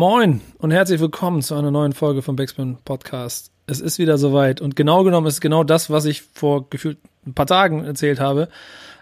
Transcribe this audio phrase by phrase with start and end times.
[0.00, 3.52] Moin und herzlich willkommen zu einer neuen Folge vom Backspin Podcast.
[3.66, 7.34] Es ist wieder soweit und genau genommen ist genau das, was ich vor gefühlt ein
[7.34, 8.48] paar Tagen erzählt habe,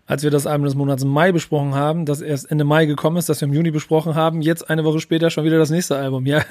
[0.07, 3.29] als wir das Album des Monats Mai besprochen haben, das erst Ende Mai gekommen ist,
[3.29, 6.27] das wir im Juni besprochen haben, jetzt eine Woche später schon wieder das nächste Album.
[6.27, 6.43] Ja,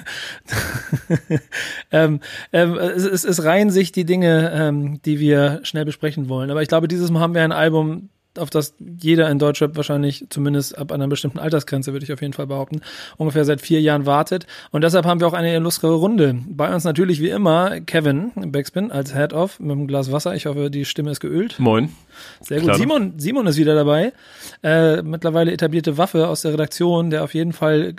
[1.92, 2.20] ähm,
[2.50, 6.50] ähm, es, es, es reihen sich die Dinge, ähm, die wir schnell besprechen wollen.
[6.50, 8.08] Aber ich glaube, dieses Mal haben wir ein Album,
[8.38, 12.32] auf das jeder in Deutschrap wahrscheinlich zumindest ab einer bestimmten Altersgrenze, würde ich auf jeden
[12.32, 12.80] Fall behaupten,
[13.16, 14.46] ungefähr seit vier Jahren wartet.
[14.70, 16.36] Und deshalb haben wir auch eine illustre Runde.
[16.48, 20.34] Bei uns natürlich wie immer Kevin Backspin als Head-Off mit einem Glas Wasser.
[20.34, 21.58] Ich hoffe, die Stimme ist geölt.
[21.58, 21.90] Moin.
[22.40, 22.74] Sehr gut.
[22.76, 24.12] Simon, Simon ist wieder dabei.
[24.62, 27.94] Äh, mittlerweile etablierte Waffe aus der Redaktion, der auf jeden Fall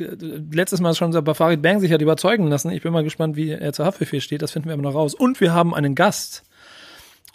[0.51, 2.71] letztes Mal schon bei Farid Bang sich hat überzeugen lassen.
[2.71, 4.41] Ich bin mal gespannt, wie er zur Haftbefehl steht.
[4.41, 5.13] Das finden wir aber noch raus.
[5.13, 6.43] Und wir haben einen Gast.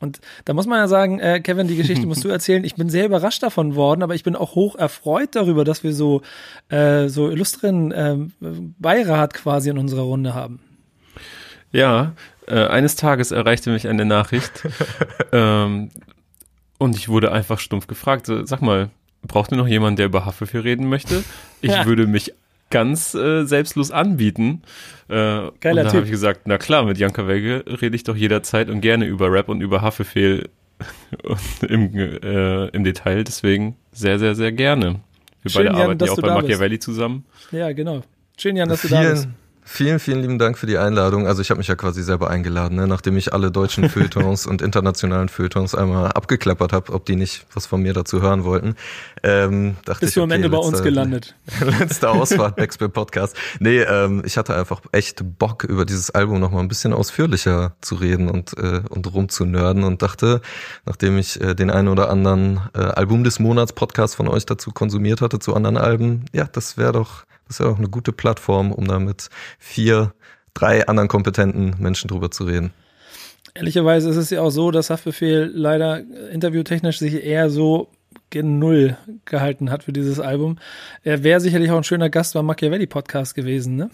[0.00, 2.64] Und da muss man ja sagen, äh, Kevin, die Geschichte musst du erzählen.
[2.64, 5.92] Ich bin sehr überrascht davon worden, aber ich bin auch hoch erfreut darüber, dass wir
[5.92, 6.22] so,
[6.68, 10.60] äh, so illustren äh, Beirat quasi in unserer Runde haben.
[11.72, 12.12] Ja,
[12.46, 14.62] äh, eines Tages erreichte mich eine Nachricht
[15.32, 15.90] ähm,
[16.78, 18.90] und ich wurde einfach stumpf gefragt, sag mal,
[19.22, 21.24] braucht ihr noch jemanden, der über Haftbefehl reden möchte?
[21.60, 21.86] Ich ja.
[21.86, 22.34] würde mich
[22.74, 24.62] ganz äh, selbstlos anbieten.
[25.08, 28.16] Äh, Geiler und da habe ich gesagt, na klar, mit Janka Wege rede ich doch
[28.16, 30.48] jederzeit und gerne über Rap und über Haftbefehl
[31.68, 33.22] im, äh, im Detail.
[33.22, 34.96] Deswegen sehr, sehr, sehr gerne.
[35.42, 37.24] Wir Schön, beide Jan, arbeiten ja auch bei Machiavelli zusammen.
[37.52, 38.02] Ja, genau.
[38.36, 39.28] Schön, Jan, dass Vielen, du da bist.
[39.66, 41.26] Vielen, vielen lieben Dank für die Einladung.
[41.26, 42.86] Also ich habe mich ja quasi selber eingeladen, ne?
[42.86, 47.64] nachdem ich alle deutschen Feuilletons und internationalen Feuilletons einmal abgeklappert habe, ob die nicht was
[47.64, 48.76] von mir dazu hören wollten.
[49.22, 51.34] Ähm, dachte Bist ich, du am okay, Ende bei letzte, uns gelandet?
[51.80, 53.36] letzte Ausfahrt, Backspin Podcast.
[53.58, 57.74] Nee, ähm, ich hatte einfach echt Bock, über dieses Album noch mal ein bisschen ausführlicher
[57.80, 60.42] zu reden und, äh, und rumzunörden und dachte,
[60.84, 64.72] nachdem ich äh, den einen oder anderen äh, Album des Monats Podcast von euch dazu
[64.72, 68.12] konsumiert hatte, zu anderen Alben, ja, das wäre doch das ist ja auch eine gute
[68.12, 69.28] Plattform, um da mit
[69.58, 70.12] vier,
[70.54, 72.72] drei anderen kompetenten Menschen drüber zu reden.
[73.54, 76.00] Ehrlicherweise ist es ja auch so, dass Haftbefehl leider
[76.32, 77.88] interviewtechnisch sich eher so
[78.30, 78.96] gen Null
[79.26, 80.58] gehalten hat für dieses Album.
[81.04, 83.90] Er wäre sicherlich auch ein schöner Gast beim Machiavelli Podcast gewesen, ne?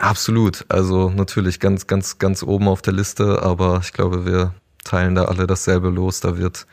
[0.00, 0.64] Absolut.
[0.68, 4.54] Also natürlich ganz, ganz, ganz oben auf der Liste, aber ich glaube, wir
[4.84, 6.20] teilen da alle dasselbe los.
[6.20, 6.66] Da wird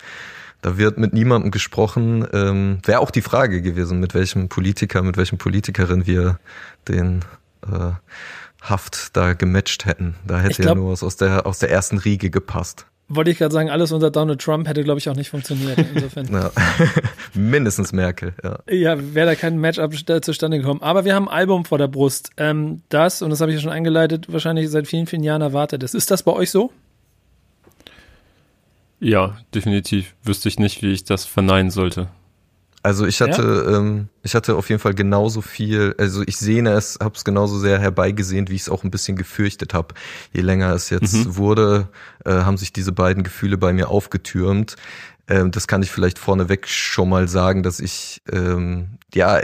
[0.61, 2.27] da wird mit niemandem gesprochen.
[2.33, 6.39] Ähm, Wäre auch die Frage gewesen, mit welchem Politiker, mit welchem Politikerin wir
[6.87, 7.23] den
[7.63, 7.91] äh,
[8.61, 10.15] Haft da gematcht hätten.
[10.25, 12.85] Da hätte glaub, ja nur was aus der, aus der ersten Riege gepasst.
[13.09, 15.77] Wollte ich gerade sagen, alles unter Donald Trump hätte, glaube ich, auch nicht funktioniert.
[15.95, 16.27] Insofern.
[16.29, 16.51] ja.
[17.33, 18.59] Mindestens Merkel, ja.
[18.69, 20.81] Ja, wäre da kein Matchup zustande gekommen.
[20.81, 22.31] Aber wir haben ein Album vor der Brust.
[22.35, 25.83] Ähm, das, und das habe ich ja schon eingeleitet, wahrscheinlich seit vielen, vielen Jahren erwartet
[25.83, 25.95] ist.
[25.95, 26.71] Ist das bei euch so?
[28.99, 30.15] Ja, definitiv.
[30.23, 32.09] Wüsste ich nicht, wie ich das verneinen sollte.
[32.83, 33.77] Also ich hatte, ja?
[33.77, 37.59] ähm, ich hatte auf jeden Fall genauso viel, also ich sehne es, habe es genauso
[37.59, 39.93] sehr herbeigesehnt, wie ich es auch ein bisschen gefürchtet habe.
[40.31, 41.35] Je länger es jetzt mhm.
[41.35, 41.89] wurde,
[42.23, 44.77] äh, haben sich diese beiden Gefühle bei mir aufgetürmt.
[45.27, 49.41] Ähm, das kann ich vielleicht vorneweg schon mal sagen, dass ich ähm, ja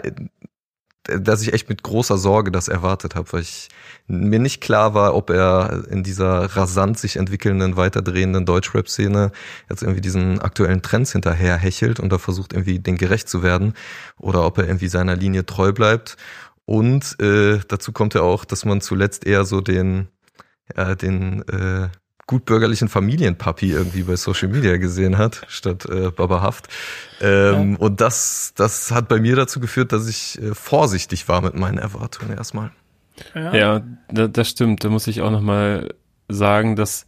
[1.04, 3.68] dass ich echt mit großer Sorge das erwartet habe, weil ich
[4.08, 9.32] mir nicht klar war, ob er in dieser rasant sich entwickelnden, weiterdrehenden Deutschrap-Szene
[9.70, 13.74] jetzt irgendwie diesen aktuellen Trends hinterher hechelt und da versucht irgendwie den gerecht zu werden
[14.20, 16.18] oder ob er irgendwie seiner Linie treu bleibt.
[16.66, 20.08] Und äh, dazu kommt ja auch, dass man zuletzt eher so den,
[20.76, 21.90] ja, den äh,
[22.26, 26.68] gutbürgerlichen Familienpapi irgendwie bei Social Media gesehen hat, statt äh, Baba Haft.
[27.20, 27.78] Ähm, ja.
[27.80, 31.78] Und das, das hat bei mir dazu geführt, dass ich äh, vorsichtig war mit meinen
[31.78, 32.72] Erwartungen erstmal.
[33.36, 33.82] Ja, ja
[34.12, 34.84] da, das stimmt.
[34.84, 35.94] Da muss ich auch nochmal
[36.30, 37.06] sagen, dass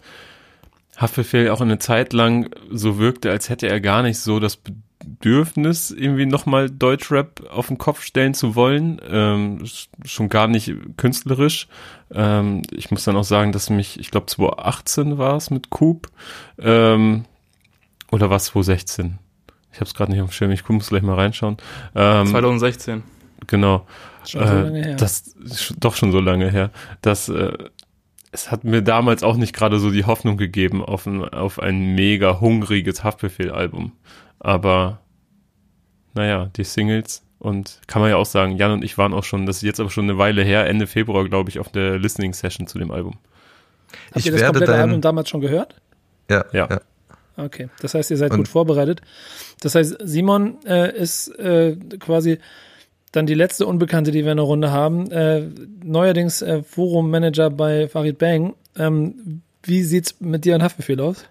[0.97, 4.57] Haftbefehl auch eine Zeit lang so wirkte, als hätte er gar nicht so das
[4.99, 9.01] Bedürfnis, irgendwie nochmal Deutschrap auf den Kopf stellen zu wollen.
[9.07, 9.63] Ähm,
[10.05, 11.67] schon gar nicht künstlerisch.
[12.11, 16.09] Ähm, ich muss dann auch sagen, dass mich, ich glaube 2018 war es mit Coop.
[16.59, 17.25] Ähm,
[18.11, 19.19] oder war es 2016?
[19.73, 21.57] Ich habe es gerade nicht auf dem Schirm, ich muss gleich mal reinschauen.
[21.95, 23.03] Ähm, 2016.
[23.47, 23.85] Genau.
[24.25, 24.95] Schon so lange her.
[24.95, 26.71] Das ist doch schon so lange her.
[27.01, 27.53] Das äh,
[28.35, 31.95] es hat mir damals auch nicht gerade so die Hoffnung gegeben auf ein, auf ein
[31.95, 33.93] mega hungriges Haftbefehl-Album.
[34.39, 34.99] Aber
[36.13, 39.45] naja, die Singles und kann man ja auch sagen, Jan und ich waren auch schon,
[39.45, 42.33] das ist jetzt aber schon eine Weile her, Ende Februar, glaube ich, auf der Listening
[42.33, 43.17] Session zu dem Album.
[44.07, 45.75] Habt ich ihr das werde komplette Album damals schon gehört?
[46.29, 46.43] Ja.
[46.51, 46.67] Ja.
[46.69, 46.81] ja.
[47.37, 49.01] Okay, das heißt, ihr seid und gut vorbereitet.
[49.61, 52.39] Das heißt, Simon äh, ist äh, quasi
[53.15, 55.09] dann die letzte Unbekannte, die wir in der Runde haben.
[55.11, 55.43] Äh,
[55.83, 58.55] neuerdings äh, Forum-Manager bei Farid Bang.
[58.77, 61.25] Ähm, wie sieht's mit dir an Haftbefehl aus?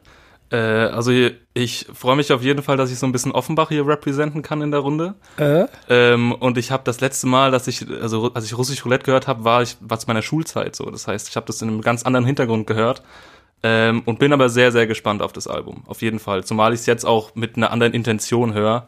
[0.50, 1.12] Äh, also
[1.52, 4.62] ich freue mich auf jeden Fall, dass ich so ein bisschen Offenbach hier representen kann
[4.62, 5.14] in der Runde.
[5.36, 5.66] Äh?
[5.88, 9.26] Ähm, und ich habe das letzte Mal, dass ich, also als ich Russisch Roulette gehört
[9.26, 10.90] habe, war ich war zu meiner Schulzeit so.
[10.90, 13.02] Das heißt, ich habe das in einem ganz anderen Hintergrund gehört.
[13.62, 15.84] Ähm, und bin aber sehr, sehr gespannt auf das Album.
[15.86, 16.44] Auf jeden Fall.
[16.44, 18.86] Zumal ich es jetzt auch mit einer anderen Intention höre.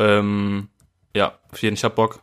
[0.00, 0.68] Ähm,
[1.14, 2.20] ja, auf jeden Fall, ich hab Bock.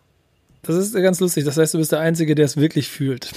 [0.64, 1.44] Das ist ganz lustig.
[1.44, 3.32] Das heißt, du bist der Einzige, der es wirklich fühlt.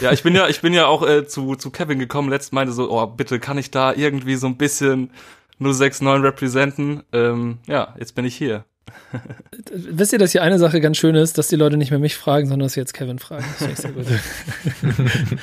[0.00, 2.30] Ja, ich bin ja, ich bin ja auch äh, zu, zu Kevin gekommen.
[2.30, 5.10] Letzt meinte so, oh, bitte kann ich da irgendwie so ein bisschen
[5.58, 7.02] nur 6-9 representen.
[7.12, 8.64] Ähm, ja, jetzt bin ich hier.
[9.72, 12.16] Wisst ihr, dass hier eine Sache ganz schön ist, dass die Leute nicht mehr mich
[12.16, 13.44] fragen, sondern dass sie jetzt Kevin fragen.
[13.58, 14.06] Das ich sehr gut.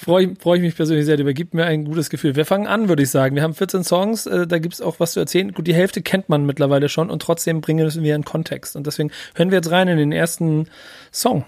[0.00, 1.32] freue, ich, freue ich mich persönlich sehr darüber.
[1.32, 2.36] Gibt mir ein gutes Gefühl.
[2.36, 3.36] Wir fangen an, würde ich sagen.
[3.36, 5.52] Wir haben 14 Songs, äh, da gibt es auch was zu erzählen.
[5.52, 8.76] Gut, die Hälfte kennt man mittlerweile schon und trotzdem bringen wir einen Kontext.
[8.76, 10.68] Und deswegen hören wir jetzt rein in den ersten
[11.12, 11.44] Song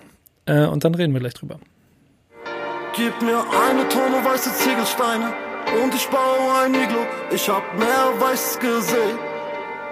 [0.46, 1.58] äh, und dann reden wir gleich drüber.
[2.94, 5.32] Gib mir eine Tonne weiße Ziegelsteine
[5.82, 7.06] und ich baue ein Iglo.
[7.34, 9.18] Ich hab mehr Weiß gesehen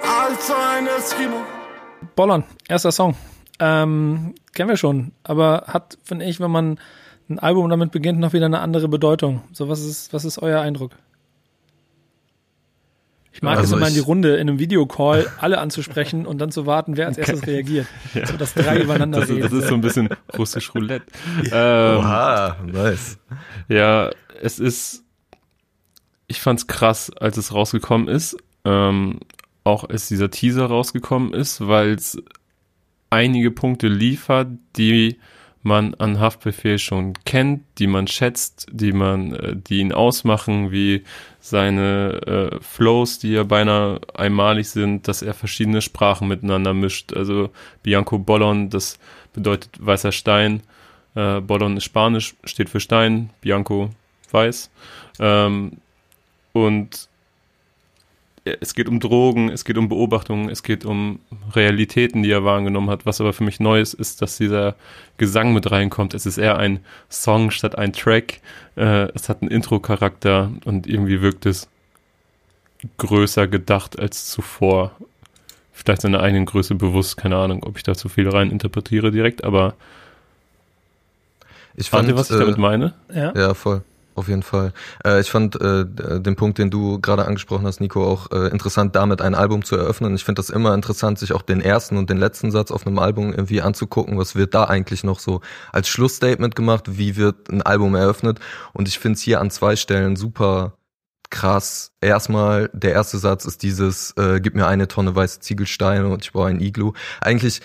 [0.03, 1.43] als ein Eskimo.
[2.15, 3.17] Bollern, erster Song.
[3.59, 6.79] Ähm, kennen wir schon, aber hat, finde ich, wenn man
[7.31, 9.43] ein Album damit beginnt, noch wieder eine andere Bedeutung.
[9.53, 10.93] So, was ist, was ist euer Eindruck?
[13.33, 16.51] Ich mag also es immer in die Runde in einem Videocall alle anzusprechen und dann
[16.51, 17.87] zu warten, wer als erstes reagiert.
[18.15, 18.27] ja.
[18.27, 19.43] So dass drei übereinander das, reden.
[19.43, 21.07] Das ist so ein bisschen russisch Roulette.
[21.53, 23.19] ähm, Oha, nice.
[23.69, 24.11] Ja,
[24.43, 25.05] es ist,
[26.27, 28.37] ich fand's krass, als es rausgekommen ist.
[28.65, 29.21] Ähm,
[29.63, 32.19] auch als dieser Teaser rausgekommen ist, weil es
[33.11, 35.19] einige Punkte liefert, die
[35.63, 41.05] man an Haftbefehl schon kennt, die man schätzt, die man, äh, die ihn ausmachen, wie
[41.39, 47.13] seine äh, Flows, die ja beinahe einmalig sind, dass er verschiedene Sprachen miteinander mischt.
[47.13, 47.51] Also
[47.83, 48.99] Bianco Bollon, das
[49.33, 50.63] bedeutet weißer Stein.
[51.15, 53.91] Äh, Bollon ist Spanisch, steht für Stein, Bianco
[54.31, 54.71] weiß.
[55.19, 55.73] Ähm,
[56.53, 57.10] und
[58.45, 61.21] es geht um Drogen, es geht um Beobachtungen, es geht um
[61.55, 63.05] Realitäten, die er wahrgenommen hat.
[63.07, 64.75] Was aber für mich neu ist, ist, dass dieser
[65.19, 66.15] Gesang mit reinkommt.
[66.15, 68.41] Es ist eher ein Song statt ein Track.
[68.77, 71.69] Äh, es hat einen Intro-Charakter und irgendwie wirkt es
[72.97, 74.93] größer gedacht als zuvor.
[75.73, 79.45] Vielleicht seiner eigenen Größe bewusst, keine Ahnung, ob ich da zu viel rein interpretiere direkt,
[79.45, 79.75] aber
[81.75, 82.95] ich fand, ihr, was ich äh, damit meine?
[83.15, 83.83] Ja, ja voll.
[84.15, 84.73] Auf jeden Fall.
[85.05, 88.97] Äh, ich fand äh, den Punkt, den du gerade angesprochen hast, Nico, auch äh, interessant,
[88.97, 90.15] damit ein Album zu eröffnen.
[90.15, 92.99] Ich finde das immer interessant, sich auch den ersten und den letzten Satz auf einem
[92.99, 94.19] Album irgendwie anzugucken.
[94.19, 95.41] Was wird da eigentlich noch so
[95.73, 96.99] als Schlussstatement gemacht?
[96.99, 98.41] Wie wird ein Album eröffnet?
[98.73, 100.75] Und ich finde es hier an zwei Stellen super
[101.31, 101.93] krass.
[102.01, 106.33] Erstmal, der erste Satz ist dieses, äh, gib mir eine Tonne weiße Ziegelsteine und ich
[106.33, 106.93] baue ein Iglu.
[107.21, 107.61] Eigentlich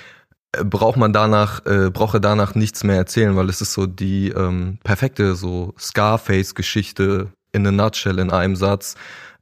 [0.64, 4.78] braucht man danach, äh, brauche danach nichts mehr erzählen, weil es ist so die ähm,
[4.84, 8.96] perfekte so Scarface-Geschichte in a nutshell in einem Satz.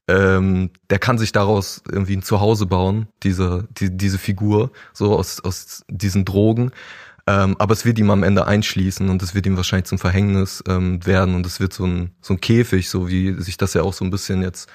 [0.07, 5.39] Ähm, der kann sich daraus irgendwie ein Zuhause bauen, diese, die, diese Figur, so aus,
[5.43, 6.71] aus diesen Drogen.
[7.25, 10.61] Ähm, aber es wird ihm am Ende einschließen und es wird ihm wahrscheinlich zum Verhängnis
[10.67, 13.81] ähm, werden und es wird so ein, so ein Käfig, so wie sich das ja
[13.81, 14.69] auch so ein bisschen jetzt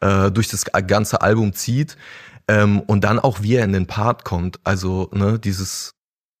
[0.00, 1.96] äh, durch das ganze Album zieht.
[2.48, 4.58] Ähm, und dann auch, wie er in den Part kommt.
[4.64, 5.94] Also, ne, dieses,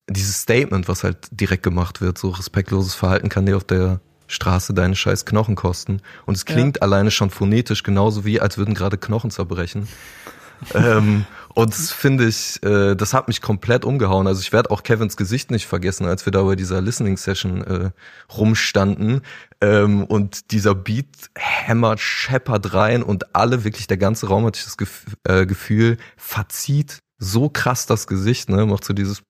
[0.08, 4.74] dieses Statement, was halt direkt gemacht wird, so respektloses Verhalten kann dir auf der Straße
[4.74, 6.00] deine scheiß Knochen kosten.
[6.26, 6.82] Und es klingt ja.
[6.82, 9.88] alleine schon phonetisch genauso wie, als würden gerade Knochen zerbrechen.
[10.74, 11.26] ähm,
[11.58, 14.28] und das finde ich, äh, das hat mich komplett umgehauen.
[14.28, 17.64] Also ich werde auch Kevins Gesicht nicht vergessen, als wir da bei dieser Listening Session
[17.64, 17.90] äh,
[18.32, 19.22] rumstanden.
[19.60, 24.66] Ähm, und dieser Beat hämmert, scheppert rein und alle, wirklich der ganze Raum hatte ich
[24.66, 28.64] das Gef äh, Gefühl, verzieht so krass das Gesicht, ne?
[28.64, 29.22] Macht so dieses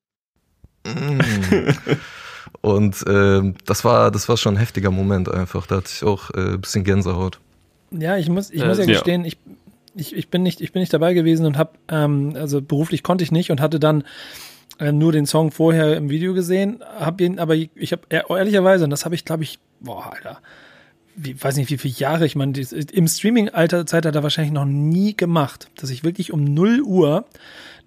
[0.86, 1.20] mm.
[2.60, 5.66] Und äh, das war, das war schon ein heftiger Moment einfach.
[5.66, 7.40] Da hatte ich auch äh, bisschen Gänsehaut.
[7.90, 9.38] Ja, ich muss, ich muss ja gestehen, ich,
[9.98, 13.24] ich, ich bin nicht, ich bin nicht dabei gewesen und habe, ähm, also beruflich konnte
[13.24, 14.04] ich nicht und hatte dann
[14.78, 18.90] äh, nur den Song vorher im Video gesehen, habe ihn, aber ich, habe ehrlicherweise, und
[18.90, 20.38] das habe ich, glaube ich, boah, Alter,
[21.16, 25.90] wie, weiß nicht, wie viele Jahre, ich meine, im Streaming-Alter-Zeitalter wahrscheinlich noch nie gemacht, dass
[25.90, 27.24] ich wirklich um 0 Uhr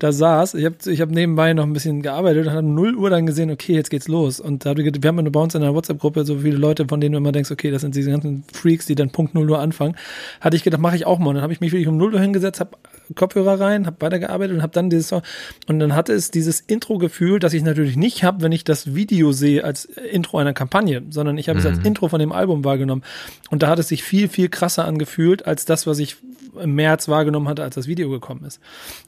[0.01, 0.55] da saß.
[0.55, 3.27] Ich habe ich hab nebenbei noch ein bisschen gearbeitet und habe um 0 Uhr dann
[3.27, 4.39] gesehen, okay, jetzt geht's los.
[4.39, 7.19] Und da, wir haben bei uns in der WhatsApp-Gruppe so viele Leute, von denen du
[7.19, 9.95] immer denkst, okay, das sind diese ganzen Freaks, die dann Punkt 0 Uhr anfangen.
[10.39, 11.29] Hatte ich gedacht, mache ich auch mal.
[11.29, 12.77] Und dann habe ich mich wirklich um 0 Uhr hingesetzt, habe
[13.13, 15.21] Kopfhörer rein, habe weitergearbeitet und habe dann dieses Song.
[15.67, 19.33] Und dann hatte es dieses Intro-Gefühl, das ich natürlich nicht habe, wenn ich das Video
[19.33, 21.65] sehe als Intro einer Kampagne, sondern ich habe mhm.
[21.65, 21.85] es als mhm.
[21.85, 23.03] Intro von dem Album wahrgenommen.
[23.51, 26.17] Und da hat es sich viel, viel krasser angefühlt als das, was ich
[26.59, 28.59] im März wahrgenommen hatte, als das Video gekommen ist.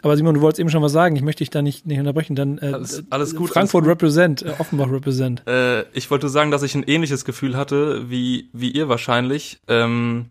[0.02, 1.16] Aber Simon, du wolltest eben schon was sagen.
[1.16, 2.36] Ich möchte dich da nicht, nicht unterbrechen.
[2.36, 3.50] Dann äh, alles, alles gut.
[3.50, 4.04] Frankfurt alles gut.
[4.04, 5.48] represent, äh, Offenbach represent.
[5.48, 9.60] Äh, ich wollte sagen, dass ich ein ähnliches Gefühl hatte wie wie ihr wahrscheinlich.
[9.68, 10.28] Ähm,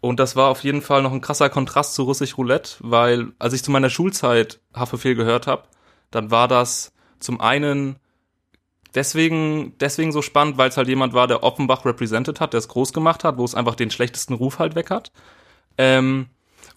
[0.00, 3.52] Und das war auf jeden Fall noch ein krasser Kontrast zu Russisch Roulette, weil als
[3.52, 5.62] ich zu meiner Schulzeit Haftbefehl gehört habe,
[6.10, 7.96] dann war das zum einen
[8.94, 12.68] deswegen, deswegen so spannend, weil es halt jemand war, der Offenbach represented hat, der es
[12.68, 15.12] groß gemacht hat, wo es einfach den schlechtesten Ruf halt weg hat.
[15.78, 16.26] Ähm,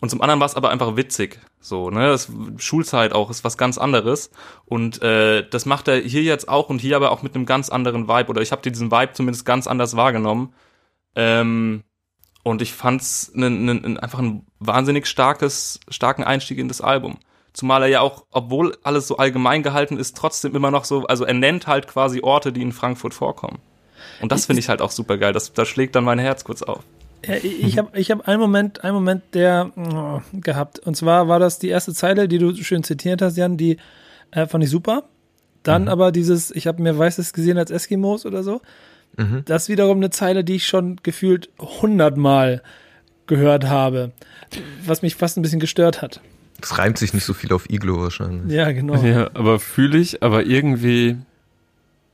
[0.02, 1.40] und zum anderen war es aber einfach witzig.
[1.60, 2.08] So, ne?
[2.08, 4.30] Das Schulzeit auch ist was ganz anderes.
[4.66, 7.70] Und äh, das macht er hier jetzt auch und hier aber auch mit einem ganz
[7.70, 8.30] anderen Vibe.
[8.30, 10.54] Oder ich habe diesen Vibe zumindest ganz anders wahrgenommen.
[11.16, 11.84] Ähm,
[12.44, 17.18] und ich fand's ne, ne, einfach ein wahnsinnig starkes, starken Einstieg in das Album.
[17.54, 21.24] Zumal er ja auch, obwohl alles so allgemein gehalten ist, trotzdem immer noch so, also
[21.24, 23.60] er nennt halt quasi Orte, die in Frankfurt vorkommen.
[24.22, 25.34] Und das finde ich halt auch super geil.
[25.34, 26.84] Das, das schlägt dann mein Herz kurz auf.
[27.42, 30.80] Ich habe ich hab einen Moment, einen Moment, der oh, gehabt.
[30.80, 33.78] Und zwar war das die erste Zeile, die du schön zitiert hast, Jan, die
[34.32, 35.04] äh, fand ich super.
[35.64, 35.88] Dann mhm.
[35.88, 38.62] aber dieses, ich habe mir Weißes gesehen als Eskimos oder so.
[39.18, 39.44] Mhm.
[39.46, 42.62] Das ist wiederum eine Zeile, die ich schon gefühlt hundertmal
[43.28, 44.12] gehört habe,
[44.86, 46.22] was mich fast ein bisschen gestört hat.
[46.62, 48.56] Das reimt sich nicht so viel auf Iglo wahrscheinlich.
[48.56, 48.96] Ja, genau.
[49.04, 51.18] Ja, aber fühle ich, aber irgendwie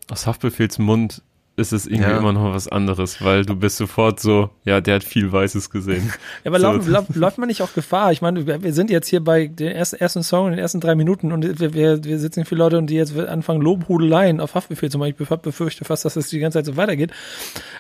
[0.10, 1.22] aus Haftbefehls Mund
[1.62, 2.18] ist es irgendwie ja.
[2.18, 6.12] immer noch was anderes, weil du bist sofort so, ja, der hat viel Weißes gesehen.
[6.44, 6.92] Ja, aber so.
[6.92, 8.12] läuft, läuft man nicht auch Gefahr?
[8.12, 10.96] Ich meine, wir sind jetzt hier bei den ersten, ersten Song in den ersten drei
[10.96, 14.90] Minuten und wir, wir, wir sitzen viele Leute und die jetzt anfangen Lobhudeleien auf Haftbefehl
[14.90, 15.28] zum Beispiel.
[15.30, 17.12] Ich befürchte fast, dass es die ganze Zeit so weitergeht.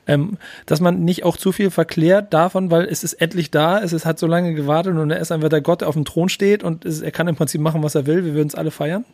[0.05, 3.93] Ähm, dass man nicht auch zu viel verklärt davon, weil es ist endlich da, es
[3.93, 6.29] ist, hat so lange gewartet und er ist einfach der Gott, der auf dem Thron
[6.29, 8.25] steht und es, er kann im Prinzip machen, was er will.
[8.25, 9.05] Wir würden es alle feiern.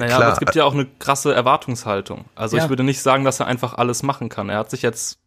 [0.00, 0.22] Naja, Klar.
[0.22, 2.24] aber es gibt ja auch eine krasse Erwartungshaltung.
[2.34, 2.64] Also ja.
[2.64, 4.48] ich würde nicht sagen, dass er einfach alles machen kann.
[4.48, 5.18] Er hat sich jetzt,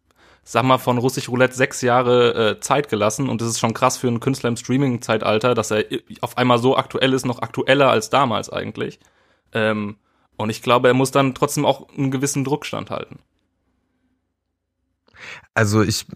[0.43, 3.97] sag mal, von Russisch Roulette sechs Jahre äh, Zeit gelassen und das ist schon krass
[3.97, 5.85] für einen Künstler im Streaming-Zeitalter, dass er
[6.21, 8.99] auf einmal so aktuell ist, noch aktueller als damals eigentlich.
[9.51, 9.97] Ähm,
[10.37, 13.19] und ich glaube, er muss dann trotzdem auch einen gewissen Druck standhalten.
[15.53, 16.07] Also ich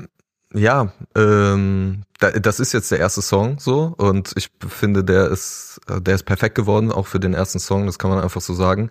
[0.54, 6.16] ja, ähm, das ist jetzt der erste Song so und ich finde, der ist, der
[6.16, 8.90] ist perfekt geworden, auch für den ersten Song, das kann man einfach so sagen.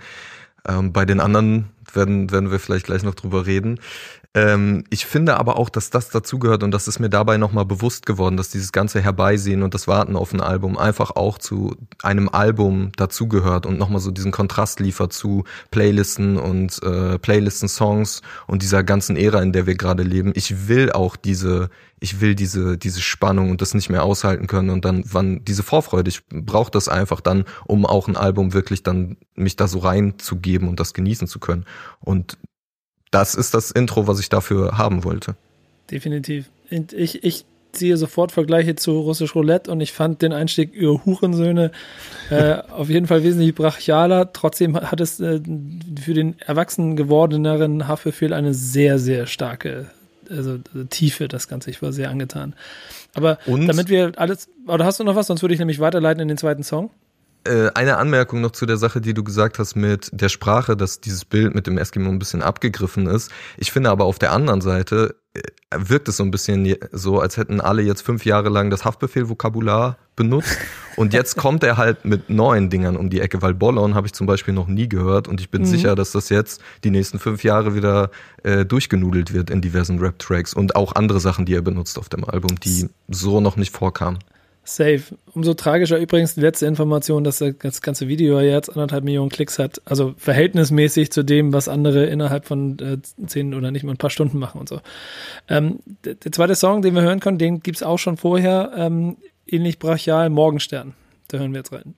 [0.68, 3.80] Ähm, bei den anderen werden, werden wir vielleicht gleich noch drüber reden.
[4.36, 8.04] Ähm, ich finde aber auch, dass das dazugehört und das ist mir dabei nochmal bewusst
[8.04, 12.28] geworden, dass dieses ganze Herbeisehen und das Warten auf ein Album einfach auch zu einem
[12.28, 18.84] Album dazugehört und nochmal so diesen Kontrast liefert zu Playlisten und äh, Playlisten-Songs und dieser
[18.84, 20.32] ganzen Ära, in der wir gerade leben.
[20.36, 24.68] Ich will auch diese, ich will diese, diese Spannung und das nicht mehr aushalten können
[24.68, 28.82] und dann, wann diese Vorfreude, ich brauche das einfach dann, um auch ein Album wirklich
[28.82, 31.64] dann mich da so reinzugeben und das genießen zu können.
[32.00, 32.36] Und
[33.10, 35.36] das ist das Intro, was ich dafür haben wollte.
[35.90, 36.46] Definitiv.
[36.70, 41.70] Ich, ich ziehe sofort Vergleiche zu Russisch Roulette und ich fand den Einstieg über Hurensöhne
[42.30, 44.32] äh, auf jeden Fall wesentlich brachialer.
[44.32, 45.40] Trotzdem hat es äh,
[46.00, 49.90] für den erwachsen gewordeneren Haftbefehl eine sehr, sehr starke
[50.28, 50.58] also,
[50.90, 51.70] Tiefe, das Ganze.
[51.70, 52.54] Ich war sehr angetan.
[53.14, 53.66] Aber und?
[53.66, 55.28] damit wir alles, oder hast du noch was?
[55.28, 56.90] Sonst würde ich nämlich weiterleiten in den zweiten Song.
[57.46, 61.00] Äh, eine Anmerkung noch zu der Sache, die du gesagt hast mit der Sprache, dass
[61.00, 63.30] dieses Bild mit dem Eskimo ein bisschen abgegriffen ist.
[63.56, 65.40] Ich finde aber auf der anderen Seite äh,
[65.76, 69.96] wirkt es so ein bisschen so, als hätten alle jetzt fünf Jahre lang das Haftbefehl-Vokabular
[70.16, 70.58] benutzt
[70.96, 74.12] und jetzt kommt er halt mit neuen Dingern um die Ecke, weil Bollon habe ich
[74.12, 75.66] zum Beispiel noch nie gehört und ich bin mhm.
[75.66, 78.10] sicher, dass das jetzt die nächsten fünf Jahre wieder
[78.42, 82.24] äh, durchgenudelt wird in diversen Rap-Tracks und auch andere Sachen, die er benutzt auf dem
[82.24, 84.18] Album, die so noch nicht vorkamen.
[84.68, 85.02] Safe.
[85.32, 89.80] Umso tragischer übrigens die letzte Information, dass das ganze Video jetzt anderthalb Millionen Klicks hat.
[89.84, 94.10] Also verhältnismäßig zu dem, was andere innerhalb von äh, zehn oder nicht mal ein paar
[94.10, 94.80] Stunden machen und so.
[95.48, 98.72] Ähm, der, der, zweite Song, den wir hören können, den gibt's auch schon vorher.
[98.76, 100.94] Ähm, ähnlich brachial, Morgenstern.
[101.28, 101.94] Da hören wir jetzt rein.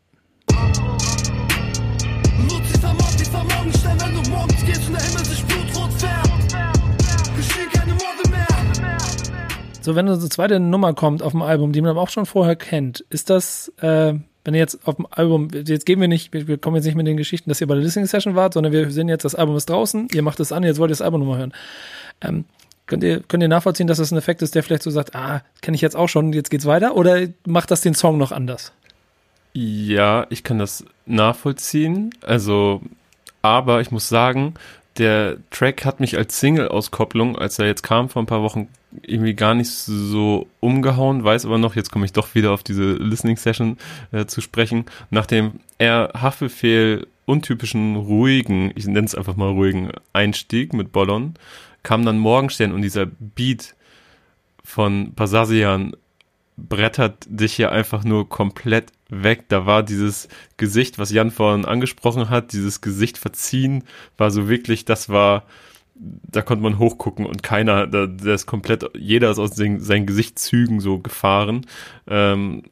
[9.89, 12.57] So, wenn eine zweite Nummer kommt auf dem Album, die man aber auch schon vorher
[12.57, 14.13] kennt, ist das, äh,
[14.45, 17.07] wenn ihr jetzt auf dem Album, jetzt gehen wir nicht, wir kommen jetzt nicht mit
[17.07, 19.57] den Geschichten, dass ihr bei der Listening Session wart, sondern wir sehen jetzt, das Album
[19.57, 21.55] ist draußen, ihr macht es an, jetzt wollt ihr das Album nochmal hören.
[22.21, 22.45] Ähm,
[22.85, 25.41] könnt ihr, könnt ihr nachvollziehen, dass das ein Effekt ist, der vielleicht so sagt, ah,
[25.63, 28.73] kenne ich jetzt auch schon, jetzt geht's weiter, oder macht das den Song noch anders?
[29.55, 32.11] Ja, ich kann das nachvollziehen.
[32.21, 32.83] Also,
[33.41, 34.53] aber ich muss sagen,
[34.99, 38.69] der Track hat mich als Single-Auskopplung, als er jetzt kam vor ein paar Wochen,
[39.03, 42.93] irgendwie gar nicht so umgehauen, weiß aber noch, jetzt komme ich doch wieder auf diese
[42.95, 43.77] Listening-Session
[44.13, 50.73] äh, zu sprechen, nachdem er Haftbefehl untypischen ruhigen, ich nenne es einfach mal ruhigen Einstieg
[50.73, 51.35] mit Bollon,
[51.83, 53.75] kam dann Morgenstern und dieser Beat
[54.65, 55.95] von Pasasian
[56.57, 59.45] brettert dich hier einfach nur komplett weg.
[59.49, 63.85] Da war dieses Gesicht, was Jan vorhin angesprochen hat, dieses Gesicht verziehen,
[64.17, 65.45] war so wirklich, das war
[65.99, 70.07] da konnte man hochgucken und keiner, da, der ist komplett, jeder ist aus den, seinen
[70.07, 71.67] Gesichtszügen so gefahren.
[72.07, 72.63] Ähm,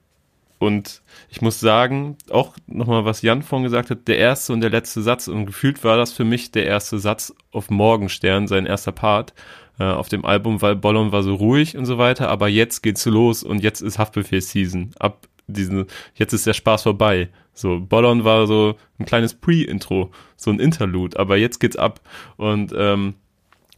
[0.58, 4.70] und ich muss sagen, auch nochmal, was Jan vorhin gesagt hat, der erste und der
[4.70, 8.92] letzte Satz, und gefühlt war das für mich der erste Satz auf Morgenstern, sein erster
[8.92, 9.34] Part
[9.78, 13.04] äh, auf dem Album, weil Bollon war so ruhig und so weiter, aber jetzt geht's
[13.04, 14.92] los und jetzt ist Haftbefehl-Season.
[14.98, 17.28] Ab diesen, jetzt ist der Spaß vorbei.
[17.54, 22.00] So, Bollon war so ein kleines Pre-Intro, so ein Interlude, aber jetzt geht's ab.
[22.36, 23.14] Und ähm,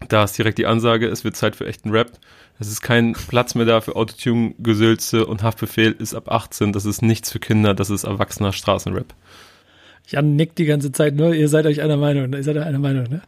[0.08, 2.12] da ist direkt die Ansage, es wird Zeit für echten Rap.
[2.60, 6.72] Es ist kein Platz mehr da für Autotune-Gesülze und Haftbefehl ist ab 18.
[6.72, 9.14] Das ist nichts für Kinder, das ist erwachsener Straßenrap.
[10.08, 12.78] Jan nickt die ganze Zeit nur, ihr seid euch einer Meinung, ihr seid euch einer
[12.78, 13.22] Meinung, ne?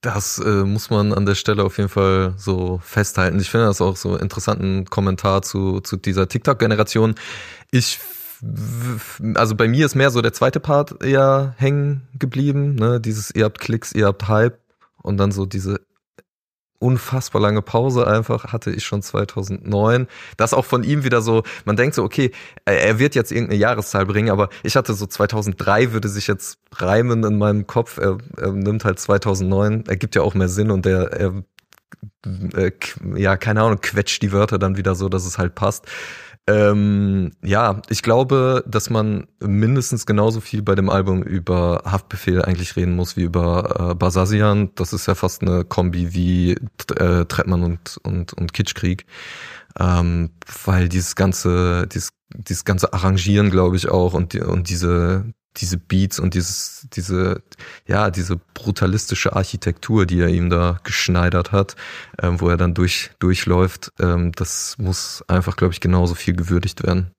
[0.00, 3.38] Das äh, muss man an der Stelle auf jeden Fall so festhalten.
[3.38, 7.14] Ich finde das auch so interessanten Kommentar zu, zu dieser TikTok-Generation.
[7.70, 8.00] Ich
[9.34, 12.98] also bei mir ist mehr so der zweite Part eher hängen geblieben, ne?
[12.98, 14.58] Dieses ihr habt Klicks, ihr habt Hype
[15.02, 15.80] und dann so diese
[16.80, 20.08] unfassbar lange Pause einfach hatte ich schon 2009.
[20.36, 22.32] Das auch von ihm wieder so, man denkt so, okay,
[22.64, 27.22] er wird jetzt irgendeine Jahreszahl bringen, aber ich hatte so 2003 würde sich jetzt reimen
[27.22, 27.98] in meinem Kopf.
[27.98, 31.44] Er, er nimmt halt 2009, er gibt ja auch mehr Sinn und er, er
[32.56, 32.72] äh,
[33.14, 35.86] ja, keine Ahnung, quetscht die Wörter dann wieder so, dass es halt passt.
[36.46, 42.76] Ähm, ja, ich glaube, dass man mindestens genauso viel bei dem Album über Haftbefehl eigentlich
[42.76, 44.74] reden muss wie über äh, Basazian.
[44.74, 46.52] Das ist ja fast eine Kombi wie
[46.96, 49.06] äh, Trettmann und, und, und Kitschkrieg.
[49.78, 50.30] Ähm,
[50.64, 56.20] weil dieses ganze, dieses, dieses ganze Arrangieren, glaube ich, auch und, und diese, diese Beats
[56.20, 57.42] und dieses, diese,
[57.86, 61.76] ja, diese brutalistische Architektur, die er ihm da geschneidert hat,
[62.22, 66.84] ähm, wo er dann durch, durchläuft, ähm, das muss einfach, glaube ich, genauso viel gewürdigt
[66.84, 67.10] werden.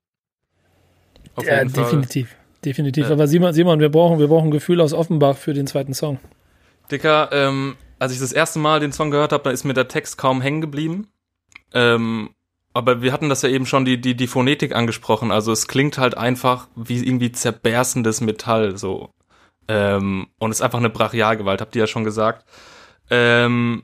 [1.35, 2.35] Auf ja, definitiv.
[2.63, 3.07] Definitiv.
[3.07, 3.13] Ja.
[3.13, 6.19] Aber Simon, Simon, wir brauchen, wir brauchen Gefühl aus Offenbach für den zweiten Song.
[6.91, 9.87] Dicker, ähm, als ich das erste Mal den Song gehört habe, da ist mir der
[9.87, 11.07] Text kaum hängen geblieben.
[11.73, 12.29] Ähm,
[12.73, 15.31] aber wir hatten das ja eben schon die, die, die Phonetik angesprochen.
[15.31, 19.13] Also es klingt halt einfach wie irgendwie zerberstendes Metall, so.
[19.67, 22.45] Ähm, und es ist einfach eine Brachialgewalt, habt ihr ja schon gesagt.
[23.09, 23.83] Ähm,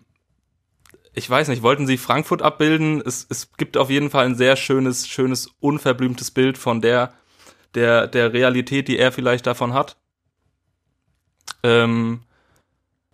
[1.14, 3.02] ich weiß nicht, wollten sie Frankfurt abbilden?
[3.06, 7.14] Es, es gibt auf jeden Fall ein sehr schönes, schönes, unverblümtes Bild von der,
[7.76, 9.98] der, der Realität, die er vielleicht davon hat.
[11.64, 12.22] Ähm,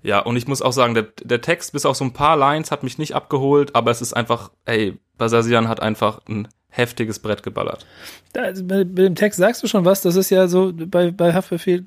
[0.02, 2.72] ja, und ich muss auch sagen, der, der Text bis auf so ein paar Lines
[2.72, 7.44] hat mich nicht abgeholt, aber es ist einfach, ey, Basasian hat einfach ein heftiges Brett
[7.44, 7.86] geballert.
[8.34, 11.34] Da, bei, bei, dem Text sagst du schon was, das ist ja so bei, bei
[11.34, 11.84] Haftbefehl.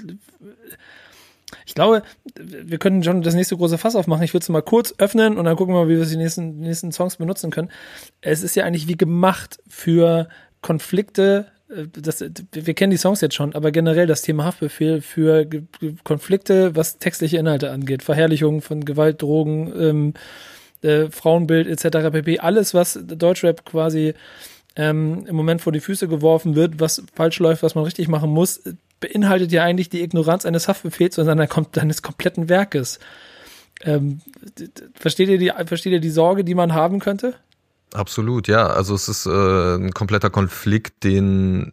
[1.64, 2.02] Ich glaube,
[2.36, 4.22] wir können schon das nächste große Fass aufmachen.
[4.22, 6.60] Ich würde es mal kurz öffnen und dann gucken wir mal, wie wir die nächsten,
[6.60, 7.70] die nächsten Songs benutzen können.
[8.20, 10.28] Es ist ja eigentlich wie gemacht für
[10.62, 15.48] Konflikte äh, das, wir kennen die Songs jetzt schon, aber generell das Thema Haftbefehl für
[16.04, 20.14] Konflikte, was textliche Inhalte angeht, Verherrlichung von Gewalt, Drogen, ähm,
[20.86, 22.10] äh, Frauenbild etc.
[22.10, 22.38] pp.
[22.38, 24.14] Alles, was Deutschrap quasi
[24.76, 28.30] ähm, im Moment vor die Füße geworfen wird, was falsch läuft, was man richtig machen
[28.30, 28.62] muss,
[29.00, 32.98] beinhaltet ja eigentlich die Ignoranz eines Haftbefehls und seiner, seines kompletten Werkes.
[33.82, 34.20] Ähm,
[34.94, 37.34] versteht, ihr die, versteht ihr die Sorge, die man haben könnte?
[37.92, 38.66] Absolut, ja.
[38.66, 41.72] Also es ist äh, ein kompletter Konflikt, den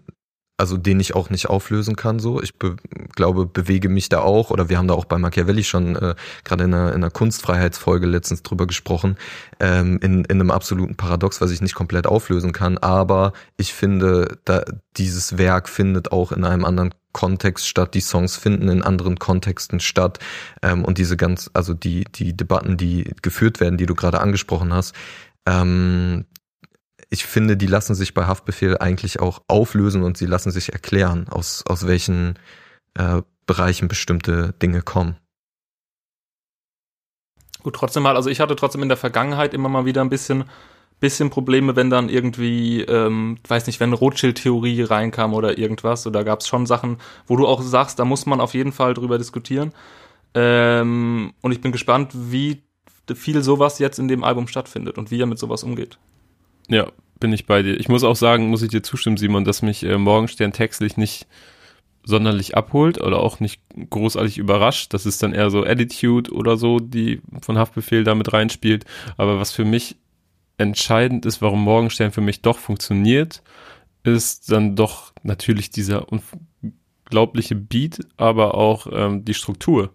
[0.58, 2.20] also den ich auch nicht auflösen kann.
[2.20, 2.76] So, ich be
[3.16, 6.64] glaube, bewege mich da auch oder wir haben da auch bei Machiavelli schon äh, gerade
[6.66, 9.18] in einer, in einer Kunstfreiheitsfolge letztens drüber gesprochen,
[9.60, 12.78] ähm, in, in einem absoluten Paradox, was ich nicht komplett auflösen kann.
[12.78, 14.64] Aber ich finde, da
[14.98, 19.80] dieses Werk findet auch in einem anderen Kontext statt, die Songs finden in anderen Kontexten
[19.80, 20.20] statt
[20.62, 24.74] ähm, und diese ganz, also die die Debatten, die geführt werden, die du gerade angesprochen
[24.74, 24.96] hast,
[25.46, 26.26] ähm,
[27.14, 31.28] ich finde, die lassen sich bei Haftbefehl eigentlich auch auflösen und sie lassen sich erklären,
[31.30, 32.40] aus, aus welchen
[32.96, 35.18] äh, Bereichen bestimmte Dinge kommen.
[37.62, 40.46] Gut, trotzdem mal, also ich hatte trotzdem in der Vergangenheit immer mal wieder ein bisschen,
[41.00, 46.40] bisschen Probleme, wenn dann irgendwie, ähm, weiß nicht, wenn Rothschild-Theorie reinkam oder irgendwas, oder gab
[46.40, 46.98] es schon Sachen,
[47.28, 49.72] wo du auch sagst, da muss man auf jeden Fall drüber diskutieren.
[50.34, 52.64] Ähm, und ich bin gespannt, wie
[53.14, 56.00] viel sowas jetzt in dem Album stattfindet und wie er mit sowas umgeht.
[56.70, 56.88] Ja,
[57.20, 57.80] bin ich bei dir.
[57.80, 61.28] Ich muss auch sagen, muss ich dir zustimmen, Simon, dass mich äh, Morgenstern textlich nicht
[62.06, 64.94] sonderlich abholt oder auch nicht großartig überrascht.
[64.94, 68.86] Das ist dann eher so Attitude oder so, die von Haftbefehl damit reinspielt.
[69.18, 69.96] Aber was für mich
[70.58, 73.42] entscheidend ist, warum Morgenstern für mich doch funktioniert,
[74.04, 79.94] ist dann doch natürlich dieser unglaubliche Beat, aber auch ähm, die Struktur.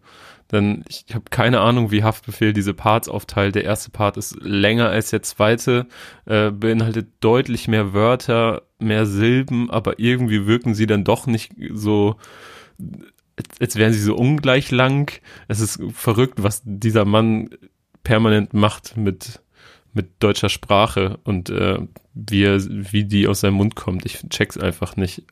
[0.51, 3.55] Denn ich, habe keine Ahnung, wie Haftbefehl diese Parts aufteilt.
[3.55, 5.87] Der erste Part ist länger als der zweite,
[6.25, 12.17] äh, beinhaltet deutlich mehr Wörter, mehr Silben, aber irgendwie wirken sie dann doch nicht so
[13.37, 15.21] als, als wären sie so ungleich lang.
[15.49, 17.51] Es ist verrückt, was dieser Mann
[18.03, 19.41] permanent macht mit
[19.93, 21.79] mit deutscher Sprache und äh,
[22.15, 24.07] wie, er, wie die aus seinem Mund kommt.
[24.07, 25.25] Ich check's einfach nicht.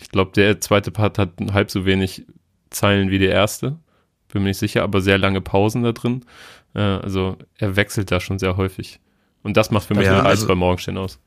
[0.00, 2.24] Ich glaube, der zweite Part hat halb so wenig
[2.70, 3.78] Zeilen wie der erste.
[4.32, 6.24] Bin mir nicht sicher, aber sehr lange Pausen da drin.
[6.74, 9.00] Äh, also er wechselt da schon sehr häufig.
[9.42, 11.18] Und das macht für mich ja, den Reiz also, bei Morgenstern aus.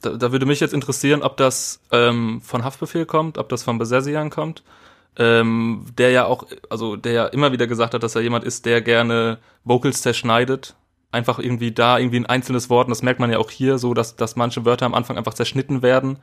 [0.00, 3.78] Da, da, würde mich jetzt interessieren, ob das ähm, von Haftbefehl kommt, ob das von
[3.78, 4.62] Besessian kommt.
[5.18, 8.64] Ähm, der ja auch, also der ja immer wieder gesagt hat, dass er jemand ist,
[8.64, 10.74] der gerne Vocals zerschneidet.
[11.10, 13.92] Einfach irgendwie da irgendwie ein einzelnes Wort, und das merkt man ja auch hier so,
[13.92, 16.18] dass, dass manche Wörter am Anfang einfach zerschnitten werden.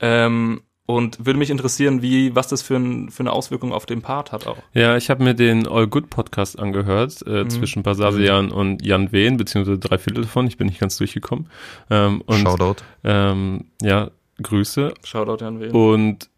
[0.00, 0.62] Ähm,
[0.94, 4.32] und würde mich interessieren, wie, was das für, ein, für eine Auswirkung auf den Part
[4.32, 4.58] hat auch.
[4.74, 7.50] Ja, ich habe mir den All Good Podcast angehört, äh, mhm.
[7.50, 8.52] zwischen Basasian mhm.
[8.52, 10.46] und Jan Wehn, beziehungsweise drei Viertel davon.
[10.46, 11.46] Ich bin nicht ganz durchgekommen.
[11.90, 12.82] Ähm, und, Shoutout.
[13.04, 14.10] Ähm, ja,
[14.42, 14.94] Grüße.
[15.04, 15.70] Shoutout Jan Wehn.
[15.70, 16.30] Und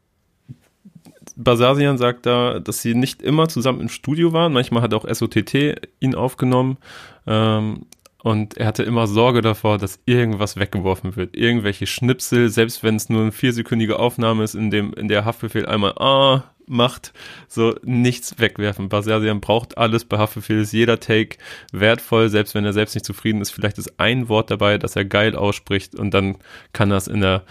[1.37, 4.53] Basasian sagt da, dass sie nicht immer zusammen im Studio waren.
[4.53, 6.79] Manchmal hat auch SOTT ihn aufgenommen.
[7.27, 7.87] Ähm,
[8.23, 11.37] und er hatte immer Sorge davor, dass irgendwas weggeworfen wird.
[11.37, 15.67] Irgendwelche Schnipsel, selbst wenn es nur eine viersekündige Aufnahme ist, in dem, in der Haftbefehl
[15.67, 17.13] einmal ah macht,
[17.49, 18.89] so nichts wegwerfen.
[18.89, 20.05] Basasian braucht alles.
[20.05, 21.39] Bei Haftbefehl ist jeder Take
[21.73, 23.51] wertvoll, selbst wenn er selbst nicht zufrieden ist.
[23.51, 26.37] Vielleicht ist ein Wort dabei, das er geil ausspricht und dann
[26.73, 27.43] kann das in der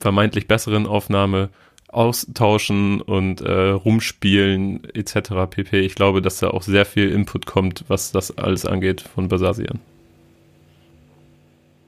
[0.00, 1.50] vermeintlich besseren Aufnahme
[1.88, 5.30] austauschen und äh, rumspielen etc.
[5.50, 5.80] pp.
[5.80, 9.80] Ich glaube, dass da auch sehr viel Input kommt, was das alles angeht von Basasian.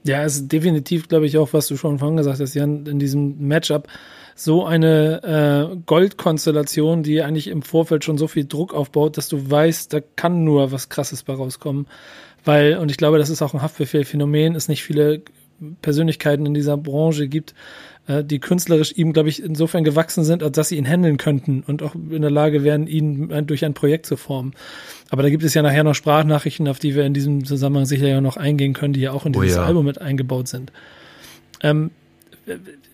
[0.05, 2.99] Ja, es ist definitiv, glaube ich, auch, was du schon vorhin gesagt hast, Jan, in
[2.99, 3.87] diesem Matchup
[4.33, 9.51] so eine äh, Goldkonstellation, die eigentlich im Vorfeld schon so viel Druck aufbaut, dass du
[9.51, 11.87] weißt, da kann nur was Krasses bei rauskommen.
[12.45, 15.21] Weil, und ich glaube, das ist auch ein Haftbefehl-Phänomen, es nicht viele
[15.81, 17.53] Persönlichkeiten in dieser Branche gibt,
[18.09, 21.63] äh, die künstlerisch ihm, glaube ich, insofern gewachsen sind, als dass sie ihn handeln könnten
[21.65, 24.53] und auch in der Lage wären, ihn durch ein Projekt zu formen.
[25.11, 28.07] Aber da gibt es ja nachher noch Sprachnachrichten, auf die wir in diesem Zusammenhang sicher
[28.07, 29.67] ja noch eingehen können, die ja auch in oh dieses oh ja.
[29.67, 30.71] Album mit eingebaut sind.
[31.61, 31.91] Ähm,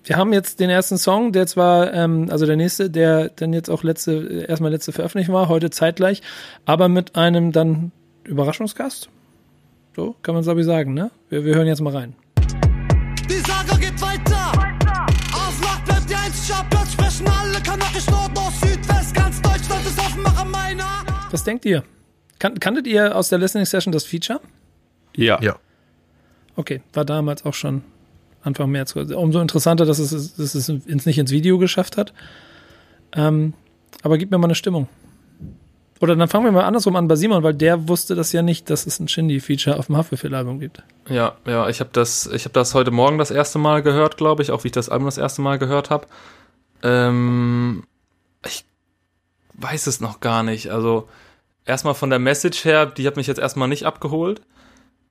[0.03, 3.69] wir haben jetzt den ersten Song, der zwar, ähm, also der nächste, der dann jetzt
[3.69, 6.21] auch letzte, erstmal letzte veröffentlicht war, heute zeitgleich,
[6.65, 7.93] aber mit einem dann
[8.25, 9.09] Überraschungsgast.
[9.95, 11.09] So kann man es, glaube ich, sagen, ne?
[11.29, 12.15] Wir, wir hören jetzt mal rein.
[13.29, 14.44] Die Saga geht weiter.
[16.95, 19.13] Sprechen alle kanadisch Nord, Nord, Südwest.
[19.13, 21.03] Ganz Deutschland ist Offenmacher meiner.
[21.31, 21.83] Was denkt ihr?
[22.39, 24.39] Kan kanntet ihr aus der Listening Session das Feature?
[25.15, 25.41] Ja.
[25.41, 25.57] Ja.
[26.55, 27.83] Okay, war damals auch schon
[28.43, 28.95] Anfang März.
[28.95, 32.13] Umso interessanter, dass es, dass es ins, nicht ins Video geschafft hat.
[33.13, 33.53] Ähm,
[34.03, 34.87] aber gib mir mal eine Stimmung.
[36.01, 38.69] Oder dann fangen wir mal andersrum an bei Simon, weil der wusste das ja nicht,
[38.69, 40.83] dass es ein Shindy-Feature auf dem Haftbefehl-Album gibt.
[41.09, 44.43] Ja, ja, ich habe das, ich habe das heute Morgen das erste Mal gehört, glaube
[44.43, 46.07] ich, auch wie ich das Album das erste Mal gehört habe.
[46.83, 47.83] Ähm,
[48.45, 48.65] ich
[49.53, 50.69] weiß es noch gar nicht.
[50.69, 51.07] Also
[51.65, 54.41] erstmal von der Message her, die hat mich jetzt erstmal nicht abgeholt.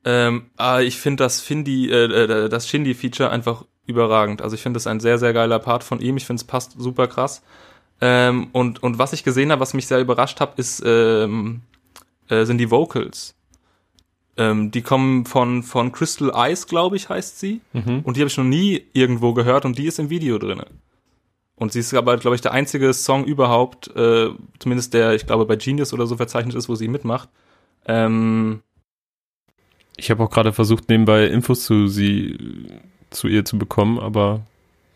[0.04, 4.42] Ähm, aber ich finde das Findy, äh, äh, das Shindy-Feature einfach überragend.
[4.42, 6.16] Also ich finde es ein sehr, sehr geiler Part von ihm.
[6.16, 7.42] Ich finde es passt super krass.
[8.00, 11.62] Ähm, und, und was ich gesehen habe, was mich sehr überrascht hat, ist, ähm,
[12.28, 13.34] äh, sind die Vocals.
[14.36, 17.60] Ähm, die kommen von, von Crystal Eyes, glaube ich, heißt sie.
[17.72, 18.00] Mhm.
[18.00, 20.62] Und die habe ich noch nie irgendwo gehört und die ist im Video drin.
[21.56, 25.46] Und sie ist aber, glaube ich, der einzige Song überhaupt, äh, zumindest der, ich glaube,
[25.46, 27.28] bei Genius oder so verzeichnet ist, wo sie mitmacht.
[27.86, 28.62] Ähm,
[29.96, 32.66] ich habe auch gerade versucht, nebenbei Infos zu sie
[33.10, 34.40] zu ihr zu bekommen, aber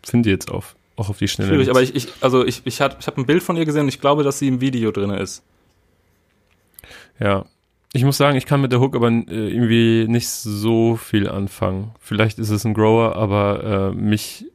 [0.03, 1.51] finde jetzt auf auch auf die Schnelle.
[1.51, 3.83] Schwierig, aber ich, ich also ich, ich habe ich hab ein Bild von ihr gesehen
[3.83, 5.43] und ich glaube, dass sie im Video drin ist.
[7.19, 7.45] Ja.
[7.91, 11.91] Ich muss sagen, ich kann mit der Hook aber äh, irgendwie nicht so viel anfangen.
[11.99, 14.45] Vielleicht ist es ein Grower, aber äh, mich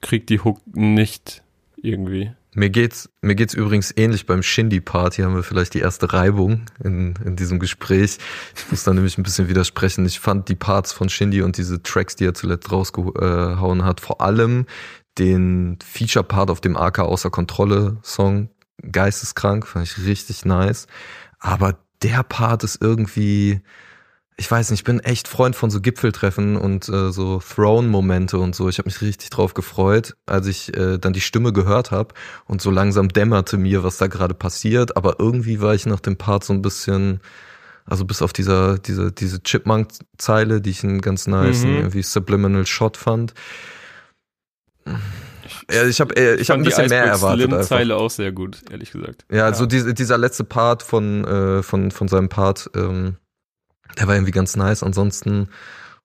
[0.00, 1.42] kriegt die Hook nicht
[1.82, 2.32] irgendwie.
[2.54, 5.14] Mir geht's, mir geht's übrigens ähnlich beim Shindy-Part.
[5.14, 8.18] Hier haben wir vielleicht die erste Reibung in, in diesem Gespräch.
[8.56, 10.06] Ich muss da nämlich ein bisschen widersprechen.
[10.06, 14.20] Ich fand die Parts von Shindy und diese Tracks, die er zuletzt rausgehauen hat, vor
[14.20, 14.66] allem
[15.18, 18.48] den Feature-Part auf dem AK außer Kontrolle Song
[18.82, 20.86] geisteskrank, fand ich richtig nice.
[21.38, 23.60] Aber der Part ist irgendwie,
[24.40, 28.54] ich weiß nicht, ich bin echt Freund von so Gipfeltreffen und äh, so Throne-Momente und
[28.54, 28.68] so.
[28.68, 32.14] Ich habe mich richtig drauf gefreut, als ich äh, dann die Stimme gehört habe
[32.46, 34.96] und so langsam dämmerte mir, was da gerade passiert.
[34.96, 37.20] Aber irgendwie war ich nach dem Part so ein bisschen,
[37.84, 41.74] also bis auf dieser diese diese Chipmunk-Zeile, die ich einen ganz nice mhm.
[41.74, 43.34] irgendwie Subliminal Shot fand
[45.70, 47.52] ja, ich habe äh, ich hab ein bisschen mehr erwartet.
[47.52, 49.24] Die Zeile auch sehr gut, ehrlich gesagt.
[49.30, 49.68] Ja, also ja.
[49.68, 53.16] Diese, dieser letzte Part von, äh, von, von seinem Part, ähm,
[53.96, 54.82] der war irgendwie ganz nice.
[54.82, 55.48] Ansonsten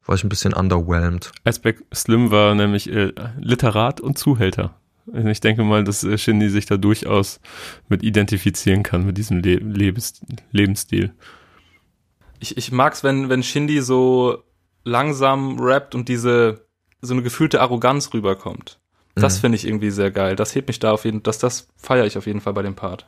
[0.06, 1.32] war ich ein bisschen underwhelmed.
[1.48, 4.76] Iceberg Slim war nämlich äh, Literat und Zuhälter.
[5.26, 7.40] Ich denke mal, dass äh, Shindy sich da durchaus
[7.90, 11.14] mit identifizieren kann, mit diesem Le Lebens Lebensstil.
[12.40, 14.44] Ich, ich mag's, wenn, wenn Shindy so
[14.84, 16.66] langsam rappt und diese,
[17.02, 18.80] so eine gefühlte Arroganz rüberkommt.
[19.16, 19.42] Das mhm.
[19.42, 20.36] finde ich irgendwie sehr geil.
[20.36, 22.64] Das hebt mich da auf jeden Fall, das, das feiere ich auf jeden Fall bei
[22.64, 23.08] dem Part.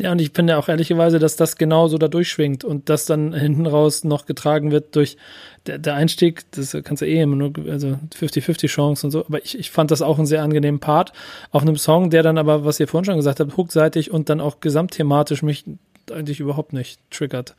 [0.00, 3.66] Ja, und ich finde auch ehrlicherweise, dass das genauso da durchschwingt und das dann hinten
[3.66, 5.16] raus noch getragen wird durch
[5.66, 9.44] der, der Einstieg, das kannst du eh immer nur, also 50-50 Chance und so, aber
[9.44, 11.12] ich, ich fand das auch einen sehr angenehmen Part
[11.50, 14.40] auf einem Song, der dann aber, was ihr vorhin schon gesagt habt, hookseitig und dann
[14.40, 15.64] auch gesamtthematisch mich
[16.10, 17.54] eigentlich überhaupt nicht triggert.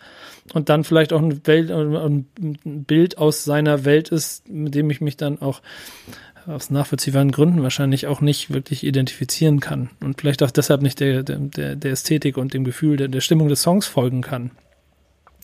[0.54, 2.28] Und dann vielleicht auch ein, Welt, ein
[2.64, 5.62] Bild aus seiner Welt ist, mit dem ich mich dann auch
[6.48, 11.24] aus nachvollziehbaren Gründen wahrscheinlich auch nicht wirklich identifizieren kann und vielleicht auch deshalb nicht der,
[11.24, 14.52] der, der Ästhetik und dem Gefühl der, der Stimmung des Songs folgen kann.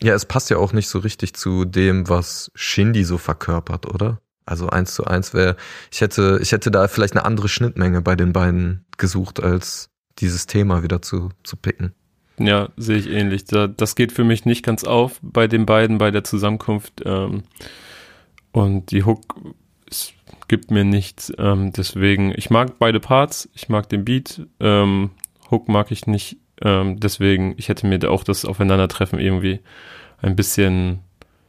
[0.01, 4.19] Ja, es passt ja auch nicht so richtig zu dem, was Shindy so verkörpert, oder?
[4.45, 5.57] Also eins zu eins wäre,
[5.91, 10.47] ich hätte, ich hätte da vielleicht eine andere Schnittmenge bei den beiden gesucht, als dieses
[10.47, 11.93] Thema wieder zu, zu picken.
[12.39, 13.45] Ja, sehe ich ähnlich.
[13.45, 17.01] Das geht für mich nicht ganz auf bei den beiden, bei der Zusammenkunft.
[17.05, 17.43] Ähm,
[18.51, 19.35] und die Hook
[19.89, 20.13] es
[20.49, 21.31] gibt mir nichts.
[21.38, 24.45] Ähm, deswegen, ich mag beide Parts, ich mag den Beat.
[24.59, 25.12] Ähm,
[25.49, 26.38] Hook mag ich nicht.
[26.62, 29.62] Ähm, deswegen, ich hätte mir auch das Aufeinandertreffen irgendwie
[30.21, 30.99] ein bisschen,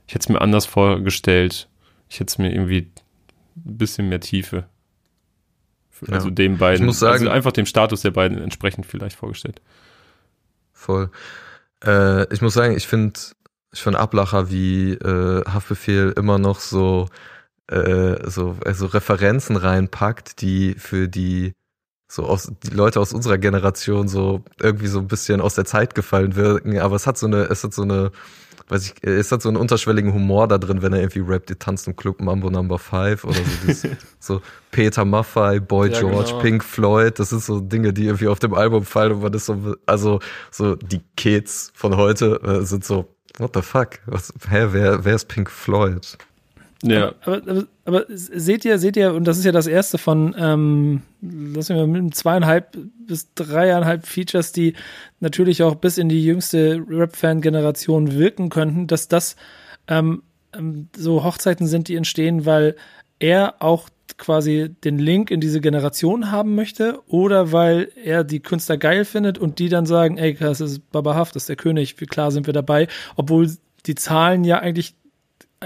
[0.06, 1.68] ich hätte es mir anders vorgestellt.
[2.08, 2.90] Ich hätte es mir irgendwie
[3.56, 4.66] ein bisschen mehr Tiefe.
[6.08, 6.34] Also ja.
[6.34, 9.60] dem beiden, ich muss sagen, also einfach dem Status der beiden entsprechend vielleicht vorgestellt.
[10.72, 11.10] Voll.
[11.84, 13.18] Äh, ich muss sagen, ich finde
[13.72, 17.08] ich finde Ablacher wie äh, Haftbefehl immer noch so
[17.70, 21.54] äh, so also Referenzen reinpackt, die für die
[22.08, 25.94] so aus die Leute aus unserer Generation so irgendwie so ein bisschen aus der Zeit
[25.94, 28.10] gefallen wirken, aber es hat so eine es hat so eine
[28.70, 31.56] weiß ich, es hat so einen unterschwelligen Humor da drin, wenn er irgendwie rappt, die
[31.56, 33.42] tanzt im Club Mambo Number 5 oder so.
[33.66, 33.86] Das,
[34.20, 36.38] so Peter Maffay, Boy ja, George, genau.
[36.40, 39.46] Pink Floyd, das ist so Dinge, die irgendwie auf dem Album fallen und man ist
[39.46, 43.98] so, also so die Kids von heute äh, sind so, what the fuck?
[44.06, 46.16] Was, hä, wer, wer ist Pink Floyd?
[46.82, 47.14] Ja.
[47.24, 51.02] Aber, aber, aber, seht ihr, seht ihr, und das ist ja das erste von, ähm,
[51.20, 54.74] lassen wir mit zweieinhalb bis dreieinhalb Features, die
[55.20, 59.36] natürlich auch bis in die jüngste Rap-Fan-Generation wirken könnten, dass das
[59.88, 60.22] ähm,
[60.54, 62.76] ähm, so Hochzeiten sind, die entstehen, weil
[63.18, 68.76] er auch quasi den Link in diese Generation haben möchte oder weil er die Künstler
[68.76, 72.00] geil findet und die dann sagen, ey, das ist Baba Haft, das ist der König,
[72.00, 73.50] wie klar sind wir dabei, obwohl
[73.86, 74.94] die Zahlen ja eigentlich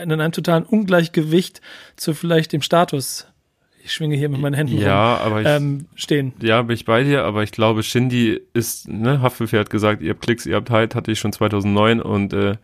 [0.00, 1.60] in einem totalen Ungleichgewicht
[1.96, 3.26] zu vielleicht dem Status
[3.84, 6.32] ich schwinge hier mit meinen Händen ja, rum, aber ich, ähm, stehen.
[6.40, 10.10] Ja, bin ich bei dir, aber ich glaube, Shindy ist, ne, Haftbefehl hat gesagt, ihr
[10.10, 12.56] habt Klicks, ihr habt Hype, hatte ich schon 2009 und äh,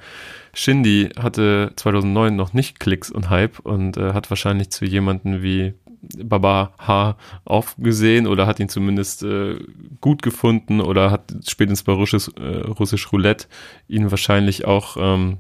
[0.55, 5.75] Shindy hatte 2009 noch nicht Klicks und Hype und äh, hat wahrscheinlich zu jemanden wie
[6.01, 9.59] Baba H aufgesehen oder hat ihn zumindest äh,
[10.01, 13.47] gut gefunden oder hat spätestens bei Russisch, äh, Russisch Roulette
[13.89, 15.37] ihn wahrscheinlich auch ähm,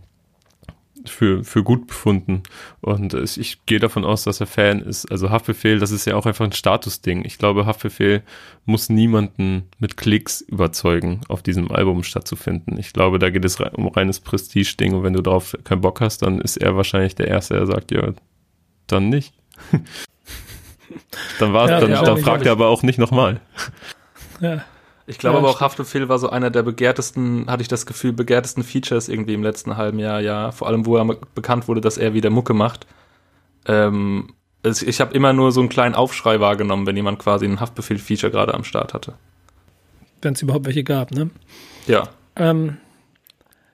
[1.06, 2.42] für, für gut befunden.
[2.80, 5.10] Und ich gehe davon aus, dass er Fan ist.
[5.10, 7.24] Also Haftbefehl, das ist ja auch einfach ein Statusding.
[7.24, 8.22] Ich glaube, Haftbefehl
[8.64, 12.78] muss niemanden mit Klicks überzeugen, auf diesem Album stattzufinden.
[12.78, 16.22] Ich glaube, da geht es um reines Prestige-Ding und wenn du darauf keinen Bock hast,
[16.22, 18.12] dann ist er wahrscheinlich der Erste, der sagt, ja,
[18.86, 19.34] dann nicht.
[21.38, 23.40] dann war ja, dann, ja, dann fragt er aber auch nicht nochmal.
[24.40, 24.64] Ja.
[25.10, 28.12] Ich glaube ja, aber auch Haftbefehl war so einer der begehrtesten, hatte ich das Gefühl,
[28.12, 30.52] begehrtesten Features irgendwie im letzten halben Jahr, ja.
[30.52, 32.86] Vor allem, wo er bekannt wurde, dass er wieder Mucke macht.
[33.66, 37.58] Ähm, also ich habe immer nur so einen kleinen Aufschrei wahrgenommen, wenn jemand quasi ein
[37.58, 39.14] Haftbefehl-Feature gerade am Start hatte.
[40.22, 41.30] Wenn es überhaupt welche gab, ne?
[41.88, 42.08] Ja.
[42.36, 42.76] Ähm,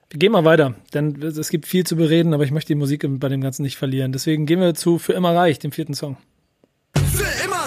[0.09, 3.05] wir gehen mal weiter, denn es gibt viel zu bereden, aber ich möchte die Musik
[3.07, 4.12] bei dem Ganzen nicht verlieren.
[4.12, 6.16] Deswegen gehen wir zu Für immer reich, dem vierten Song.
[6.94, 7.66] Für immer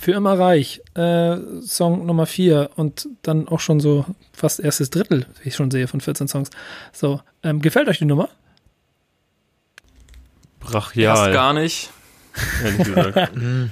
[0.00, 5.26] Für immer reich, äh, Song Nummer 4 und dann auch schon so fast erstes Drittel,
[5.42, 6.50] wie ich schon sehe, von 14 Songs.
[6.92, 8.28] So, ähm, gefällt euch die Nummer?
[10.58, 11.16] Brachial.
[11.16, 11.90] Erst gar nicht.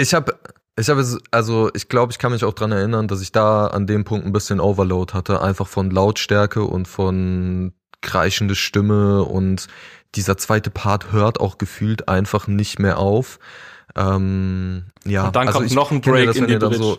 [0.00, 0.38] ich habe
[0.78, 3.86] ich habe also ich glaube, ich kann mich auch dran erinnern, dass ich da an
[3.86, 9.66] dem Punkt ein bisschen Overload hatte, einfach von Lautstärke und von kreischende Stimme und
[10.14, 13.38] dieser zweite Part hört auch gefühlt einfach nicht mehr auf.
[13.96, 16.76] Ähm, ja, und dann also kommt noch ein Break das, in die Bridge.
[16.76, 16.98] So,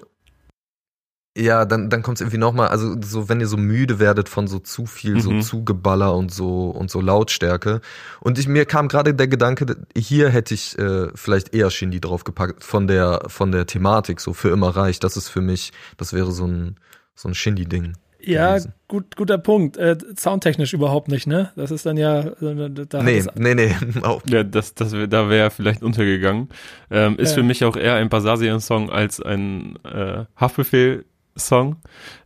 [1.37, 4.47] ja, dann, dann kommt es irgendwie nochmal, also so, wenn ihr so müde werdet von
[4.47, 5.21] so zu viel, mhm.
[5.21, 7.79] so Zugeballer und so und so Lautstärke.
[8.19, 12.65] Und ich, mir kam gerade der Gedanke, hier hätte ich äh, vielleicht eher Shindy draufgepackt
[12.65, 14.99] von der, von der Thematik, so für immer reich.
[14.99, 16.75] Das ist für mich, das wäre so ein,
[17.15, 17.93] so ein Shindy-Ding.
[18.23, 18.57] Ja,
[18.87, 19.77] gut, guter Punkt.
[19.77, 21.51] Äh, soundtechnisch überhaupt nicht, ne?
[21.55, 22.19] Das ist dann ja.
[22.19, 24.21] Äh, da nee, nee, nee, auch.
[24.29, 26.49] Ja, das, das wär, da wäre vielleicht untergegangen.
[26.89, 27.35] Ähm, ist äh.
[27.35, 31.77] für mich auch eher ein Basasian-Song als ein äh, Haftbefehl-Song.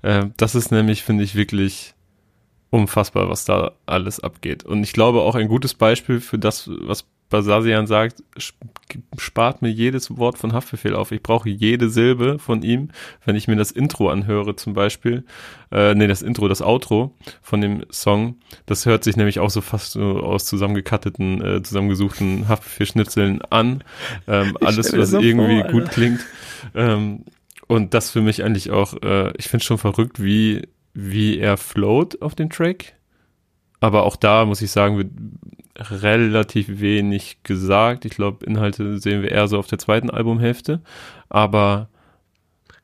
[0.01, 1.93] Äh, das ist nämlich, finde ich, wirklich
[2.69, 4.65] unfassbar, was da alles abgeht.
[4.65, 7.05] Und ich glaube auch ein gutes Beispiel für das, was
[7.35, 8.23] Basasian sagt,
[9.17, 11.11] spart mir jedes Wort von Haftbefehl auf.
[11.11, 12.89] Ich brauche jede Silbe von ihm,
[13.25, 15.25] wenn ich mir das Intro anhöre zum Beispiel.
[15.69, 18.37] Äh, nee, das Intro, das Outro von dem Song.
[18.65, 23.83] Das hört sich nämlich auch so fast so aus zusammengekatteten, äh, zusammengesuchten Haftbefehl-Schnitzeln an.
[24.27, 26.21] Ähm, alles, was so irgendwie vor, gut klingt.
[26.73, 27.25] Ähm,
[27.67, 32.21] und das für mich eigentlich auch, äh, ich finde schon verrückt, wie, wie er float
[32.21, 32.93] auf dem Track.
[33.81, 35.37] Aber auch da muss ich sagen,
[35.77, 38.05] relativ wenig gesagt.
[38.05, 40.81] Ich glaube, Inhalte sehen wir eher so auf der zweiten Albumhälfte.
[41.29, 41.89] Aber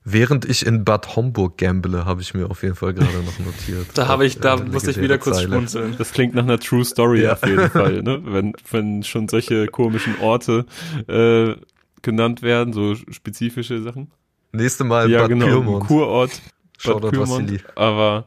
[0.04, 3.86] Während ich in Bad Homburg gamble, habe ich mir auf jeden Fall gerade noch notiert.
[3.93, 5.93] da habe ich, da musste ich wieder kurz schmunzeln.
[5.95, 7.34] Das klingt nach einer True Story ja.
[7.34, 8.19] auf jeden Fall, ne?
[8.25, 10.65] Wenn, wenn schon solche komischen Orte
[11.08, 11.54] äh,
[12.01, 14.10] genannt werden, so spezifische Sachen.
[14.54, 15.86] Nächste Mal ja, Bad genau, Pyrmont.
[15.86, 16.41] Kurort.
[16.84, 18.25] Bad Pyrmont, aber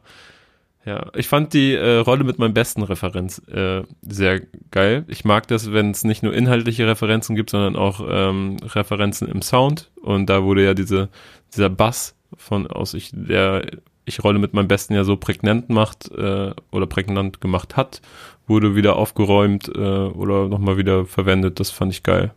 [0.85, 5.03] ja, ich fand die äh, Rolle mit meinem besten Referenz äh, sehr geil.
[5.07, 9.41] Ich mag das, wenn es nicht nur inhaltliche Referenzen gibt, sondern auch ähm, Referenzen im
[9.41, 9.89] Sound.
[10.01, 11.09] Und da wurde ja diese,
[11.53, 13.65] dieser Bass von aus ich, der
[14.05, 18.03] ich Rolle mit meinem Besten ja so prägnant macht äh, oder prägnant gemacht hat,
[18.45, 21.59] wurde wieder aufgeräumt äh, oder nochmal wieder verwendet.
[21.59, 22.31] Das fand ich geil.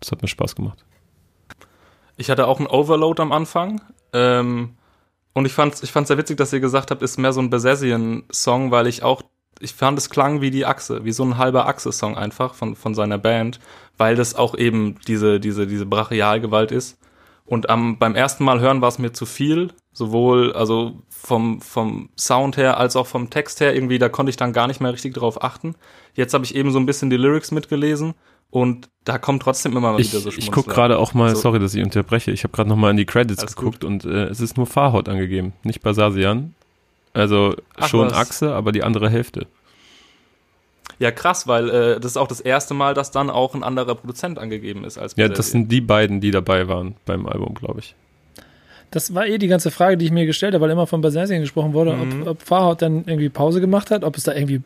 [0.00, 0.86] Das hat mir Spaß gemacht.
[2.16, 3.82] Ich hatte auch einen Overload am Anfang.
[4.14, 4.70] Ähm,
[5.32, 7.50] und ich fand ich fand's sehr witzig, dass ihr gesagt habt, ist mehr so ein
[7.50, 9.22] Besessien-Song, weil ich auch,
[9.60, 12.94] ich fand es klang wie die Achse, wie so ein halber Achse-Song einfach von, von
[12.94, 13.60] seiner Band,
[13.96, 16.98] weil das auch eben diese, diese, diese Brachialgewalt ist.
[17.44, 22.10] Und am, beim ersten Mal hören war es mir zu viel, sowohl also vom, vom
[22.16, 23.74] Sound her als auch vom Text her.
[23.74, 25.74] Irgendwie, da konnte ich dann gar nicht mehr richtig drauf achten.
[26.14, 28.14] Jetzt habe ich eben so ein bisschen die Lyrics mitgelesen
[28.50, 31.42] und da kommt trotzdem immer mal ich, wieder so Ich gucke gerade auch mal, so.
[31.42, 33.90] sorry, dass ich unterbreche, ich habe gerade noch mal in die Credits Alles geguckt gut.
[33.90, 36.54] und äh, es ist nur Fahrhaut angegeben, nicht Basasian.
[37.12, 38.12] Also Ach, schon was.
[38.12, 39.46] Achse, aber die andere Hälfte.
[40.98, 43.94] Ja, krass, weil äh, das ist auch das erste Mal, dass dann auch ein anderer
[43.94, 47.80] Produzent angegeben ist als Ja, das sind die beiden, die dabei waren beim Album, glaube
[47.80, 47.94] ich.
[48.90, 51.40] Das war eh die ganze Frage, die ich mir gestellt habe, weil immer von Basasian
[51.40, 52.22] gesprochen wurde, mhm.
[52.22, 54.62] ob, ob Fahrhaut dann irgendwie Pause gemacht hat, ob es da irgendwie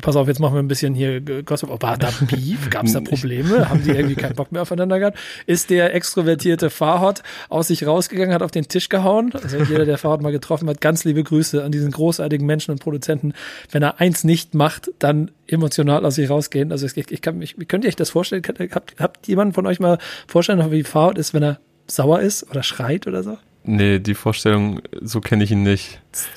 [0.00, 1.68] Pass auf, jetzt machen wir ein bisschen hier Gossip.
[1.68, 2.70] Oh, war da Beef?
[2.70, 3.68] Gab es da Probleme?
[3.68, 5.18] Haben die irgendwie keinen Bock mehr aufeinander gehabt?
[5.46, 9.32] Ist der extrovertierte Fahrhot aus sich rausgegangen, hat auf den Tisch gehauen?
[9.34, 12.78] Also jeder, der Fahrhot mal getroffen hat, ganz liebe Grüße an diesen großartigen Menschen und
[12.78, 13.32] Produzenten.
[13.72, 16.70] Wenn er eins nicht macht, dann emotional aus sich rausgehen.
[16.70, 18.42] Also ich, ich kann mich, könnt ihr euch das vorstellen?
[18.72, 19.98] Habt, habt jemand von euch mal
[20.28, 23.38] vorstellen, wie Fahrhot ist, wenn er sauer ist oder schreit oder so?
[23.64, 26.00] Nee, die Vorstellung, so kenne ich ihn nicht.
[26.12, 26.28] Das,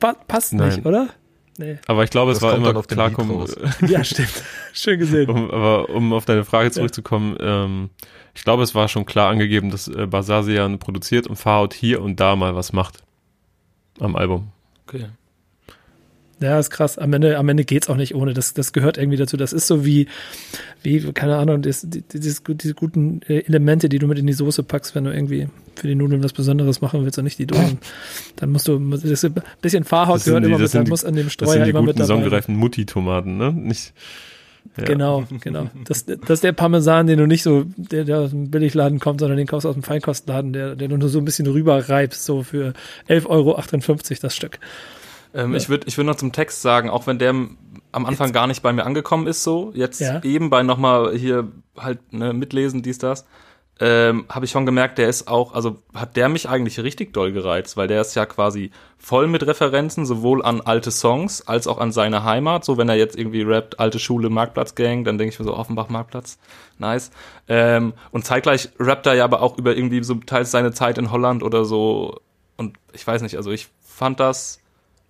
[0.00, 0.68] das passt Nein.
[0.68, 1.08] nicht, oder?
[1.58, 1.78] Nee.
[1.88, 3.46] Aber ich glaube, es war immer klarkommen.
[3.88, 4.44] ja, stimmt.
[4.72, 5.28] Schön gesehen.
[5.28, 7.64] Um, aber um auf deine Frage zurückzukommen, ja.
[7.64, 7.90] ähm,
[8.34, 12.20] ich glaube, es war schon klar angegeben, dass äh, Basasian produziert und Farhout hier und
[12.20, 13.02] da mal was macht
[13.98, 14.52] am Album.
[14.86, 15.06] Okay.
[16.40, 16.98] Ja, ist krass.
[16.98, 18.32] Am Ende, am Ende geht's auch nicht ohne.
[18.32, 19.36] Das, das gehört irgendwie dazu.
[19.36, 20.06] Das ist so wie,
[20.82, 24.62] wie, keine Ahnung, das, dieses, diese guten äh, Elemente, die du mit in die Soße
[24.62, 27.78] packst, wenn du irgendwie für die Nudeln was Besonderes machen willst und nicht die Dosen.
[28.36, 31.28] Dann musst du, das ein bisschen Fahrhaut gehört die, immer mit, dann muss an dem
[31.30, 31.82] Streuer immer mit dabei.
[31.82, 33.52] Das sind die sonnengereiften Mutti-Tomaten, ne?
[33.52, 33.92] Nicht,
[34.76, 34.84] ja.
[34.84, 35.70] Genau, genau.
[35.84, 39.20] Das, das ist der Parmesan, den du nicht so, der, der aus dem Billigladen kommt,
[39.20, 41.88] sondern den kaufst du aus dem Feinkostladen, der, der du nur so ein bisschen rüber
[41.88, 42.74] reibst, so für
[43.08, 43.60] 11,58 Euro
[44.22, 44.58] das Stück.
[45.38, 45.56] Ähm, ja.
[45.56, 48.34] Ich würde ich würd noch zum Text sagen, auch wenn der am Anfang jetzt.
[48.34, 50.22] gar nicht bei mir angekommen ist, so, jetzt ja.
[50.24, 53.24] eben bei nochmal hier halt ne, mitlesen, dies, das,
[53.78, 57.30] ähm, habe ich schon gemerkt, der ist auch, also hat der mich eigentlich richtig doll
[57.30, 61.78] gereizt, weil der ist ja quasi voll mit Referenzen, sowohl an alte Songs als auch
[61.78, 62.64] an seine Heimat.
[62.64, 65.88] So, wenn er jetzt irgendwie rappt, alte Schule, Marktplatzgang, dann denke ich mir so, Offenbach,
[65.88, 66.38] Marktplatz,
[66.78, 67.12] nice.
[67.46, 71.12] Ähm, und zeitgleich rappt er ja aber auch über irgendwie so teils seine Zeit in
[71.12, 72.20] Holland oder so.
[72.56, 74.58] Und ich weiß nicht, also ich fand das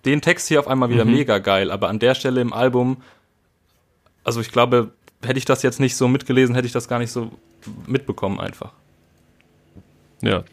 [0.05, 1.13] den Text hier auf einmal wieder mhm.
[1.13, 2.99] mega geil, aber an der Stelle im Album,
[4.25, 7.11] also ich glaube, hätte ich das jetzt nicht so mitgelesen, hätte ich das gar nicht
[7.11, 7.31] so
[7.87, 8.73] mitbekommen einfach.
[10.23, 10.45] Ja.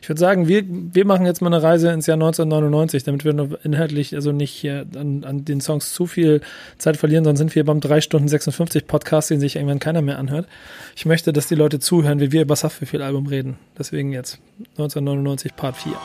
[0.00, 3.32] Ich würde sagen, wir, wir machen jetzt mal eine Reise ins Jahr 1999, damit wir
[3.32, 6.42] noch inhaltlich also nicht hier an, an den Songs zu viel
[6.78, 10.18] Zeit verlieren, sonst sind wir beim 3 Stunden 56 Podcast, den sich irgendwann keiner mehr
[10.18, 10.46] anhört.
[10.94, 13.58] Ich möchte, dass die Leute zuhören, wie wir über das Haftbefehl-Album reden.
[13.76, 14.38] Deswegen jetzt
[14.78, 15.92] 1999 Part 4.
[15.92, 15.98] Hallo,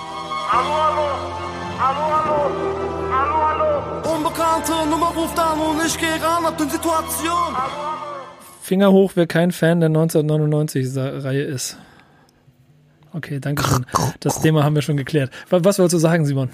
[0.52, 0.79] hallo, hallo,
[5.30, 7.56] ruft an und ich gehe ran, ab den Situation.
[8.62, 11.78] Finger hoch, wer kein Fan der 1999-Reihe ist.
[13.12, 13.86] Okay, danke schön.
[14.20, 15.32] Das Thema haben wir schon geklärt.
[15.50, 16.50] Was wolltest du sagen, Simon?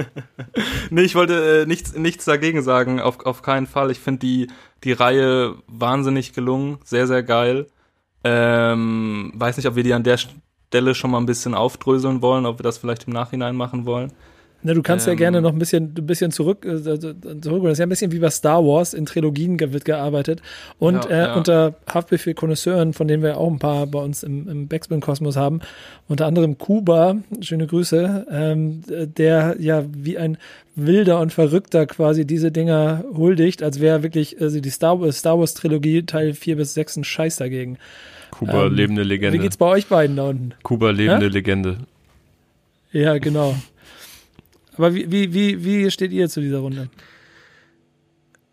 [0.90, 3.90] nee, ich wollte äh, nichts, nichts dagegen sagen, auf, auf keinen Fall.
[3.90, 4.46] Ich finde die,
[4.84, 7.66] die Reihe wahnsinnig gelungen, sehr, sehr geil.
[8.24, 12.46] Ähm, weiß nicht, ob wir die an der Stelle schon mal ein bisschen aufdröseln wollen,
[12.46, 14.12] ob wir das vielleicht im Nachhinein machen wollen.
[14.62, 17.62] Na, du kannst ähm, ja gerne noch ein bisschen, ein bisschen zurück, äh, zurück.
[17.64, 18.92] Das ist ja ein bisschen wie bei Star Wars.
[18.92, 20.42] In Trilogien wird gearbeitet.
[20.78, 21.34] Und ja, äh, ja.
[21.34, 25.60] unter Haftbefehl Connoisseuren, von denen wir auch ein paar bei uns im, im Backspin-Kosmos haben,
[26.08, 30.36] unter anderem Kuba, schöne Grüße, ähm, der ja wie ein
[30.76, 35.54] wilder und verrückter quasi diese Dinger huldigt, als wäre wirklich also die Star, Star Wars
[35.54, 37.78] Trilogie Teil 4 bis 6 ein Scheiß dagegen.
[38.30, 39.38] Kuba, ähm, lebende Legende.
[39.38, 40.52] Wie geht's bei euch beiden da unten?
[40.62, 41.32] Kuba, lebende ja?
[41.32, 41.76] Legende.
[42.92, 43.54] Ja, genau.
[44.80, 46.88] Aber wie, wie, wie, wie steht ihr zu dieser Runde?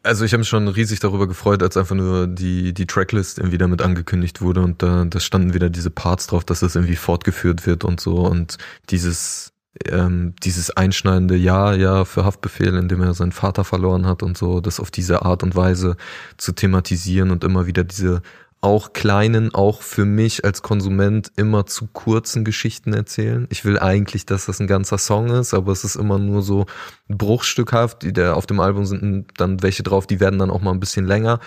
[0.03, 3.57] Also ich habe mich schon riesig darüber gefreut, als einfach nur die, die Tracklist irgendwie
[3.57, 7.65] damit angekündigt wurde und da, da standen wieder diese Parts drauf, dass das irgendwie fortgeführt
[7.65, 8.57] wird und so und
[8.89, 9.53] dieses,
[9.85, 14.37] ähm, dieses einschneidende Ja, ja für Haftbefehl, in dem er seinen Vater verloren hat und
[14.37, 15.95] so, das auf diese Art und Weise
[16.35, 18.21] zu thematisieren und immer wieder diese
[18.61, 23.47] auch kleinen, auch für mich als Konsument immer zu kurzen Geschichten erzählen.
[23.49, 26.65] Ich will eigentlich, dass das ein ganzer Song ist, aber es ist immer nur so
[27.07, 28.01] bruchstückhaft.
[28.03, 30.79] Die, der, auf dem Album sind dann welche drauf, die werden dann auch mal ein
[30.79, 31.39] bisschen länger.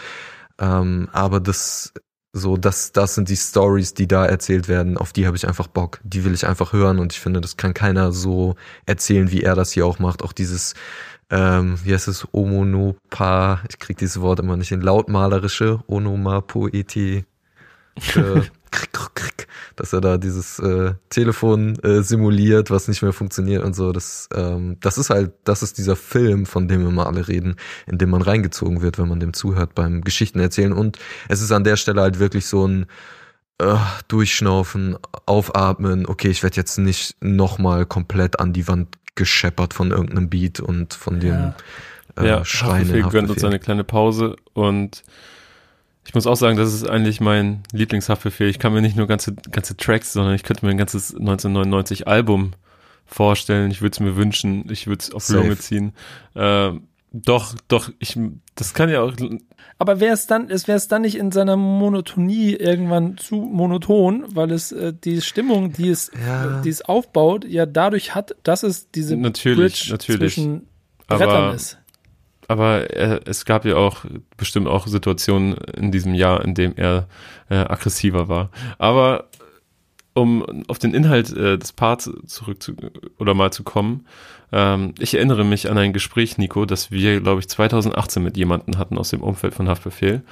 [0.59, 1.93] Ähm, aber das
[2.33, 5.67] so, das, das sind die Stories, die da erzählt werden, auf die habe ich einfach
[5.67, 6.01] Bock.
[6.05, 8.55] Die will ich einfach hören und ich finde, das kann keiner so
[8.87, 10.23] erzählen, wie er das hier auch macht.
[10.23, 10.75] Auch dieses
[11.31, 17.25] ähm, wie heißt es, Omonopa, ich krieg dieses Wort immer nicht hin, lautmalerische, Onomapoetie,
[18.17, 18.41] äh,
[19.77, 23.93] dass er da dieses äh, Telefon äh, simuliert, was nicht mehr funktioniert und so.
[23.93, 27.57] Das, ähm, das ist halt, das ist dieser Film, von dem wir mal alle reden,
[27.87, 30.75] in dem man reingezogen wird, wenn man dem zuhört beim Geschichten erzählen.
[30.75, 32.87] Und es ist an der Stelle halt wirklich so ein
[33.61, 33.77] äh,
[34.09, 34.97] Durchschnaufen,
[35.27, 36.07] Aufatmen.
[36.07, 40.95] Okay, ich werde jetzt nicht nochmal komplett an die Wand gescheppert von irgendeinem Beat und
[40.95, 41.55] von dem ja.
[42.17, 42.89] äh, ja, Schreien.
[42.89, 45.03] Haftbefehl gönnt uns eine kleine Pause und
[46.07, 48.49] ich muss auch sagen, das ist eigentlich mein Lieblingshaftbefehl.
[48.49, 52.09] Ich kann mir nicht nur ganze, ganze Tracks, sondern ich könnte mir ein ganzes 1999
[52.09, 52.53] Album
[53.07, 53.71] vorstellen.
[53.71, 54.65] Ich würde es mir wünschen.
[54.71, 55.41] Ich würde es auf Safe.
[55.41, 55.93] Lunge ziehen.
[56.35, 56.73] Äh,
[57.13, 58.19] doch, doch, ich,
[58.55, 59.13] das kann ja auch.
[59.79, 64.25] Aber wäre es dann, es wäre es dann nicht in seiner Monotonie irgendwann zu monoton,
[64.35, 66.61] weil es äh, die Stimmung, die es, ja.
[66.61, 70.35] die es aufbaut, ja dadurch hat, dass es diese natürlich, Bridge natürlich.
[70.35, 70.69] zwischen
[71.09, 71.79] Brettern aber, ist.
[72.47, 74.05] Aber äh, es gab ja auch
[74.37, 77.09] bestimmt auch Situationen in diesem Jahr, in dem er
[77.49, 78.51] äh, aggressiver war.
[78.79, 79.31] Aber
[80.21, 82.75] um auf den Inhalt äh, des Parts zurück zu,
[83.19, 84.07] oder mal zu kommen,
[84.53, 88.79] ähm, ich erinnere mich an ein Gespräch, Nico, das wir, glaube ich, 2018 mit jemandem
[88.79, 90.23] hatten aus dem Umfeld von Haftbefehl.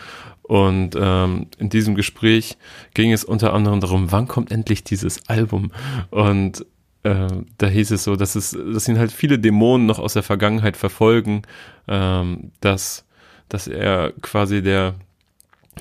[0.42, 2.56] Und ähm, in diesem Gespräch
[2.94, 5.72] ging es unter anderem darum, wann kommt endlich dieses Album?
[6.10, 6.64] Und
[7.02, 7.28] äh,
[7.58, 10.76] da hieß es so, dass es, dass ihn halt viele Dämonen noch aus der Vergangenheit
[10.76, 11.42] verfolgen,
[11.86, 13.06] ähm, dass,
[13.48, 14.94] dass er quasi der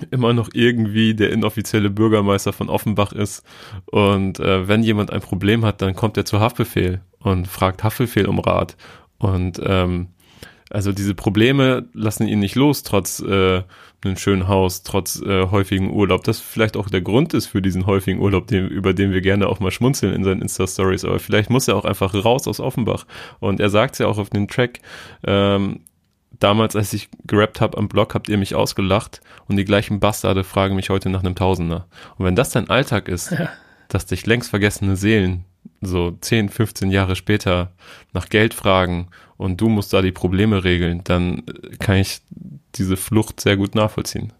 [0.03, 3.43] immer noch irgendwie der inoffizielle Bürgermeister von Offenbach ist.
[3.85, 8.27] Und äh, wenn jemand ein Problem hat, dann kommt er zu Haftbefehl und fragt Haftbefehl
[8.27, 8.77] um Rat.
[9.17, 10.07] Und ähm,
[10.69, 13.63] also diese Probleme lassen ihn nicht los, trotz äh,
[14.03, 16.23] einem schönen Haus, trotz äh, häufigen Urlaub.
[16.23, 19.47] Das vielleicht auch der Grund ist für diesen häufigen Urlaub, den, über den wir gerne
[19.47, 21.05] auch mal schmunzeln in seinen Insta-Stories.
[21.05, 23.05] Aber vielleicht muss er auch einfach raus aus Offenbach.
[23.39, 24.79] Und er sagt ja auch auf dem Track,
[25.25, 25.81] ähm,
[26.39, 30.43] damals, als ich gerappt habe am Blog, habt ihr mich ausgelacht und die gleichen Bastarde
[30.43, 31.87] fragen mich heute nach einem Tausender.
[32.17, 33.49] Und wenn das dein Alltag ist, ja.
[33.87, 35.45] dass dich längst vergessene Seelen
[35.81, 37.71] so 10, 15 Jahre später
[38.13, 41.43] nach Geld fragen und du musst da die Probleme regeln, dann
[41.79, 42.21] kann ich
[42.75, 44.33] diese Flucht sehr gut nachvollziehen.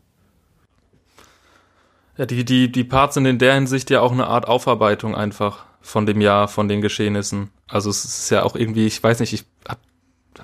[2.17, 5.65] Ja, die, die, die Parts sind in der Hinsicht ja auch eine Art Aufarbeitung einfach
[5.81, 7.51] von dem Jahr, von den Geschehnissen.
[7.67, 9.79] Also es ist ja auch irgendwie, ich weiß nicht, ich hab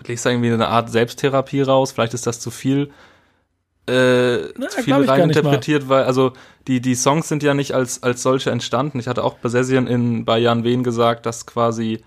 [0.06, 1.92] legst da irgendwie eine Art Selbsttherapie raus.
[1.92, 2.92] Vielleicht ist das zu viel,
[3.88, 6.34] äh, Na, zu viel reininterpretiert, weil also
[6.68, 9.00] die die Songs sind ja nicht als als solche entstanden.
[9.00, 12.04] Ich hatte auch bei Session in bei Jan Wehn gesagt, dass quasi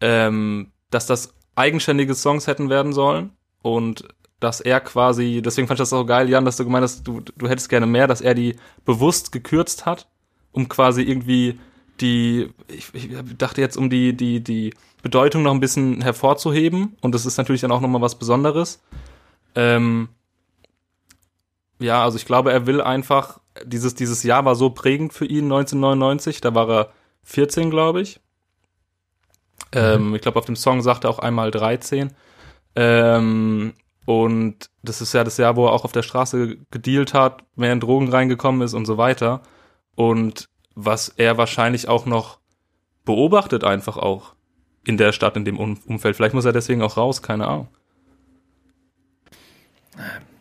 [0.00, 3.30] ähm, dass das eigenständige Songs hätten werden sollen
[3.62, 4.04] und
[4.40, 7.20] dass er quasi, deswegen fand ich das auch geil, Jan, dass du gemeint hast, du,
[7.20, 8.54] du hättest gerne mehr, dass er die
[8.84, 10.08] bewusst gekürzt hat,
[10.52, 11.58] um quasi irgendwie
[12.00, 16.96] die, ich, ich dachte jetzt, um die, die, die Bedeutung noch ein bisschen hervorzuheben.
[17.00, 18.82] Und das ist natürlich dann auch nochmal was Besonderes.
[19.54, 20.08] Ähm,
[21.78, 25.44] ja, also ich glaube, er will einfach, dieses, dieses Jahr war so prägend für ihn,
[25.44, 26.40] 1999.
[26.40, 26.92] Da war er
[27.22, 28.20] 14, glaube ich.
[29.72, 30.14] Ähm, mhm.
[30.14, 32.12] ich glaube, auf dem Song sagt er auch einmal 13.
[32.74, 33.74] Ähm,
[34.06, 37.72] und das ist ja das Jahr, wo er auch auf der Straße gedealt hat, mehr
[37.72, 39.42] in Drogen reingekommen ist und so weiter.
[39.94, 42.38] Und was er wahrscheinlich auch noch
[43.04, 44.34] beobachtet, einfach auch
[44.88, 46.16] in der Stadt, in dem Umfeld.
[46.16, 47.68] Vielleicht muss er deswegen auch raus, keine Ahnung.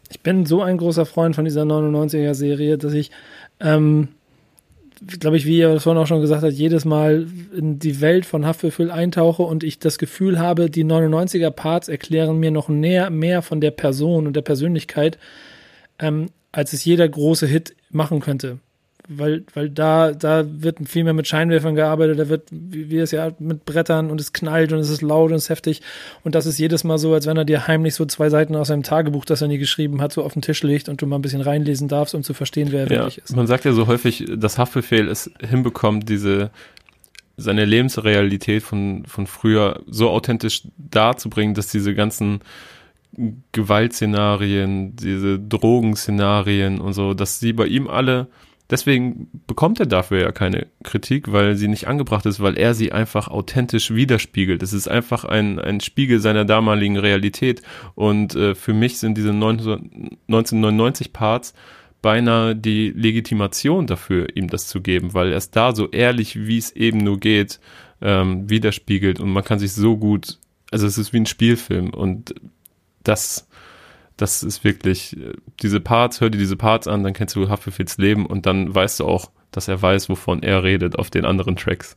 [0.09, 3.11] Ich bin so ein großer Freund von dieser 99er-Serie, dass ich,
[3.59, 4.07] ähm,
[5.19, 8.25] glaube ich, wie ihr das vorhin auch schon gesagt habt, jedes Mal in die Welt
[8.25, 13.41] von Haftbefehl eintauche und ich das Gefühl habe, die 99er-Parts erklären mir noch näher, mehr
[13.41, 15.17] von der Person und der Persönlichkeit,
[15.99, 18.59] ähm, als es jeder große Hit machen könnte
[19.09, 23.11] weil, weil da, da wird viel mehr mit Scheinwerfern gearbeitet, da wird, wie, wie es
[23.11, 25.81] ja mit Brettern und es knallt und es ist laut und es ist heftig.
[26.23, 28.67] Und das ist jedes Mal so, als wenn er dir heimlich so zwei Seiten aus
[28.67, 31.17] seinem Tagebuch, das er nie geschrieben hat, so auf den Tisch legt und du mal
[31.17, 33.35] ein bisschen reinlesen darfst, um zu verstehen, wer er ja, wirklich ist.
[33.35, 36.51] Man sagt ja so häufig, dass Haftbefehl es hinbekommt, diese
[37.37, 42.39] seine Lebensrealität von, von früher so authentisch darzubringen, dass diese ganzen
[43.51, 48.27] Gewaltszenarien, diese Drogenszenarien und so, dass sie bei ihm alle
[48.69, 52.91] Deswegen bekommt er dafür ja keine Kritik, weil sie nicht angebracht ist, weil er sie
[52.91, 54.61] einfach authentisch widerspiegelt.
[54.61, 57.61] Es ist einfach ein, ein Spiegel seiner damaligen Realität.
[57.95, 61.53] Und äh, für mich sind diese 1999 Parts
[62.01, 66.57] beinahe die Legitimation dafür, ihm das zu geben, weil er es da so ehrlich, wie
[66.57, 67.59] es eben nur geht,
[68.01, 69.19] ähm, widerspiegelt.
[69.19, 70.37] Und man kann sich so gut,
[70.71, 71.89] also es ist wie ein Spielfilm.
[71.89, 72.35] Und
[73.03, 73.46] das
[74.17, 77.97] das ist wirklich, äh, diese Parts, hör dir diese Parts an, dann kennst du Haftbefehls
[77.97, 81.55] Leben und dann weißt du auch, dass er weiß, wovon er redet auf den anderen
[81.55, 81.95] Tracks.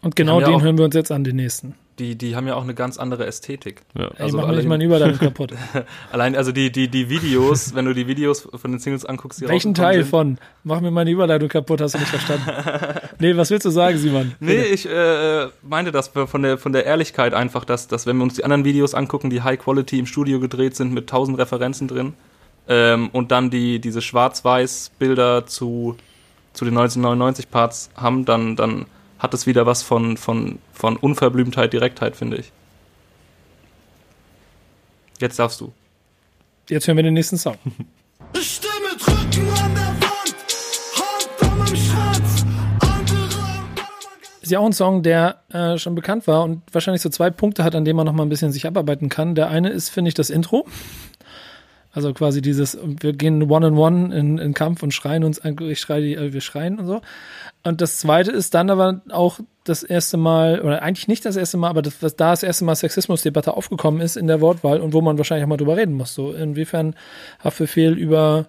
[0.00, 2.54] Und genau den ja hören wir uns jetzt an, den nächsten die, die haben ja
[2.54, 3.82] auch eine ganz andere Ästhetik.
[3.96, 4.08] Ja.
[4.18, 5.52] Also ich mach nicht meine Überleitung kaputt.
[6.12, 9.48] allein, also die, die, die Videos, wenn du die Videos von den Singles anguckst, die
[9.48, 10.38] Welchen Teil sind, von?
[10.64, 12.44] Mach mir meine Überleitung kaputt, hast du nicht verstanden.
[13.18, 14.34] nee, was willst du sagen, Simon?
[14.40, 14.68] Nee, Bitte.
[14.68, 18.34] ich äh, meinte das von der, von der Ehrlichkeit einfach, dass, dass wenn wir uns
[18.34, 22.14] die anderen Videos angucken, die High Quality im Studio gedreht sind mit tausend Referenzen drin,
[22.68, 25.96] ähm, und dann die, diese Schwarz-Weiß-Bilder zu,
[26.52, 28.86] zu den 1999 Parts haben, dann, dann
[29.22, 32.50] hat es wieder was von, von, von Unverblümtheit, Direktheit, finde ich.
[35.20, 35.72] Jetzt darfst du.
[36.68, 37.56] Jetzt hören wir den nächsten Song.
[38.34, 40.36] Ich stehe mit Rücken an der Wand,
[40.96, 42.44] Hand an Schranz,
[44.40, 47.62] ist ja auch ein Song, der äh, schon bekannt war und wahrscheinlich so zwei Punkte
[47.62, 49.36] hat, an denen man noch mal ein bisschen sich abarbeiten kann.
[49.36, 50.66] Der eine ist, finde ich, das Intro.
[51.92, 55.78] Also quasi dieses, wir gehen one-on-one -on -one in, in Kampf und schreien uns, ich
[55.78, 57.02] schreie, die, äh, wir schreien und so.
[57.64, 61.58] Und das zweite ist dann aber auch das erste Mal, oder eigentlich nicht das erste
[61.58, 64.94] Mal, aber das, was da das erste Mal Sexismusdebatte aufgekommen ist in der Wortwahl und
[64.94, 66.14] wo man wahrscheinlich auch mal drüber reden muss.
[66.14, 66.96] So, inwiefern
[67.44, 68.46] Haftbefehl über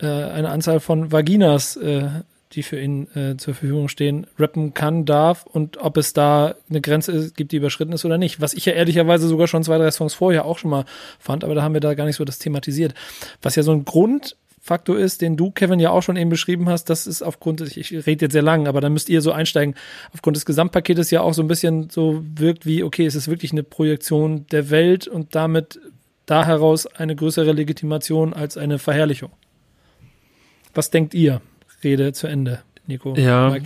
[0.00, 2.08] äh, eine Anzahl von Vaginas, äh,
[2.52, 6.80] die für ihn äh, zur Verfügung stehen, rappen kann, darf und ob es da eine
[6.80, 8.40] Grenze gibt, die überschritten ist oder nicht.
[8.40, 10.84] Was ich ja ehrlicherweise sogar schon zwei, drei Songs vorher auch schon mal
[11.18, 12.94] fand, aber da haben wir da gar nicht so das thematisiert.
[13.42, 16.68] Was ja so ein Grund Faktor ist, den du, Kevin, ja auch schon eben beschrieben
[16.68, 19.32] hast, das ist aufgrund, ich, ich rede jetzt sehr lang, aber dann müsst ihr so
[19.32, 19.74] einsteigen,
[20.12, 23.52] aufgrund des Gesamtpaketes ja auch so ein bisschen so wirkt wie, okay, es ist wirklich
[23.52, 25.80] eine Projektion der Welt und damit
[26.26, 29.30] da heraus eine größere Legitimation als eine Verherrlichung.
[30.74, 31.40] Was denkt ihr?
[31.82, 33.14] Rede zu Ende, Nico.
[33.16, 33.56] Ja,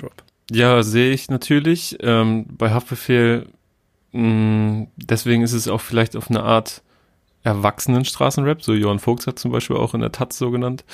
[0.50, 1.96] ja sehe ich natürlich.
[2.00, 3.46] Ähm, bei Haftbefehl,
[4.12, 6.82] mh, mm, deswegen ist es auch vielleicht auf eine Art
[7.44, 10.84] erwachsenen Straßenrap, so Johann Vogts hat zum Beispiel auch in der Taz so genannt.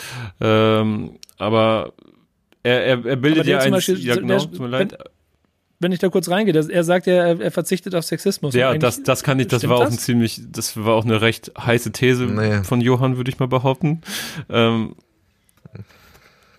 [0.41, 1.93] Ähm, aber
[2.63, 4.93] er, er, er bildet ja ein, ja genau, der, tut mir leid.
[4.93, 4.99] Wenn,
[5.79, 8.55] wenn ich da kurz reingehe, er sagt ja, er, er verzichtet auf Sexismus.
[8.55, 11.53] Ja, das, das kann ich, das war auch ein ziemlich, das war auch eine recht
[11.59, 12.63] heiße These naja.
[12.65, 14.03] von Johann, würde ich mal behaupten.
[14.51, 14.97] Ähm,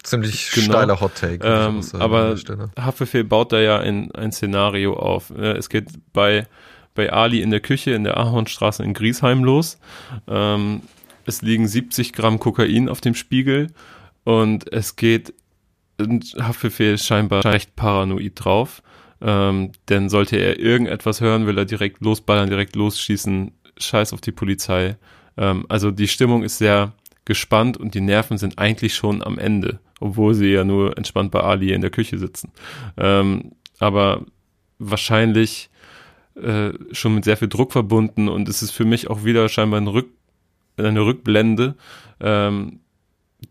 [0.03, 0.73] Ziemlich genau.
[0.73, 1.45] steiler Hot Take.
[1.45, 2.35] Ähm, aber
[2.79, 5.29] Haftbefehl baut da ja ein, ein Szenario auf.
[5.29, 6.47] Es geht bei
[6.93, 9.79] bei Ali in der Küche in der Ahornstraße in Griesheim los.
[10.27, 10.81] Ähm,
[11.25, 13.67] es liegen 70 Gramm Kokain auf dem Spiegel
[14.23, 15.33] und es geht
[15.99, 18.81] Haftbefehl scheinbar recht paranoid drauf.
[19.21, 24.31] Ähm, denn sollte er irgendetwas hören, will er direkt losballern, direkt losschießen, scheiß auf die
[24.31, 24.97] Polizei.
[25.37, 26.93] Ähm, also die Stimmung ist sehr
[27.25, 31.39] gespannt und die Nerven sind eigentlich schon am Ende, obwohl sie ja nur entspannt bei
[31.39, 32.51] Ali in der Küche sitzen.
[32.97, 34.25] Ähm, aber
[34.79, 35.69] wahrscheinlich
[36.35, 39.79] äh, schon mit sehr viel Druck verbunden und es ist für mich auch wieder scheinbar
[39.79, 40.09] ein Rück,
[40.77, 41.75] eine Rückblende,
[42.19, 42.79] ähm,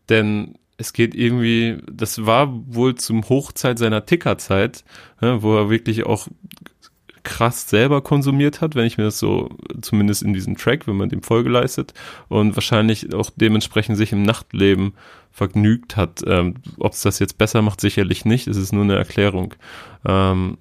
[0.09, 4.85] denn es geht irgendwie, das war wohl zum Hochzeit seiner Tickerzeit,
[5.21, 6.29] ja, wo er wirklich auch
[7.23, 9.51] krass selber konsumiert hat, wenn ich mir das so,
[9.81, 11.95] zumindest in diesem Track, wenn man dem Folge leistet
[12.29, 14.95] und wahrscheinlich auch dementsprechend sich im Nachtleben
[15.31, 16.23] vergnügt hat.
[16.27, 19.55] Ähm, Ob es das jetzt besser macht, sicherlich nicht, es ist nur eine Erklärung.
[20.07, 20.59] Ähm,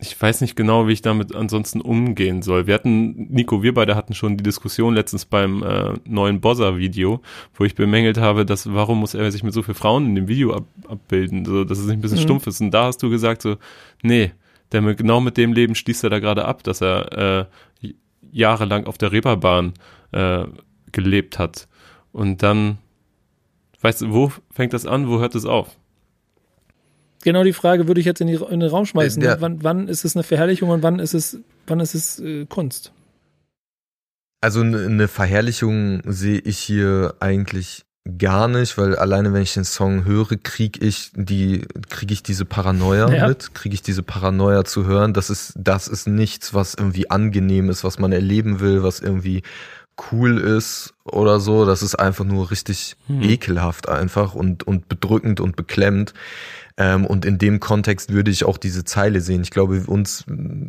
[0.00, 2.66] ich weiß nicht genau, wie ich damit ansonsten umgehen soll.
[2.66, 7.20] Wir hatten, Nico, wir beide hatten schon die Diskussion letztens beim äh, neuen Bossa-Video,
[7.54, 10.28] wo ich bemängelt habe, dass warum muss er sich mit so vielen Frauen in dem
[10.28, 12.22] Video ab, abbilden, so, dass es nicht ein bisschen mhm.
[12.22, 12.60] stumpf ist.
[12.60, 13.56] Und da hast du gesagt so,
[14.02, 14.32] nee,
[14.72, 17.48] der mit, genau mit dem Leben schließt er da gerade ab, dass er
[17.82, 17.92] äh,
[18.32, 19.74] jahrelang auf der Reeperbahn
[20.12, 20.44] äh,
[20.92, 21.68] gelebt hat.
[22.12, 22.78] Und dann,
[23.80, 25.76] weißt du, wo fängt das an, wo hört es auf?
[27.24, 29.20] genau die Frage würde ich jetzt in, die, in den Raum schmeißen.
[29.20, 32.46] Der, wann, wann, ist es eine Verherrlichung und wann ist es, wann ist es äh,
[32.46, 32.92] Kunst?
[34.40, 37.84] Also eine Verherrlichung sehe ich hier eigentlich
[38.18, 42.44] gar nicht, weil alleine wenn ich den Song höre, kriege ich die, kriege ich diese
[42.44, 43.28] Paranoia ja.
[43.28, 45.14] mit, kriege ich diese Paranoia zu hören.
[45.14, 49.42] Das ist, das ist nichts, was irgendwie angenehm ist, was man erleben will, was irgendwie
[50.10, 51.64] cool ist oder so.
[51.64, 53.22] Das ist einfach nur richtig hm.
[53.22, 56.14] ekelhaft einfach und, und bedrückend und beklemmt.
[56.76, 59.42] Ähm, und in dem Kontext würde ich auch diese Zeile sehen.
[59.42, 60.24] Ich glaube, uns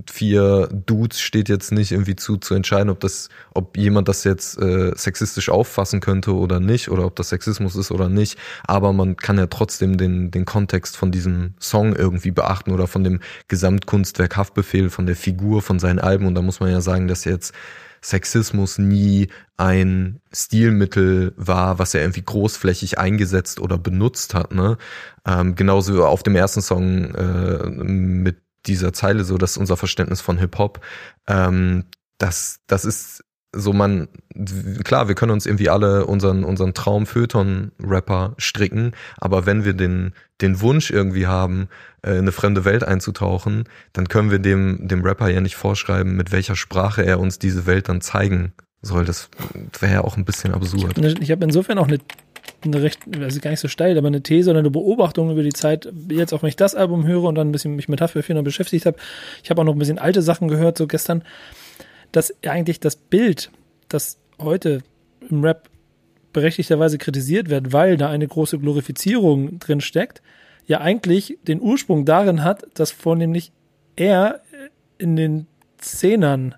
[0.08, 4.60] vier Dudes steht jetzt nicht irgendwie zu, zu entscheiden, ob das, ob jemand das jetzt
[4.60, 8.38] äh, sexistisch auffassen könnte oder nicht, oder ob das Sexismus ist oder nicht.
[8.66, 13.04] Aber man kann ja trotzdem den, den Kontext von diesem Song irgendwie beachten oder von
[13.04, 16.28] dem Gesamtkunstwerk Haftbefehl, von der Figur, von seinen Alben.
[16.28, 17.52] Und da muss man ja sagen, dass jetzt
[18.06, 24.54] Sexismus nie ein Stilmittel war, was er irgendwie großflächig eingesetzt oder benutzt hat.
[24.54, 24.78] Ne?
[25.26, 28.38] Ähm, genauso auf dem ersten Song äh, mit
[28.68, 30.82] dieser Zeile so, das ist unser Verständnis von Hip-Hop.
[31.28, 31.86] Ähm,
[32.20, 33.25] das, das ist
[33.56, 34.08] so man,
[34.84, 37.06] klar, wir können uns irgendwie alle unseren, unseren Traum
[37.82, 41.70] Rapper stricken, aber wenn wir den, den Wunsch irgendwie haben,
[42.06, 46.16] äh, in eine fremde Welt einzutauchen, dann können wir dem, dem Rapper ja nicht vorschreiben,
[46.16, 49.06] mit welcher Sprache er uns diese Welt dann zeigen soll.
[49.06, 49.30] Das
[49.80, 50.98] wäre ja auch ein bisschen absurd.
[50.98, 52.00] Ich habe hab insofern auch eine,
[52.64, 55.54] eine recht, also gar nicht so steil, aber eine These oder eine Beobachtung über die
[55.54, 58.42] Zeit, jetzt auch wenn ich das Album höre und dann ein bisschen mich mit Haftbefehl
[58.44, 58.98] beschäftigt habe.
[59.44, 61.24] Ich habe auch noch ein bisschen alte Sachen gehört, so gestern
[62.16, 63.52] dass eigentlich das Bild,
[63.90, 64.84] das heute
[65.30, 65.70] im Rap
[66.32, 70.22] berechtigterweise kritisiert wird, weil da eine große Glorifizierung drin steckt,
[70.66, 73.52] ja eigentlich den Ursprung darin hat, dass vornehmlich
[73.98, 74.42] er
[74.98, 75.48] in den
[75.82, 76.56] Szenern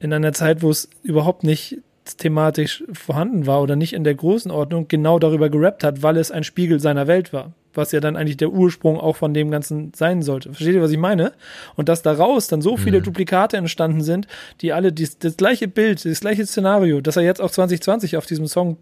[0.00, 1.78] in einer Zeit, wo es überhaupt nicht
[2.18, 6.42] thematisch vorhanden war oder nicht in der Größenordnung, genau darüber gerappt hat, weil es ein
[6.42, 10.22] Spiegel seiner Welt war was ja dann eigentlich der Ursprung auch von dem Ganzen sein
[10.22, 10.50] sollte.
[10.50, 11.32] Versteht ihr, was ich meine?
[11.76, 13.04] Und dass daraus dann so viele mhm.
[13.04, 14.26] Duplikate entstanden sind,
[14.60, 18.26] die alle dies, das gleiche Bild, das gleiche Szenario, das er jetzt auch 2020 auf
[18.26, 18.76] diesem Song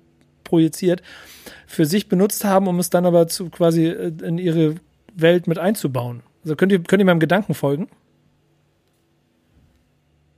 [0.44, 1.02] projiziert,
[1.66, 4.76] für sich benutzt haben, um es dann aber zu quasi äh, in ihre
[5.14, 6.22] Welt mit einzubauen.
[6.42, 7.88] Also könnt ihr, könnt ihr meinem Gedanken folgen?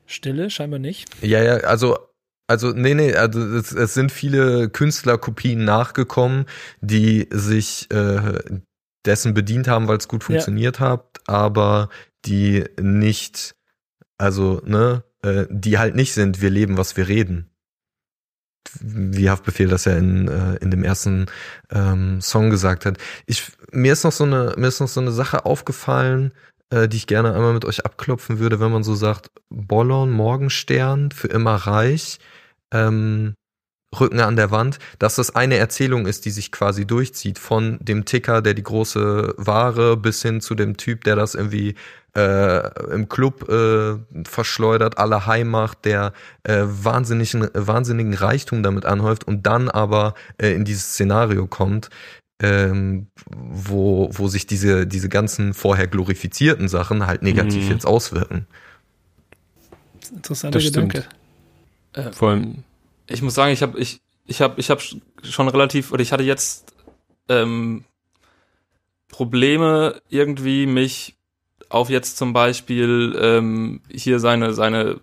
[0.07, 1.09] Stille, scheinbar nicht.
[1.23, 1.97] Ja, ja, also
[2.47, 6.47] also nee, nee, also es, es sind viele Künstlerkopien nachgekommen,
[6.81, 8.39] die sich äh,
[9.07, 10.91] dessen bedient haben, weil es gut funktioniert ja.
[10.91, 11.89] hat, aber
[12.25, 13.55] die nicht,
[14.19, 17.49] also ne, äh, die halt nicht sind, wir leben, was wir reden.
[18.81, 21.27] Wie Haftbefehl das ja in, äh, in dem ersten
[21.71, 22.97] ähm, Song gesagt hat.
[23.27, 26.33] Ich, mir ist noch so eine, mir ist noch so eine Sache aufgefallen,
[26.73, 31.11] äh, die ich gerne einmal mit euch abklopfen würde, wenn man so sagt, Bollon, Morgenstern,
[31.13, 32.19] für immer reich,
[32.73, 33.35] ähm,
[33.99, 38.07] Rücken an der Wand, dass das eine Erzählung ist, die sich quasi durchzieht, von dem
[38.07, 41.75] Ticker, der die große Ware, bis hin zu dem Typ, der das irgendwie
[42.17, 46.15] äh, im Club äh, verschleudert, alle heim macht, der
[46.45, 51.91] äh, wahnsinnigen, wahnsinnigen Reichtum damit anhäuft und dann aber äh, in dieses Szenario kommt,
[52.43, 57.71] ähm, wo, wo sich diese, diese ganzen vorher glorifizierten Sachen halt negativ mhm.
[57.71, 58.47] jetzt auswirken.
[60.13, 61.05] Interessanter Gedanke.
[61.93, 62.65] Äh, Vor allem,
[63.07, 64.83] ich muss sagen, ich habe ich ich habe ich habe
[65.23, 66.75] schon relativ oder ich hatte jetzt
[67.29, 67.85] ähm,
[69.09, 71.15] Probleme irgendwie mich
[71.69, 75.01] auf jetzt zum Beispiel ähm, hier seine seine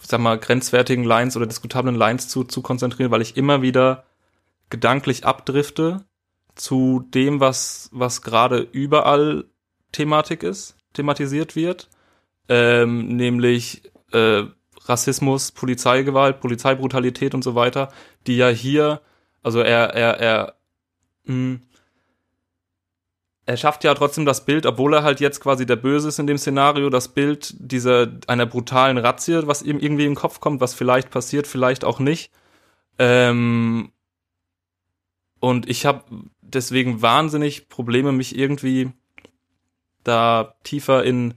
[0.00, 4.04] sag mal grenzwertigen Lines oder diskutablen Lines zu zu konzentrieren, weil ich immer wieder
[4.70, 6.04] gedanklich abdrifte
[6.60, 9.46] zu dem, was, was gerade überall
[9.92, 11.88] Thematik ist, thematisiert wird,
[12.48, 13.82] ähm, nämlich
[14.12, 14.42] äh,
[14.84, 17.88] Rassismus, Polizeigewalt, Polizeibrutalität und so weiter,
[18.26, 19.00] die ja hier,
[19.42, 20.54] also er, er, er,
[21.24, 21.60] mh, hm,
[23.46, 26.28] er schafft ja trotzdem das Bild, obwohl er halt jetzt quasi der Böse ist in
[26.28, 30.74] dem Szenario, das Bild dieser einer brutalen Razzia, was ihm irgendwie im Kopf kommt, was
[30.74, 32.30] vielleicht passiert, vielleicht auch nicht.
[32.98, 33.90] Ähm,
[35.40, 36.04] und ich habe
[36.40, 38.92] deswegen wahnsinnig Probleme, mich irgendwie
[40.04, 41.34] da tiefer in,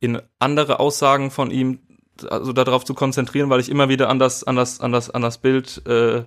[0.00, 1.80] in andere Aussagen von ihm,
[2.28, 5.22] also darauf zu konzentrieren, weil ich immer wieder an das, an das, an das, an
[5.22, 6.24] das Bild äh,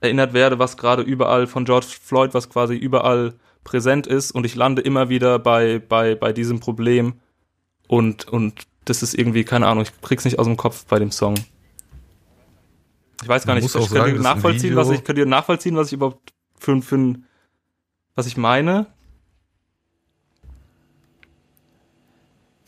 [0.00, 3.34] erinnert werde, was gerade überall von George Floyd, was quasi überall
[3.64, 4.30] präsent ist.
[4.30, 7.14] Und ich lande immer wieder bei, bei, bei diesem Problem.
[7.88, 11.10] Und, und das ist irgendwie, keine Ahnung, ich krieg's nicht aus dem Kopf bei dem
[11.10, 11.34] Song.
[13.22, 16.32] Ich weiß gar nicht, ich, ich könnte nachvollziehen, was ich könnte nachvollziehen, was ich überhaupt
[16.58, 17.14] für, für
[18.14, 18.86] was ich meine.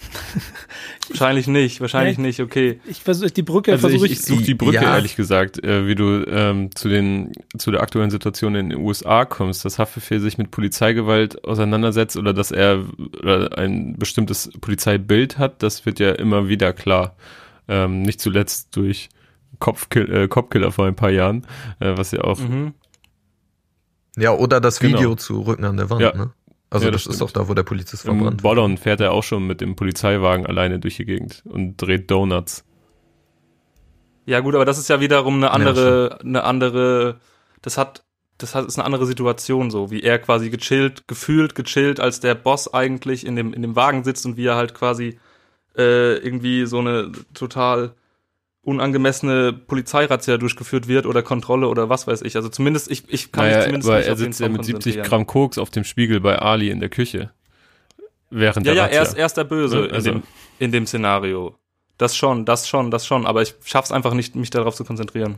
[1.09, 2.29] wahrscheinlich nicht, wahrscheinlich nee.
[2.29, 2.81] nicht, okay.
[2.87, 4.13] Ich versuche die Brücke, also versuche ich.
[4.13, 4.95] Ich suche die Brücke, ja.
[4.95, 9.25] ehrlich gesagt, äh, wie du ähm, zu den zu der aktuellen Situation in den USA
[9.25, 12.85] kommst, dass Haftbefehl sich mit Polizeigewalt auseinandersetzt oder dass er
[13.21, 17.17] oder ein bestimmtes Polizeibild hat, das wird ja immer wieder klar.
[17.69, 19.11] Ähm, nicht zuletzt durch
[19.59, 21.47] Kopfkill, äh, Kopfkiller vor ein paar Jahren,
[21.79, 22.39] äh, was ja auch.
[22.41, 22.75] Mhm.
[24.21, 25.15] Ja, oder das Video genau.
[25.15, 26.15] zu Rücken an der Wand, ja.
[26.15, 26.33] ne?
[26.69, 29.11] Also ja, das, das ist auch da, wo der Polizist verbrannt Im Bollon fährt er
[29.11, 32.65] auch schon mit dem Polizeiwagen alleine durch die Gegend und dreht Donuts.
[34.25, 37.19] Ja gut, aber das ist ja wiederum eine andere, ja, eine andere,
[37.63, 38.05] das hat,
[38.39, 42.37] das hat, ist eine andere Situation so, wie er quasi gechillt, gefühlt gechillt, als der
[42.37, 45.19] Boss eigentlich in dem, in dem Wagen sitzt und wie er halt quasi
[45.77, 47.95] äh, irgendwie so eine total
[48.63, 52.37] unangemessene Polizeirazzia durchgeführt wird oder Kontrolle oder was weiß ich.
[52.37, 55.03] Also zumindest, ich, ich kann naja, mich zumindest aber nicht er sitzt ja mit 70
[55.03, 57.31] Gramm Koks auf dem Spiegel bei Ali in der Küche.
[58.29, 60.11] Während ja, der ja, er ist, er ist der Böse ja, also.
[60.11, 60.23] in, dem,
[60.59, 61.57] in dem Szenario.
[61.99, 65.37] Das schon, das schon, das schon, aber ich schaff's einfach nicht, mich darauf zu konzentrieren.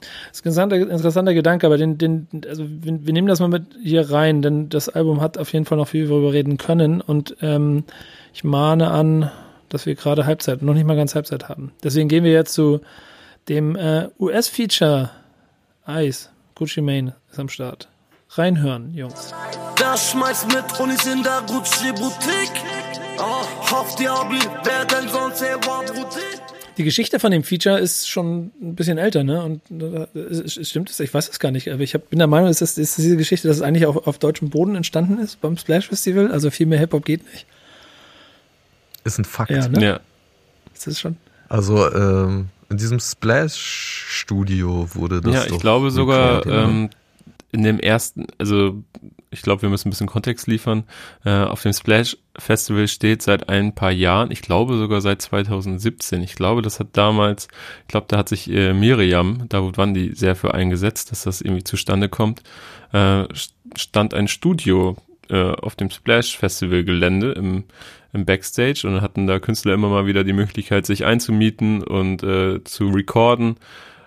[0.00, 3.48] Das ist ein interessanter, interessanter Gedanke, aber den, den, also wir, wir, nehmen das mal
[3.48, 7.00] mit hier rein, denn das Album hat auf jeden Fall noch viel darüber reden können
[7.00, 7.84] und ähm,
[8.32, 9.30] ich mahne an,
[9.72, 11.72] dass wir gerade Halbzeit, noch nicht mal ganz Halbzeit haben.
[11.82, 12.80] Deswegen gehen wir jetzt zu
[13.48, 15.10] dem äh, US-Feature
[15.88, 16.28] Ice.
[16.54, 17.88] Gucci Mane ist am Start.
[18.30, 19.34] Reinhören, Jungs.
[19.78, 22.62] Der schmeißt mit Unis in der Gucci Boutique.
[23.18, 25.82] Oh, auf Diabli, wer denn sonst war
[26.78, 29.42] die Geschichte von dem Feature ist schon ein bisschen älter, ne?
[29.42, 31.00] Und äh, stimmt es?
[31.00, 33.04] Ich weiß es gar nicht, aber ich hab, bin der Meinung, ist das, ist das
[33.04, 36.30] diese Geschichte, dass es eigentlich auf, auf deutschem Boden entstanden ist beim Splash Festival.
[36.32, 37.46] Also viel mehr Hip Hop geht nicht.
[39.04, 39.50] Ist ein Fakt.
[39.50, 39.84] Ja, ne?
[39.84, 40.00] ja.
[40.74, 41.16] Ist das schon?
[41.48, 45.34] Also ähm, in diesem Splash-Studio wurde das.
[45.34, 46.88] Ja, ich glaube sogar ähm,
[47.52, 48.82] in dem ersten, also
[49.30, 50.84] ich glaube, wir müssen ein bisschen Kontext liefern.
[51.24, 56.22] Äh, auf dem Splash Festival steht seit ein paar Jahren, ich glaube sogar seit 2017.
[56.22, 57.48] Ich glaube, das hat damals,
[57.82, 61.64] ich glaube, da hat sich äh, Miriam, David Wandi, sehr für eingesetzt, dass das irgendwie
[61.64, 62.42] zustande kommt.
[62.92, 63.24] Äh,
[63.76, 64.96] stand ein Studio
[65.32, 67.64] äh, auf dem Splash Festival Gelände im
[68.12, 72.62] im Backstage und hatten da Künstler immer mal wieder die Möglichkeit, sich einzumieten und äh,
[72.64, 73.56] zu recorden.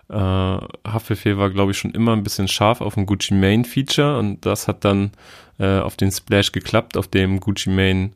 [0.10, 4.20] Äh, Haftbefehl war, glaube ich, schon immer ein bisschen scharf auf ein Gucci Mane Feature
[4.20, 5.12] und das hat dann
[5.58, 8.12] äh, auf den Splash geklappt, auf dem Gucci Mane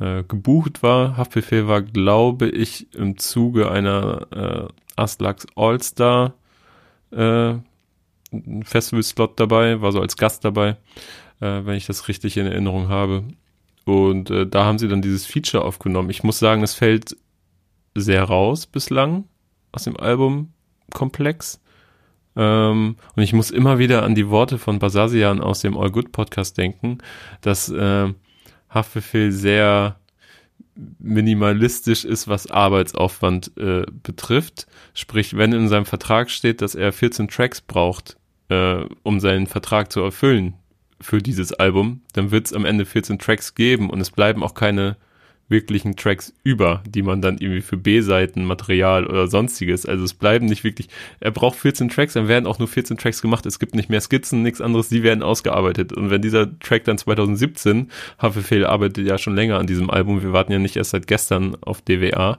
[0.00, 1.16] äh, gebucht war.
[1.16, 6.34] Haftbefehl war, glaube ich, im Zuge einer äh, Aslax All-Star
[7.12, 7.54] äh,
[8.64, 10.76] Festival-Slot dabei, war so als Gast dabei,
[11.40, 13.24] äh, wenn ich das richtig in Erinnerung habe.
[13.84, 16.10] Und äh, da haben sie dann dieses Feature aufgenommen.
[16.10, 17.16] Ich muss sagen, es fällt
[17.94, 19.24] sehr raus bislang
[19.72, 21.60] aus dem Albumkomplex.
[22.36, 26.12] Ähm, und ich muss immer wieder an die Worte von Basasian aus dem All Good
[26.12, 26.98] Podcast denken,
[27.40, 28.12] dass äh,
[28.68, 29.98] Haftbefehl sehr
[30.98, 34.66] minimalistisch ist, was Arbeitsaufwand äh, betrifft.
[34.94, 38.16] Sprich, wenn in seinem Vertrag steht, dass er 14 Tracks braucht,
[38.48, 40.54] äh, um seinen Vertrag zu erfüllen,
[41.00, 44.54] für dieses Album, dann wird es am Ende 14 Tracks geben und es bleiben auch
[44.54, 44.96] keine
[45.48, 50.46] wirklichen Tracks über, die man dann irgendwie für B-Seiten, Material oder sonstiges, also es bleiben
[50.46, 50.88] nicht wirklich,
[51.20, 54.00] er braucht 14 Tracks, dann werden auch nur 14 Tracks gemacht, es gibt nicht mehr
[54.00, 55.92] Skizzen, nichts anderes, die werden ausgearbeitet.
[55.92, 60.32] Und wenn dieser Track dann 2017, Haftbefehl arbeitet ja schon länger an diesem Album, wir
[60.32, 62.38] warten ja nicht erst seit gestern auf DWA,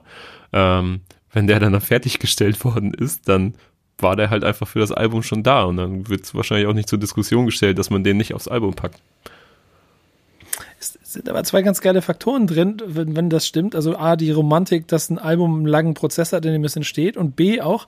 [0.52, 1.00] ähm,
[1.32, 3.54] wenn der dann fertiggestellt worden ist, dann
[4.02, 6.74] war der halt einfach für das Album schon da und dann wird es wahrscheinlich auch
[6.74, 9.00] nicht zur Diskussion gestellt, dass man den nicht aufs Album packt.
[10.78, 13.74] Es sind aber zwei ganz geile Faktoren drin, wenn, wenn das stimmt.
[13.74, 17.16] Also A, die Romantik, dass ein Album einen langen Prozess hat, in dem es entsteht
[17.16, 17.86] und B auch,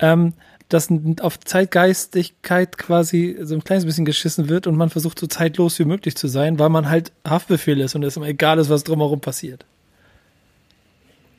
[0.00, 0.32] ähm,
[0.68, 0.88] dass
[1.20, 5.84] auf Zeitgeistigkeit quasi so ein kleines bisschen geschissen wird und man versucht so zeitlos wie
[5.84, 9.20] möglich zu sein, weil man halt Haftbefehl ist und es immer egal ist, was drumherum
[9.20, 9.64] passiert.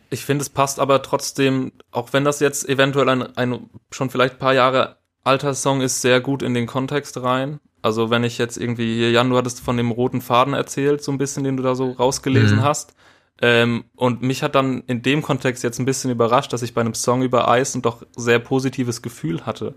[0.09, 4.35] Ich finde, es passt aber trotzdem, auch wenn das jetzt eventuell ein, ein schon vielleicht
[4.35, 7.59] ein paar Jahre alter Song ist, sehr gut in den Kontext rein.
[7.81, 11.17] Also wenn ich jetzt irgendwie, Jan, du hattest von dem roten Faden erzählt, so ein
[11.17, 12.63] bisschen, den du da so rausgelesen mhm.
[12.63, 12.93] hast.
[13.41, 16.81] Ähm, und mich hat dann in dem Kontext jetzt ein bisschen überrascht, dass ich bei
[16.81, 19.75] einem Song über Eis ein doch sehr positives Gefühl hatte.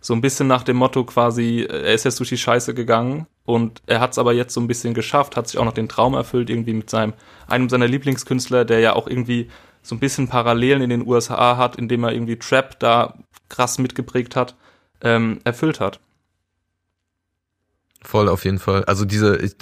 [0.00, 3.82] So ein bisschen nach dem Motto quasi, er ist jetzt durch die Scheiße gegangen und
[3.86, 6.14] er hat es aber jetzt so ein bisschen geschafft, hat sich auch noch den Traum
[6.14, 7.12] erfüllt, irgendwie mit seinem,
[7.46, 9.48] einem seiner Lieblingskünstler, der ja auch irgendwie
[9.86, 13.14] so ein bisschen Parallelen in den USA hat, indem er irgendwie Trap da
[13.48, 14.56] krass mitgeprägt hat,
[15.00, 16.00] ähm, erfüllt hat.
[18.02, 18.84] Voll auf jeden Fall.
[18.84, 19.56] Also diese, ich,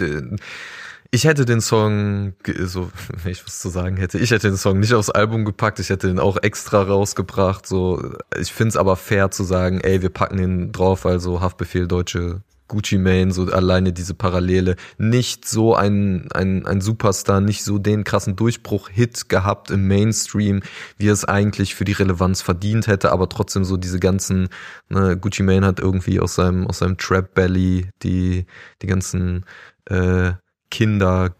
[1.11, 2.91] ich hätte den Song, so,
[3.22, 5.91] wenn ich was zu sagen hätte, ich hätte den Song nicht aufs Album gepackt, ich
[5.91, 8.14] hätte den auch extra rausgebracht, so.
[8.41, 12.99] Ich find's aber fair zu sagen, ey, wir packen den drauf, also Haftbefehl deutsche Gucci
[12.99, 18.37] Mane, so alleine diese Parallele, nicht so ein, ein, ein Superstar, nicht so den krassen
[18.37, 20.62] Durchbruch-Hit gehabt im Mainstream,
[20.97, 24.49] wie es eigentlich für die Relevanz verdient hätte, aber trotzdem so diese ganzen,
[24.89, 28.47] ne, Gucci Mane hat irgendwie aus seinem, aus seinem Trap Belly die,
[28.83, 29.45] die ganzen,
[29.87, 30.33] äh,
[30.71, 31.35] Kinder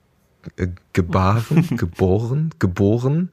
[0.57, 3.31] äh, gebaren, geboren, geboren,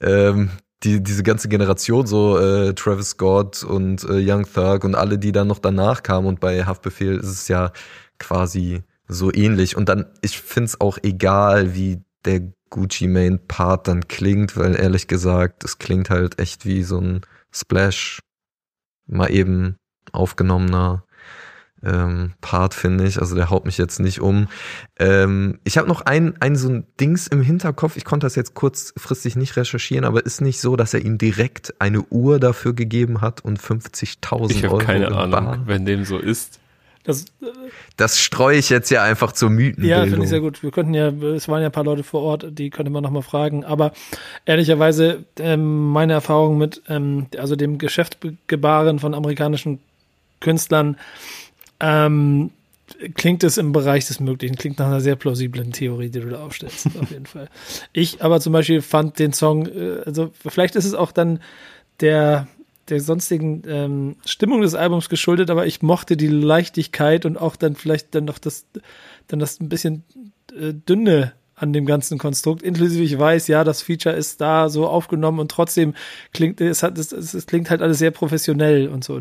[0.00, 0.50] ähm,
[0.82, 5.32] die, diese ganze Generation, so äh, Travis Scott und äh, Young Thug und alle, die
[5.32, 7.72] dann noch danach kamen und bei Haftbefehl ist es ja
[8.18, 9.76] quasi so ähnlich.
[9.76, 15.08] Und dann, ich find's auch egal, wie der Gucci Main Part dann klingt, weil ehrlich
[15.08, 17.22] gesagt, es klingt halt echt wie so ein
[17.52, 18.20] Splash,
[19.06, 19.76] mal eben
[20.12, 21.04] aufgenommener
[21.84, 23.20] ähm, Part, finde ich.
[23.20, 24.48] Also der haut mich jetzt nicht um.
[24.98, 27.96] Ähm, ich habe noch ein, ein so ein Dings im Hinterkopf.
[27.96, 31.74] Ich konnte das jetzt kurzfristig nicht recherchieren, aber ist nicht so, dass er ihm direkt
[31.78, 34.50] eine Uhr dafür gegeben hat und 50.000 Euro.
[34.50, 36.60] Ich habe keine Ahnung, wenn dem so ist.
[37.02, 37.46] Das, äh,
[37.96, 39.98] das streue ich jetzt ja einfach zur Mythenbildung.
[39.98, 40.62] Ja, finde ich sehr gut.
[40.62, 43.22] Wir könnten ja, es waren ja ein paar Leute vor Ort, die könnte man nochmal
[43.22, 43.64] fragen.
[43.64, 43.92] Aber
[44.44, 49.80] ehrlicherweise, ähm, meine Erfahrung mit ähm, also dem Geschäftsgebaren von amerikanischen
[50.40, 50.96] Künstlern
[51.80, 52.50] ähm,
[53.14, 56.44] klingt es im Bereich des Möglichen, klingt nach einer sehr plausiblen Theorie, die du da
[56.44, 57.48] aufstellst, auf jeden Fall.
[57.92, 61.40] Ich aber zum Beispiel fand den Song, äh, also vielleicht ist es auch dann
[62.00, 62.48] der,
[62.88, 67.76] der sonstigen ähm, Stimmung des Albums geschuldet, aber ich mochte die Leichtigkeit und auch dann
[67.76, 68.66] vielleicht dann noch das,
[69.28, 70.04] dann das ein bisschen
[70.58, 72.62] äh, dünne an dem ganzen Konstrukt.
[72.62, 75.94] Inklusive ich weiß, ja, das Feature ist da so aufgenommen und trotzdem
[76.32, 79.20] klingt es hat es, es klingt halt alles sehr professionell und so.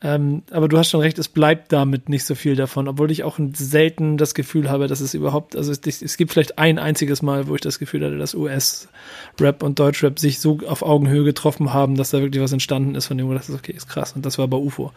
[0.00, 3.24] Ähm, aber du hast schon recht, es bleibt damit nicht so viel davon, obwohl ich
[3.24, 7.22] auch selten das Gefühl habe, dass es überhaupt, also es, es gibt vielleicht ein einziges
[7.22, 11.74] Mal, wo ich das Gefühl hatte, dass US-Rap und Deutschrap sich so auf Augenhöhe getroffen
[11.74, 14.12] haben, dass da wirklich was entstanden ist, von dem du dachtest, okay, ist krass.
[14.12, 14.92] Und das war bei UFO.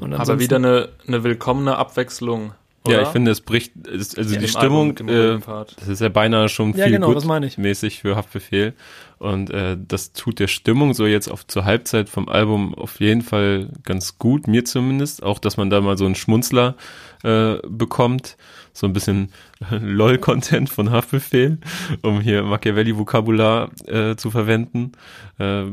[0.00, 2.54] aber wieder eine, eine willkommene Abwechslung
[2.86, 2.96] oder?
[2.96, 5.38] Ja, ich finde, es bricht, also ja, die Stimmung, Album, äh,
[5.78, 8.74] das ist ja beinahe schon ja, viel genau, gut mäßig für Haftbefehl.
[9.18, 13.22] Und äh, das tut der Stimmung so jetzt auf zur Halbzeit vom Album auf jeden
[13.22, 15.22] Fall ganz gut, mir zumindest.
[15.22, 16.76] Auch, dass man da mal so einen Schmunzler
[17.22, 18.36] äh, bekommt,
[18.74, 19.32] so ein bisschen
[19.70, 21.58] LOL-Content von Haftbefehl,
[22.02, 24.92] um hier Machiavelli-Vokabular äh, zu verwenden.
[25.38, 25.64] Äh,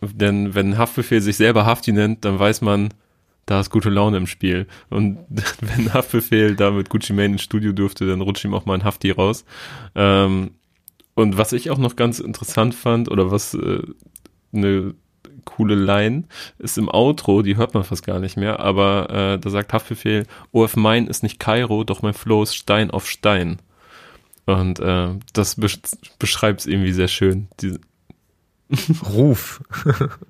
[0.00, 2.90] denn wenn Haftbefehl sich selber Hafti nennt, dann weiß man,
[3.48, 4.66] da ist gute Laune im Spiel.
[4.90, 5.18] Und
[5.60, 8.84] wenn Haftbefehl da mit Gucci Mane ins Studio dürfte, dann rutscht ihm auch mal ein
[8.84, 9.46] Hafti raus.
[9.94, 10.50] Ähm,
[11.14, 13.82] und was ich auch noch ganz interessant fand, oder was äh,
[14.52, 14.94] eine
[15.46, 16.24] coole Line
[16.58, 20.26] ist im Outro, die hört man fast gar nicht mehr, aber äh, da sagt Haftbefehl,
[20.52, 23.56] OF mein ist nicht Kairo, doch mein Flow ist Stein auf Stein.
[24.44, 25.78] Und äh, das besch
[26.18, 27.48] beschreibt es irgendwie sehr schön.
[29.10, 29.62] Ruf.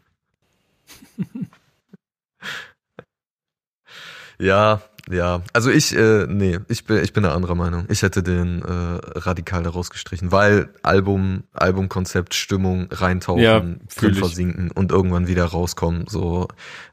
[4.39, 4.81] Ja,
[5.11, 5.43] ja.
[5.53, 7.87] Also ich, äh, nee, ich bin, ich bin der anderer Meinung.
[7.89, 14.71] Ich hätte den äh, radikal daraus gestrichen, weil Album, Albumkonzept, Stimmung reintauchen, ja, drin versinken
[14.71, 16.07] und irgendwann wieder rauskommen.
[16.09, 16.49] So,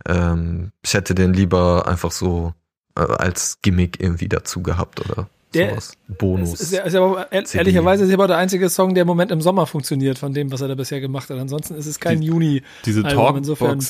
[0.08, 2.54] ähm, ich hätte den lieber einfach so
[2.98, 5.94] äh, als Gimmick irgendwie dazu gehabt oder der, sowas.
[6.08, 6.54] Bonus.
[6.54, 9.66] Ist, ist, ist aber, ehrlicherweise ist aber der einzige Song, der im Moment im Sommer
[9.66, 11.38] funktioniert, von dem, was er da bisher gemacht hat.
[11.38, 12.64] Ansonsten ist es kein Die, Juni.
[12.86, 13.38] Diese Talkbox.
[13.38, 13.86] Insofern,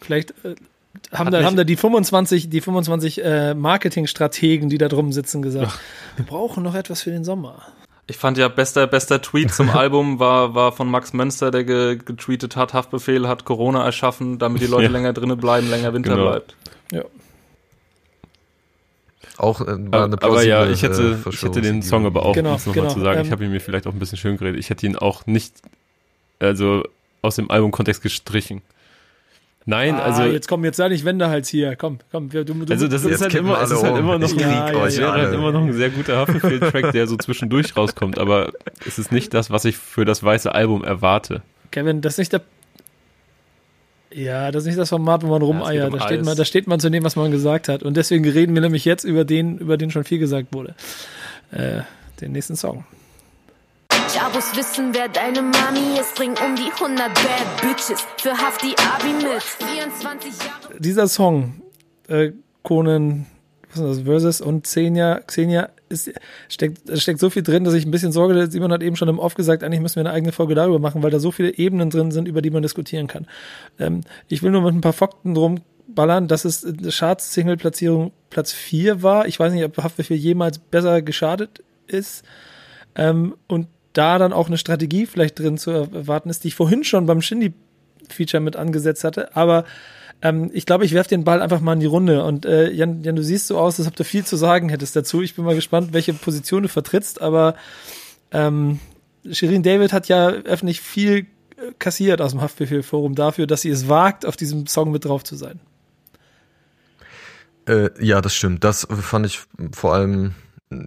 [0.00, 0.34] vielleicht
[1.12, 5.68] haben da, haben da die 25, die 25 äh, Marketingstrategen, die da drum sitzen, gesagt,
[5.70, 5.78] Ach.
[6.16, 7.62] wir brauchen noch etwas für den Sommer.
[8.06, 11.96] Ich fand ja, bester, bester Tweet zum Album war, war von Max Mönster, der ge,
[11.96, 14.90] getweetet hat, Haftbefehl hat Corona erschaffen, damit die Leute ja.
[14.90, 16.30] länger drinnen bleiben, länger Winter genau.
[16.30, 16.56] bleibt.
[16.90, 17.04] Ja.
[19.38, 22.34] Auch äh, war eine Aber ja, ich hätte, äh, ich hätte den Song aber auch,
[22.34, 23.98] genau, um es nochmal genau, zu sagen, ähm, ich habe ihn mir vielleicht auch ein
[23.98, 25.54] bisschen schön geredet, ich hätte ihn auch nicht,
[26.38, 26.82] also
[27.22, 28.62] aus dem Albumkontext gestrichen.
[29.64, 31.76] Nein, ah, also jetzt komm, jetzt sei nicht Wendehals hier.
[31.76, 34.38] Komm, komm, du, du Also das ist halt immer, es ist halt immer noch ein,
[34.38, 38.52] ja, ja, ja, halt immer noch ein sehr guter Haftbefehl-Track, der so zwischendurch rauskommt, aber
[38.86, 41.42] es ist nicht das, was ich für das weiße Album erwarte.
[41.70, 42.42] Kevin, das ist nicht der
[44.14, 45.90] ja, das ist nicht das Format, wo man rumeiert.
[45.90, 47.82] Um da, steht man, da steht man zu dem, was man gesagt hat.
[47.82, 50.74] Und deswegen reden wir nämlich jetzt über den, über den schon viel gesagt wurde.
[51.50, 51.80] Äh,
[52.20, 52.84] den nächsten Song.
[54.14, 56.14] Jabos wissen, wer deine Mami ist.
[56.14, 59.42] Bring um die 100 Bad Bitches für Hafti Abi mit.
[59.42, 60.80] 24 Jahre.
[60.80, 61.62] Dieser Song,
[62.08, 62.32] äh,
[62.62, 63.26] Conan,
[63.70, 66.12] was ist das, Versus und Xenia, Xenia, ist,
[66.50, 68.50] steckt, steckt so viel drin, dass ich ein bisschen Sorge.
[68.50, 71.02] Simon hat eben schon im Off gesagt, eigentlich müssen wir eine eigene Folge darüber machen,
[71.02, 73.26] weil da so viele Ebenen drin sind, über die man diskutieren kann.
[73.78, 79.02] Ähm, ich will nur mit ein paar Fakten drum ballern, dass es Charts-Single-Platzierung Platz 4
[79.02, 79.26] war.
[79.26, 82.24] Ich weiß nicht, ob Haftbefehl jemals besser geschadet ist
[82.94, 86.84] ähm, und da dann auch eine Strategie vielleicht drin zu erwarten ist, die ich vorhin
[86.84, 89.36] schon beim Shindy-Feature mit angesetzt hatte.
[89.36, 89.64] Aber
[90.22, 92.24] ähm, ich glaube, ich werfe den Ball einfach mal in die Runde.
[92.24, 94.96] Und äh, Jan, Jan, du siehst so aus, als ob du viel zu sagen hättest
[94.96, 95.22] dazu.
[95.22, 97.20] Ich bin mal gespannt, welche Position du vertrittst.
[97.20, 97.54] Aber
[98.30, 98.78] ähm,
[99.30, 101.26] Shirin David hat ja öffentlich viel
[101.56, 105.24] äh, kassiert aus dem Haftbefehl-Forum dafür, dass sie es wagt, auf diesem Song mit drauf
[105.24, 105.60] zu sein.
[107.66, 108.64] Äh, ja, das stimmt.
[108.64, 109.40] Das fand ich
[109.72, 110.34] vor allem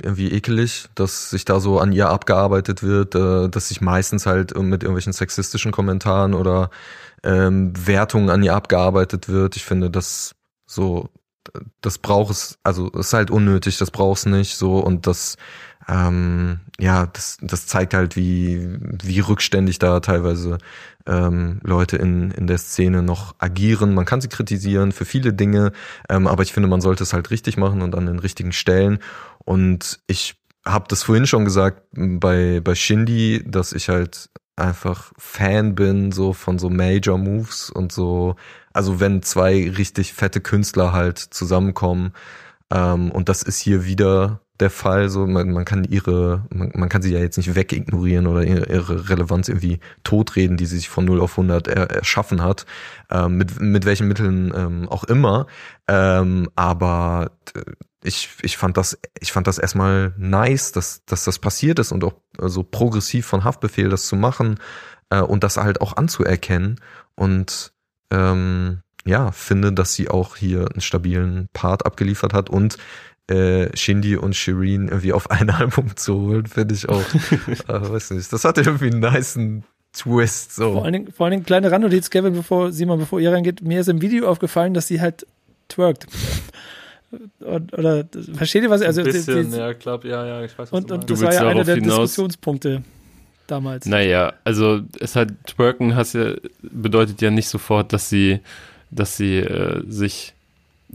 [0.01, 4.57] irgendwie ekelig, dass sich da so an ihr abgearbeitet wird, äh, dass sich meistens halt
[4.57, 6.69] mit irgendwelchen sexistischen Kommentaren oder
[7.23, 9.55] ähm, Wertungen an ihr abgearbeitet wird.
[9.55, 11.09] Ich finde, das so,
[11.81, 15.37] das braucht es, also ist halt unnötig, das braucht es nicht so und das
[15.87, 20.57] ähm, ja, das, das zeigt halt, wie, wie rückständig da teilweise
[21.05, 23.93] ähm, Leute in, in der Szene noch agieren.
[23.93, 25.71] Man kann sie kritisieren für viele Dinge,
[26.09, 28.99] ähm, aber ich finde, man sollte es halt richtig machen und an den richtigen Stellen.
[29.45, 30.35] Und ich
[30.65, 36.33] habe das vorhin schon gesagt bei, bei Shindy, dass ich halt einfach Fan bin, so
[36.33, 38.35] von so Major Moves und so.
[38.73, 42.13] Also wenn zwei richtig fette Künstler halt zusammenkommen,
[42.71, 45.09] ähm, und das ist hier wieder der Fall.
[45.09, 48.69] So, man, man kann ihre, man, man kann sie ja jetzt nicht wegignorieren oder ihre,
[48.69, 52.65] ihre Relevanz irgendwie totreden, die sie sich von 0 auf 100 er, erschaffen hat,
[53.11, 55.47] ähm, mit, mit welchen Mitteln ähm, auch immer.
[55.87, 57.31] Ähm, aber
[58.05, 62.03] ich, ich fand das, ich fand das erstmal nice, dass, dass das passiert ist und
[62.03, 64.59] auch so progressiv von Haftbefehl das zu machen
[65.09, 66.79] äh, und das halt auch anzuerkennen
[67.15, 67.73] und
[68.11, 72.77] ähm, ja, finde, dass sie auch hier einen stabilen Part abgeliefert hat und
[73.27, 77.03] äh, Shindy und Shireen irgendwie auf ein Album zu holen, finde ich auch,
[77.67, 80.55] äh, weiß nicht, das hatte irgendwie einen niceen Twist.
[80.55, 80.73] So.
[80.73, 83.79] Vor allen Dingen, vor allen Dingen kleine Randnotiz, Kevin, bevor Simon, bevor ihr reingeht, mir
[83.79, 85.25] ist im Video aufgefallen, dass sie halt
[85.69, 86.05] twerkt.
[87.39, 88.81] Oder, oder versteht ihr was?
[88.81, 91.33] Also, Ein bisschen, die, ja, glaub, ja, ja, ich weiß, was und, und das war
[91.33, 92.11] ja einer der hinaus.
[92.11, 92.83] Diskussionspunkte
[93.47, 93.85] damals.
[93.85, 98.39] Naja, also es hat twerken hast ja, bedeutet ja nicht sofort, dass sie,
[98.91, 100.34] dass sie äh, sich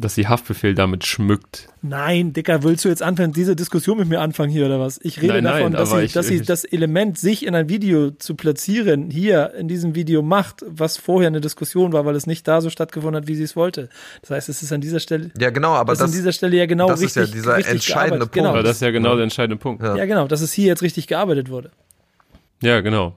[0.01, 1.69] dass sie Haftbefehl damit schmückt.
[1.83, 4.99] Nein, Dicker, willst du jetzt anfangen, diese Diskussion mit mir anfangen hier oder was?
[5.03, 7.69] Ich rede nein, davon, nein, dass, sie, ich, dass sie das Element, sich in ein
[7.69, 12.27] Video zu platzieren, hier in diesem Video macht, was vorher eine Diskussion war, weil es
[12.27, 13.89] nicht da so stattgefunden hat, wie sie es wollte.
[14.23, 15.31] Das heißt, es ist an dieser Stelle.
[15.39, 17.23] Ja, genau, aber das, an dieser Stelle ja genau das richtig.
[17.23, 18.35] Das ist ja dieser entscheidende Punkt.
[18.35, 18.57] Genau.
[18.57, 19.83] Ja, das ist ja genau der entscheidende Punkt.
[19.83, 19.97] Ja.
[19.97, 21.71] ja, genau, dass es hier jetzt richtig gearbeitet wurde.
[22.63, 23.15] Ja, genau.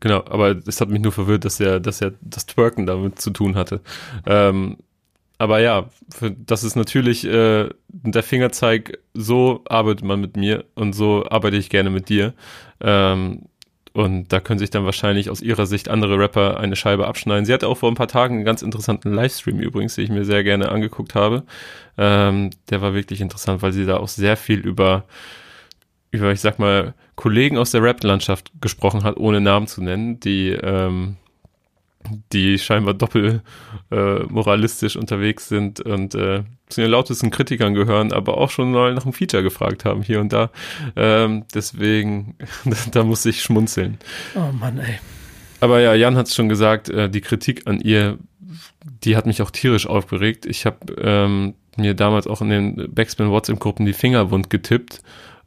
[0.00, 3.30] Genau, aber es hat mich nur verwirrt, dass er, dass er das Twerken damit zu
[3.30, 3.80] tun hatte.
[4.26, 4.78] Ähm,
[5.38, 5.88] aber ja,
[6.46, 11.70] das ist natürlich äh, der Fingerzeig, so arbeitet man mit mir und so arbeite ich
[11.70, 12.34] gerne mit dir.
[12.80, 13.46] Ähm,
[13.92, 17.44] und da können sich dann wahrscheinlich aus ihrer Sicht andere Rapper eine Scheibe abschneiden.
[17.44, 20.24] Sie hatte auch vor ein paar Tagen einen ganz interessanten Livestream übrigens, den ich mir
[20.24, 21.44] sehr gerne angeguckt habe.
[21.96, 25.04] Ähm, der war wirklich interessant, weil sie da auch sehr viel über,
[26.10, 30.50] über, ich sag mal, Kollegen aus der Rap-Landschaft gesprochen hat, ohne Namen zu nennen, die
[30.50, 31.16] ähm,
[32.32, 33.42] die scheinbar doppel
[33.90, 38.94] äh, moralistisch unterwegs sind und äh, zu den lautesten Kritikern gehören, aber auch schon mal
[38.94, 40.50] nach einem Feature gefragt haben hier und da.
[40.96, 42.36] Ähm, deswegen,
[42.92, 43.98] da muss ich schmunzeln.
[44.34, 44.98] Oh Mann, ey.
[45.60, 48.18] Aber ja, Jan hat es schon gesagt, äh, die Kritik an ihr,
[49.02, 50.46] die hat mich auch tierisch aufgeregt.
[50.46, 55.02] Ich habe ähm, mir damals auch in den Backspin WhatsApp-Gruppen die Finger wund getippt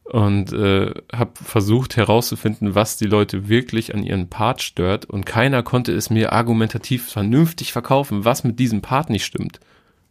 [0.08, 5.62] und äh, habe versucht herauszufinden, was die Leute wirklich an ihren Part stört und keiner
[5.62, 9.60] konnte es mir argumentativ vernünftig verkaufen, was mit diesem Part nicht stimmt.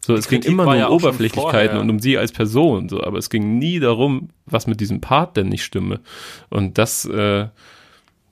[0.06, 3.18] So, es ging immer nur um ja Oberflächlichkeiten und um sie als Person, so, aber
[3.18, 6.00] es ging nie darum, was mit diesem Part denn nicht stimme.
[6.50, 7.48] Und das, äh,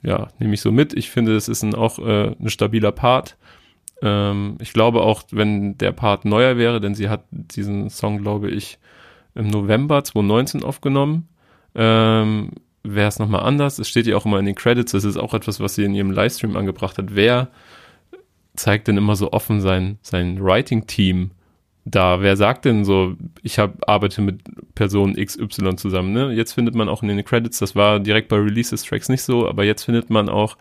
[0.03, 0.93] ja, nehme ich so mit.
[0.93, 3.37] Ich finde, es ist ein, auch äh, ein stabiler Part.
[4.03, 8.51] Ähm, ich glaube auch, wenn der Part neuer wäre, denn sie hat diesen Song, glaube
[8.51, 8.77] ich,
[9.33, 11.27] im November 2019 aufgenommen
[11.75, 12.51] ähm,
[12.83, 13.79] wäre es nochmal anders.
[13.79, 15.95] Es steht ja auch immer in den Credits, das ist auch etwas, was sie in
[15.95, 17.15] ihrem Livestream angebracht hat.
[17.15, 17.49] Wer
[18.55, 21.31] zeigt denn immer so offen sein, sein Writing-Team
[21.83, 22.21] da?
[22.21, 24.41] Wer sagt denn so, ich hab, arbeite mit
[24.75, 26.13] Person XY zusammen?
[26.13, 26.31] Ne?
[26.33, 29.23] Jetzt findet man auch in den Credits, das war direkt bei Release des Tracks nicht
[29.23, 30.57] so, aber jetzt findet man auch,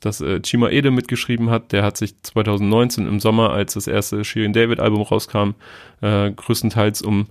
[0.00, 1.72] dass äh, Chima Ede mitgeschrieben hat.
[1.72, 5.54] Der hat sich 2019 im Sommer, als das erste Shirin David Album rauskam,
[6.00, 7.26] äh, größtenteils um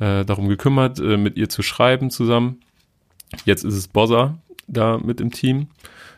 [0.00, 2.60] äh, darum gekümmert, äh, mit ihr zu schreiben zusammen.
[3.44, 5.68] Jetzt ist es Bossa da mit im Team.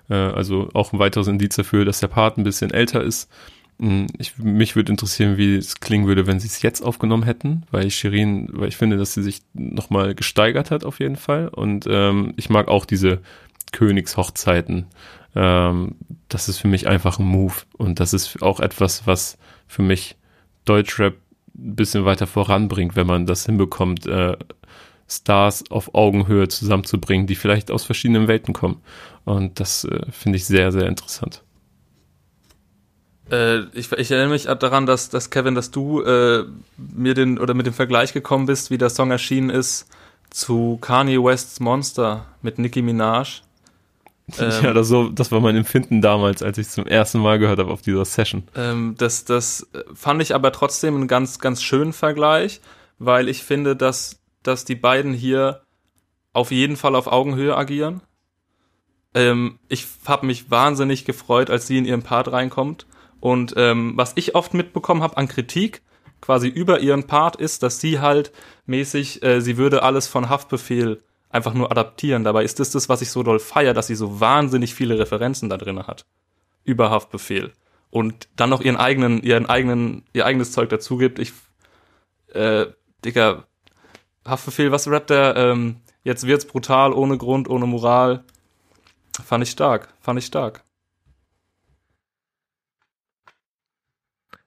[0.09, 3.31] Äh, also auch ein weiteres Indiz dafür, dass der Part ein bisschen älter ist.
[3.79, 7.65] Hm, ich, mich würde interessieren, wie es klingen würde, wenn sie es jetzt aufgenommen hätten,
[7.71, 11.49] weil ich Shirin, weil ich finde, dass sie sich nochmal gesteigert hat auf jeden Fall.
[11.49, 13.21] Und ähm, ich mag auch diese
[13.73, 14.87] Königshochzeiten.
[15.35, 15.97] Ähm,
[16.29, 17.55] das ist für mich einfach ein Move.
[17.77, 20.17] Und das ist auch etwas, was für mich
[20.65, 21.15] Deutschrap
[21.55, 24.37] ein bisschen weiter voranbringt, wenn man das hinbekommt, äh,
[25.17, 28.81] Stars auf Augenhöhe zusammenzubringen, die vielleicht aus verschiedenen Welten kommen.
[29.25, 31.43] Und das äh, finde ich sehr, sehr interessant.
[33.31, 36.45] Äh, ich, ich, erinnere mich daran, dass, dass Kevin, dass du äh,
[36.77, 39.89] mir den oder mit dem Vergleich gekommen bist, wie der Song erschienen ist
[40.31, 43.43] zu Kanye Wests Monster mit Nicki Minaj.
[44.39, 47.39] Ähm, ja, das, so, das war mein Empfinden damals, als ich es zum ersten Mal
[47.39, 48.45] gehört habe auf dieser Session.
[48.57, 52.61] Ähm, das, das fand ich aber trotzdem einen ganz, ganz schönen Vergleich,
[52.99, 55.63] weil ich finde, dass, dass die beiden hier
[56.33, 58.03] auf jeden Fall auf Augenhöhe agieren.
[59.15, 62.87] Ähm, ich habe mich wahnsinnig gefreut, als sie in ihren Part reinkommt.
[63.21, 65.83] Und ähm, was ich oft mitbekommen habe an Kritik,
[66.21, 68.33] quasi über ihren Part, ist, dass sie halt
[68.67, 72.25] mäßig, äh, sie würde alles von Haftbefehl einfach nur adaptieren.
[72.25, 75.49] Dabei ist das das, was ich so doll feier, dass sie so wahnsinnig viele Referenzen
[75.49, 76.07] da drin hat.
[76.65, 77.53] Über Haftbefehl.
[77.91, 81.19] Und dann noch ihren eigenen, ihren eigenen, ihr eigenes Zeug dazu gibt.
[81.19, 81.33] Ich,
[82.33, 82.67] äh,
[83.05, 83.45] Digga,
[84.27, 85.37] Haftbefehl, was rappt der?
[85.37, 88.25] Ähm, jetzt wird's brutal, ohne Grund, ohne Moral.
[89.25, 90.63] Fand ich stark, fand ich stark.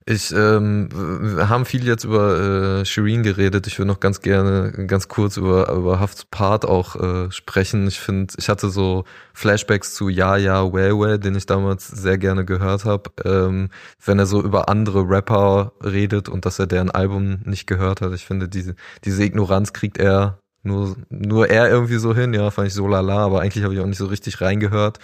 [0.08, 3.66] Ich ähm, wir haben viel jetzt über äh, Shireen geredet.
[3.66, 7.88] Ich würde noch ganz gerne ganz kurz über über Hafts Part auch äh, sprechen.
[7.88, 12.20] Ich finde, ich hatte so Flashbacks zu Ja Ja Well Well, den ich damals sehr
[12.20, 13.10] gerne gehört habe.
[13.24, 13.70] Ähm,
[14.06, 18.14] wenn er so über andere Rapper redet und dass er deren Album nicht gehört hat.
[18.14, 18.76] Ich finde diese
[19.06, 22.34] diese Ignoranz kriegt er nur nur er irgendwie so hin.
[22.36, 25.00] Ja, fand ich so lala, aber eigentlich habe ich auch nicht so richtig reingehört.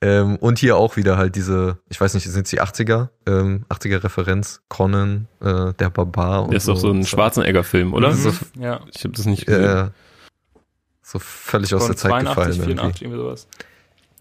[0.00, 3.08] Ähm, und hier auch wieder halt diese, ich weiß nicht, sind es die 80er?
[3.26, 6.74] Ähm, 80er Referenz, Conan, äh, der Barbar und Der ist so.
[6.74, 8.12] doch so ein Schwarzenegger-Film, oder?
[8.12, 8.32] Mhm.
[8.60, 8.80] ja.
[8.94, 9.86] Ich habe das nicht gesehen.
[9.86, 9.90] Äh,
[11.02, 12.76] so völlig aus der Zeit 82, gefallen.
[12.76, 13.48] 84, irgendwie sowas.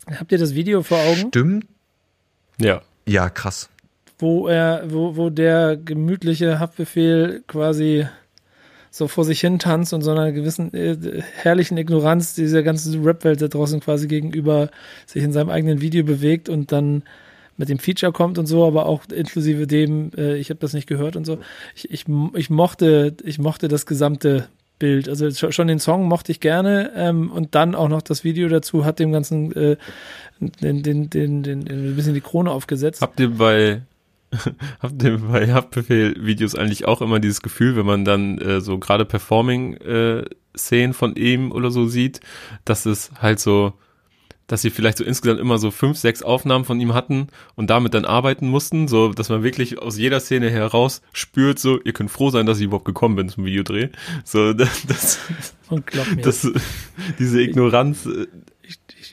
[0.09, 1.27] Habt ihr das Video vor Augen?
[1.27, 1.65] Stimmt.
[2.59, 2.81] Ja.
[3.05, 3.69] Ja, krass.
[4.17, 8.07] Wo er, wo, wo der gemütliche Haftbefehl quasi
[8.91, 13.41] so vor sich hin tanzt und so einer gewissen äh, herrlichen Ignoranz dieser ganzen Rap-Welt
[13.41, 14.69] da draußen quasi gegenüber
[15.05, 17.03] sich in seinem eigenen Video bewegt und dann
[17.57, 20.87] mit dem Feature kommt und so, aber auch inklusive dem, äh, ich habe das nicht
[20.87, 21.39] gehört und so.
[21.75, 24.47] Ich, ich, ich mochte, ich mochte das gesamte
[24.79, 25.09] Bild.
[25.09, 28.85] Also schon den Song mochte ich gerne ähm, und dann auch noch das Video dazu
[28.85, 29.77] hat dem ganzen äh,
[30.39, 33.01] den, den, den, den, ein bisschen die Krone aufgesetzt.
[33.01, 33.81] Habt ihr bei
[34.79, 39.05] Habt ihr bei Haftbefehl-Videos eigentlich auch immer dieses Gefühl, wenn man dann äh, so gerade
[39.05, 42.19] Performing-Szenen äh, von ihm oder so sieht,
[42.65, 43.73] dass es halt so,
[44.47, 47.93] dass sie vielleicht so insgesamt immer so fünf, sechs Aufnahmen von ihm hatten und damit
[47.93, 52.11] dann arbeiten mussten, so dass man wirklich aus jeder Szene heraus spürt, so, ihr könnt
[52.11, 53.89] froh sein, dass ich überhaupt gekommen bin zum Videodreh.
[54.25, 55.19] So, das, das,
[56.21, 56.51] das
[57.17, 58.27] diese Ignoranz äh,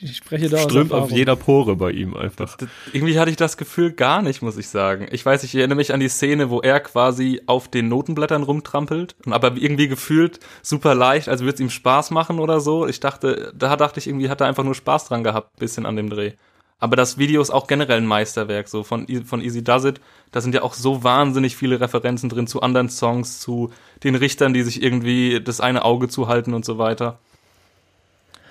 [0.03, 2.45] ich spreche da Strömt auf jeder Pore bei ihm einfach.
[2.45, 5.07] Das, das, irgendwie hatte ich das Gefühl gar nicht, muss ich sagen.
[5.11, 9.15] Ich weiß, ich erinnere mich an die Szene, wo er quasi auf den Notenblättern rumtrampelt,
[9.25, 12.87] aber irgendwie gefühlt super leicht, als würde es ihm Spaß machen oder so.
[12.87, 15.95] Ich dachte, da dachte ich irgendwie, hat er einfach nur Spaß dran gehabt, bisschen an
[15.95, 16.33] dem Dreh.
[16.79, 20.01] Aber das Video ist auch generell ein Meisterwerk, so von, von Easy Does It.
[20.31, 23.71] Da sind ja auch so wahnsinnig viele Referenzen drin zu anderen Songs, zu
[24.03, 27.19] den Richtern, die sich irgendwie das eine Auge zuhalten und so weiter.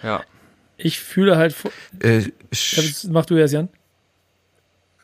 [0.03, 0.22] Ja
[0.77, 1.55] ich fühle halt.
[2.01, 2.31] Äh,
[3.09, 3.68] mach du erst, Jan.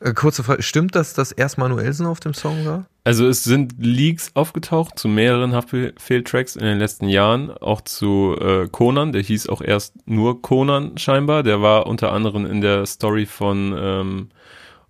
[0.01, 2.85] Äh, kurze Frage, stimmt das, dass erst Manuelsen auf dem Song war?
[3.03, 8.67] Also es sind Leaks aufgetaucht zu mehreren Haftbefehl-Tracks in den letzten Jahren, auch zu äh,
[8.67, 13.25] Conan, der hieß auch erst nur Conan scheinbar, der war unter anderem in der Story
[13.25, 14.29] von ähm,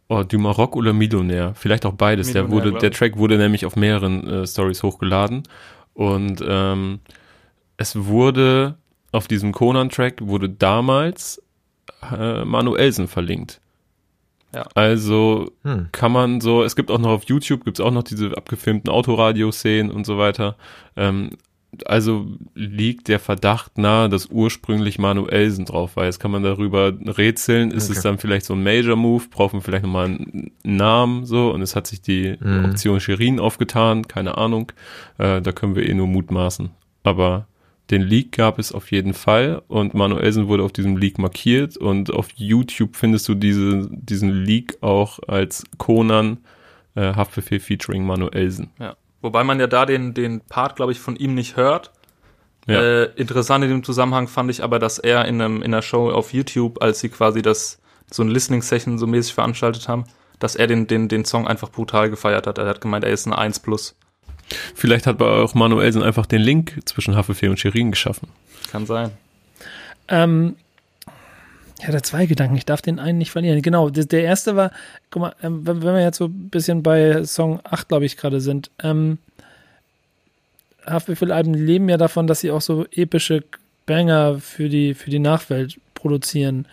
[0.10, 2.28] oh, Du Maroc oder Millionär, vielleicht auch beides.
[2.28, 5.44] Millionär, der wurde, der Track wurde nämlich auf mehreren äh, Stories hochgeladen
[5.94, 7.00] und ähm,
[7.78, 8.76] es wurde
[9.12, 11.42] auf diesem Conan-Track wurde damals
[12.12, 13.62] äh, Manuelsen verlinkt.
[14.54, 14.66] Ja.
[14.76, 15.90] Also hm.
[15.92, 18.92] kann man so, es gibt auch noch auf YouTube, gibt es auch noch diese abgefilmten
[18.92, 20.58] Autoradio-Szenen und so weiter.
[20.98, 21.32] Ähm,
[21.86, 26.06] also liegt der Verdacht nahe, dass ursprünglich Manuelsen drauf war.
[26.06, 27.72] Jetzt kann man darüber rätseln.
[27.72, 27.98] Ist okay.
[27.98, 29.30] es dann vielleicht so ein Major-Move?
[29.30, 31.52] Braucht man vielleicht nochmal einen Namen so?
[31.52, 32.66] Und es hat sich die mhm.
[32.66, 34.06] Option Shirin aufgetan.
[34.08, 34.74] Keine Ahnung.
[35.18, 36.72] Äh, da können wir eh nur mutmaßen.
[37.04, 37.48] Aber
[37.92, 42.12] den Leak gab es auf jeden Fall und Manuelsen wurde auf diesem Leak markiert und
[42.12, 46.40] auf YouTube findest du diese, diesen Leak auch als Conan
[46.96, 48.72] äh, Haftbefehl featuring Manuelsen.
[48.80, 48.96] Ja.
[49.22, 51.92] Wobei man ja da den, den Part, glaube ich, von ihm nicht hört.
[52.68, 52.82] Ja.
[52.82, 56.10] Äh, interessant in dem Zusammenhang fand ich aber, dass er in, einem, in einer Show
[56.10, 60.06] auf YouTube, als sie quasi das so ein Listening-Session so mäßig veranstaltet haben,
[60.40, 62.58] dass er den, den, den Song einfach brutal gefeiert hat.
[62.58, 63.96] Er hat gemeint, er ist ein 1 plus.
[64.76, 68.30] Vielleicht hat aber auch Manuelsen einfach den Link zwischen Haftbefehl und Shirin geschaffen.
[68.72, 69.12] Kann sein.
[70.08, 70.56] Ähm,
[71.82, 72.56] ja, da zwei Gedanken.
[72.58, 73.62] Ich darf den einen nicht verlieren.
[73.62, 74.72] Genau, der erste war,
[75.10, 78.40] guck mal, ähm, wenn wir jetzt so ein bisschen bei Song 8, glaube ich, gerade
[78.40, 79.18] sind, ähm,
[80.86, 83.44] Haftbefehl-Alben leben ja davon, dass sie auch so epische
[83.86, 86.68] Banger für die, für die Nachwelt produzieren.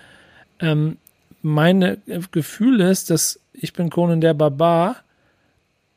[0.61, 0.97] Ähm,
[1.43, 1.99] mein
[2.31, 4.97] Gefühl ist, dass ich bin Conan der Barbar,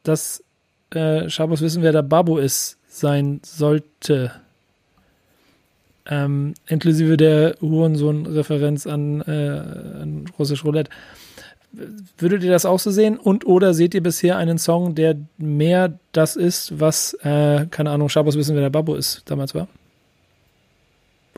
[0.04, 0.44] dass
[0.96, 4.32] äh, Schabos wissen, wer der Babu ist, sein sollte.
[6.06, 9.32] Ähm, inklusive der Hurensohn-Referenz an, äh,
[10.02, 10.90] an Russisch Roulette.
[12.18, 13.18] Würdet ihr das auch so sehen?
[13.18, 18.10] Und oder seht ihr bisher einen Song, der mehr das ist, was, äh, keine Ahnung,
[18.10, 19.68] Schabos wissen, wer der Babu ist, damals war?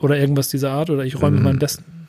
[0.01, 0.89] Oder irgendwas dieser Art?
[0.89, 1.43] Oder ich räume mhm.
[1.43, 2.02] meinem Besten?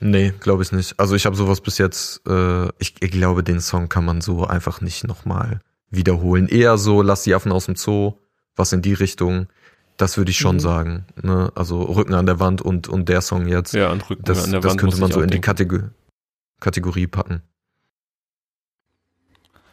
[0.00, 0.98] Nee, glaube ich nicht.
[0.98, 4.46] Also ich habe sowas bis jetzt, äh, ich, ich, glaube, den Song kann man so
[4.46, 5.60] einfach nicht nochmal
[5.90, 6.48] wiederholen.
[6.48, 8.14] Eher so, lass die Affen aus dem Zoo,
[8.56, 9.46] was in die Richtung.
[9.96, 10.60] Das würde ich schon mhm.
[10.60, 11.06] sagen.
[11.22, 11.52] Ne?
[11.54, 13.74] Also Rücken an der Wand und, und der Song jetzt.
[13.74, 14.80] Ja, und Rücken das, an der das Wand.
[14.80, 15.42] Das könnte man so in denken.
[15.42, 15.90] die Kategor
[16.60, 17.42] Kategorie packen.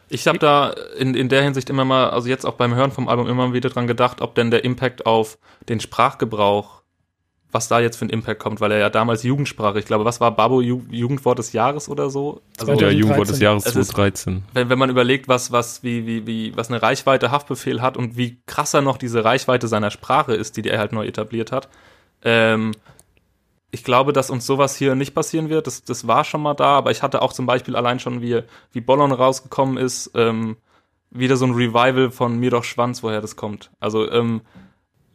[0.08, 3.08] Ich habe da in, in der Hinsicht immer mal, also jetzt auch beim Hören vom
[3.08, 5.38] Album immer wieder dran gedacht, ob denn der Impact auf
[5.70, 6.81] den Sprachgebrauch
[7.52, 10.20] was da jetzt für ein Impact kommt, weil er ja damals Jugendsprache, ich glaube, was
[10.20, 12.40] war Babo Ju Jugendwort des Jahres oder so?
[12.58, 14.36] Also, ja, Jugendwort des Jahres 2013.
[14.36, 17.98] Ist, wenn, wenn man überlegt, was, was, wie, wie, wie, was eine Reichweite Haftbefehl hat
[17.98, 21.68] und wie krasser noch diese Reichweite seiner Sprache ist, die er halt neu etabliert hat.
[22.24, 22.72] Ähm,
[23.70, 25.66] ich glaube, dass uns sowas hier nicht passieren wird.
[25.66, 28.42] Das, das war schon mal da, aber ich hatte auch zum Beispiel allein schon, wie,
[28.72, 30.56] wie Bollon rausgekommen ist, ähm,
[31.10, 33.70] wieder so ein Revival von Mir doch Schwanz, woher das kommt.
[33.78, 34.40] Also, ähm,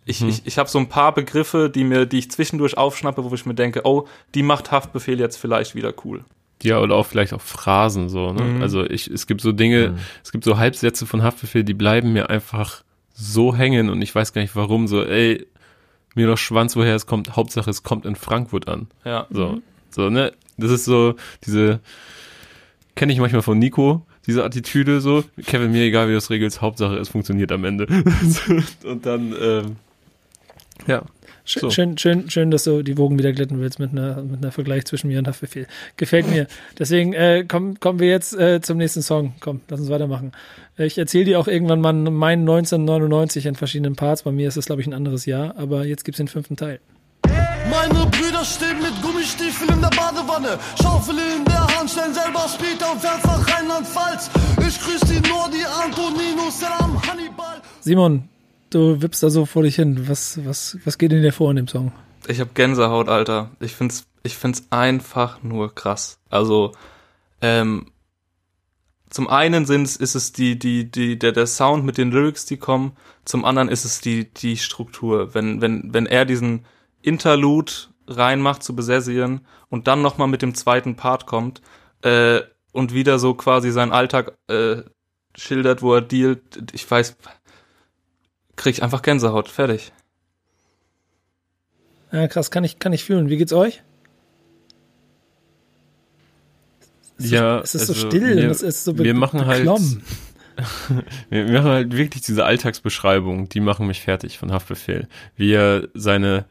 [0.08, 0.30] ich, hm.
[0.30, 3.46] ich, ich habe so ein paar Begriffe, die mir, die ich zwischendurch aufschnappe, wo ich
[3.46, 6.24] mir denke, oh, die macht Haftbefehl jetzt vielleicht wieder cool.
[6.64, 8.44] Ja, oder auch vielleicht auch Phrasen so, ne?
[8.44, 8.62] Mhm.
[8.62, 9.98] Also ich, es gibt so Dinge, mhm.
[10.24, 14.34] es gibt so Halbsätze von Haftbefehl, die bleiben mir einfach so hängen und ich weiß
[14.34, 15.46] gar nicht warum, so, ey,
[16.16, 18.88] mir doch Schwanz, woher es kommt, Hauptsache es kommt in Frankfurt an.
[19.04, 19.28] Ja.
[19.30, 19.62] So, mhm.
[19.92, 20.32] so, ne?
[20.58, 21.16] Das ist so,
[21.46, 21.82] diese,
[22.96, 26.62] kenne ich manchmal von Nico, diese Attitüde so, Kevin, mir egal wie du es regelst,
[26.62, 27.88] Hauptsache es funktioniert am Ende.
[28.84, 29.76] und dann, ähm,
[30.86, 31.04] ja.
[31.50, 31.70] So.
[31.70, 34.84] Schön, schön, schön, dass du die Wogen wieder glätten willst mit einer, mit einer Vergleich
[34.84, 35.66] zwischen mir und Haftbefehl.
[35.96, 36.46] Gefällt mir.
[36.78, 39.34] Deswegen äh, kommen, kommen wir jetzt äh, zum nächsten Song.
[39.40, 40.34] Komm, lass uns weitermachen.
[40.76, 44.24] Ich erzähle dir auch irgendwann mal meinen 1999 in verschiedenen Parts.
[44.24, 45.58] Bei mir ist das, glaube ich, ein anderes Jahr.
[45.58, 46.82] Aber jetzt gibt es den fünften Teil.
[47.24, 52.82] Meine Brüder stehen mit Gummistiefeln in der Badewanne, Schaufel in der Hand, stellen selber Speed
[52.84, 54.30] auf einfach Rheinland-Pfalz.
[54.68, 57.62] Ich grüße die Nordi, Antonino, Salam, Hannibal.
[57.82, 58.30] Simon,
[58.70, 60.08] du wippst da so vor dich hin.
[60.08, 61.92] Was, was, was geht in dir vor in dem Song?
[62.28, 63.52] Ich hab Gänsehaut, Alter.
[63.60, 66.20] Ich find's, ich find's einfach nur krass.
[66.30, 66.74] Also,
[67.42, 67.92] ähm,
[69.10, 72.58] zum einen sind's, ist es die, die, die, der, der Sound mit den Lyrics, die
[72.58, 72.92] kommen.
[73.24, 75.34] Zum anderen ist es die, die Struktur.
[75.34, 76.66] Wenn, wenn, wenn er diesen
[77.02, 77.72] Interlude
[78.08, 81.62] reinmacht zu Besessien und dann nochmal mit dem zweiten Part kommt,
[82.02, 82.42] äh,
[82.74, 84.84] und wieder so quasi seinen Alltag, äh,
[85.36, 86.74] schildert, wo er dealt.
[86.74, 87.18] Ich weiß,
[88.58, 89.48] krieg ich einfach Gänsehaut.
[89.48, 89.94] Fertig.
[92.12, 93.30] Ja, krass, kann ich, kann ich fühlen.
[93.30, 93.82] Wie geht's euch?
[97.18, 99.66] Es ja, ist, es ist also so still, wir, es ist so wir machen halt,
[101.30, 105.08] wir machen halt wirklich diese Alltagsbeschreibung, die machen mich fertig von Haftbefehl.
[105.36, 106.46] Wie er seine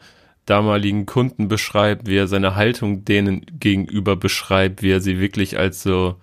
[0.45, 5.83] damaligen Kunden beschreibt, wie er seine Haltung denen gegenüber beschreibt, wie er sie wirklich als
[5.83, 6.17] so,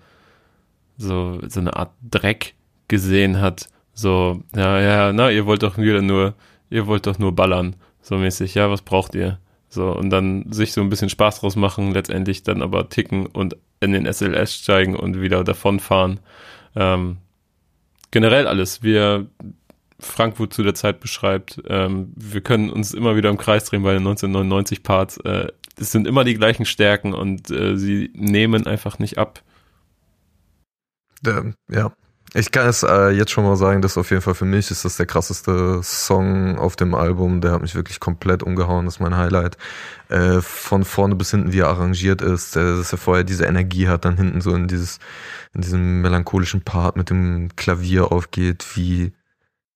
[0.98, 2.54] so, so eine Art Dreck
[2.88, 6.34] gesehen hat so, ja, ja, na, ihr wollt doch wieder nur,
[6.68, 9.38] ihr wollt doch nur ballern, so mäßig, ja, was braucht ihr?
[9.68, 13.56] So, und dann sich so ein bisschen Spaß draus machen, letztendlich dann aber ticken und
[13.80, 16.20] in den SLS steigen und wieder davonfahren.
[16.76, 17.18] Ähm,
[18.10, 19.26] generell alles, wie
[19.98, 23.92] Frankfurt zu der Zeit beschreibt, ähm, wir können uns immer wieder im Kreis drehen bei
[23.92, 25.16] den 1999 Parts.
[25.18, 29.42] Äh, es sind immer die gleichen Stärken und äh, sie nehmen einfach nicht ab.
[31.68, 31.92] Ja,
[32.36, 34.84] ich kann es äh, jetzt schon mal sagen, dass auf jeden Fall für mich ist
[34.84, 37.40] das der krasseste Song auf dem Album.
[37.40, 39.56] Der hat mich wirklich komplett umgehauen, das ist mein Highlight.
[40.08, 43.86] Äh, von vorne bis hinten, wie er arrangiert ist, äh, dass er vorher diese Energie
[43.86, 44.98] hat, dann hinten so in dieses,
[45.54, 49.12] in diesem melancholischen Part mit dem Klavier aufgeht, wie,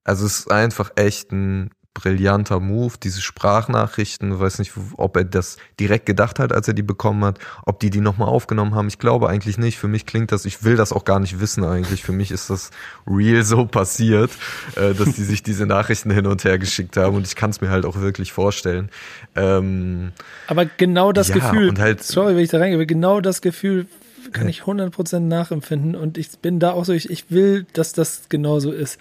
[0.02, 5.56] also es ist einfach echt ein brillanter Move, diese Sprachnachrichten, weiß nicht, ob er das
[5.80, 8.86] direkt gedacht hat, als er die bekommen hat, ob die die nochmal aufgenommen haben.
[8.86, 9.78] Ich glaube eigentlich nicht.
[9.78, 12.04] Für mich klingt das, ich will das auch gar nicht wissen eigentlich.
[12.04, 12.70] Für mich ist das
[13.06, 14.30] real so passiert,
[14.76, 17.60] äh, dass die sich diese Nachrichten hin und her geschickt haben und ich kann es
[17.60, 18.90] mir halt auch wirklich vorstellen.
[19.34, 20.12] Ähm,
[20.46, 23.86] Aber genau das ja, Gefühl, halt, sorry, wenn ich da reingehe, genau das Gefühl
[24.32, 28.28] kann ich 100% nachempfinden und ich bin da auch so, ich, ich will, dass das
[28.28, 28.98] genauso ist.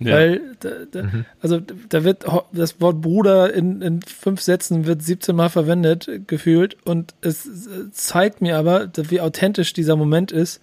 [0.00, 0.14] Ja.
[0.14, 1.24] Weil, da, da, mhm.
[1.40, 6.76] also da wird das Wort Bruder in, in fünf Sätzen wird 17 Mal verwendet, gefühlt.
[6.84, 7.48] Und es
[7.92, 10.60] zeigt mir aber, wie authentisch dieser Moment ist.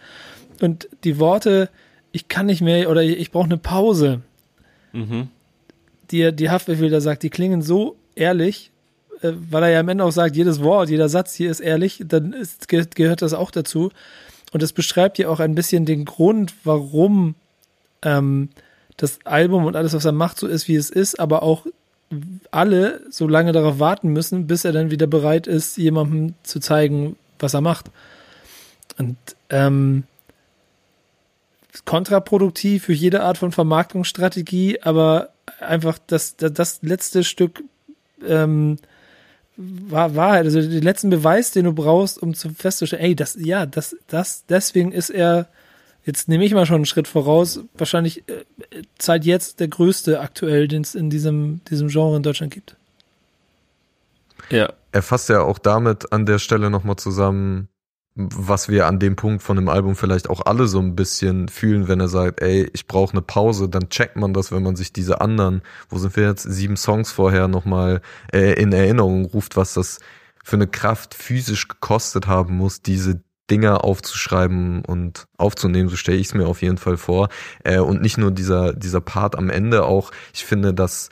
[0.61, 1.69] Und die Worte,
[2.11, 4.21] ich kann nicht mehr oder ich brauche eine Pause.
[4.93, 5.27] mhm.
[6.11, 8.71] die, die Haftbefehl da sagt, die klingen so ehrlich,
[9.51, 12.33] weil er ja am Ende auch sagt, jedes Wort, jeder Satz hier ist ehrlich, dann
[12.33, 13.91] ist, gehört das auch dazu.
[14.51, 17.35] Und es beschreibt ja auch ein bisschen den Grund, warum
[18.01, 18.49] ähm,
[18.97, 21.65] das Album und alles, was er macht, so ist, wie es ist, aber auch
[22.51, 27.17] alle so lange darauf warten müssen, bis er dann wieder bereit ist, jemandem zu zeigen,
[27.39, 27.87] was er macht.
[28.97, 29.17] Und
[29.49, 30.03] ähm,
[31.83, 35.29] kontraproduktiv für jede Art von Vermarktungsstrategie, aber
[35.59, 37.63] einfach das, das, das letzte Stück
[38.25, 38.77] ähm,
[39.57, 43.95] Wahrheit, also den letzten Beweis, den du brauchst, um zu festzustellen, ey, das, ja, das,
[44.07, 45.47] das, deswegen ist er,
[46.03, 48.43] jetzt nehme ich mal schon einen Schritt voraus, wahrscheinlich äh,
[48.99, 52.75] seit jetzt der größte aktuell, den es in diesem, diesem Genre in Deutschland gibt.
[54.49, 54.73] Ja.
[54.91, 57.67] Er fasst ja auch damit an der Stelle nochmal zusammen,
[58.15, 61.89] was wir an dem Punkt von dem Album vielleicht auch alle so ein bisschen fühlen,
[61.89, 64.93] wenn er sagt, ey, ich brauche eine Pause, dann checkt man das, wenn man sich
[64.93, 68.01] diese anderen, wo sind wir jetzt, sieben Songs vorher nochmal
[68.31, 69.99] äh, in Erinnerung ruft, was das
[70.43, 73.21] für eine Kraft physisch gekostet haben muss, diese
[73.51, 77.27] Dinge aufzuschreiben und aufzunehmen, so stelle ich es mir auf jeden Fall vor.
[77.65, 81.09] Äh, und nicht nur dieser, dieser Part am Ende auch, ich finde, dass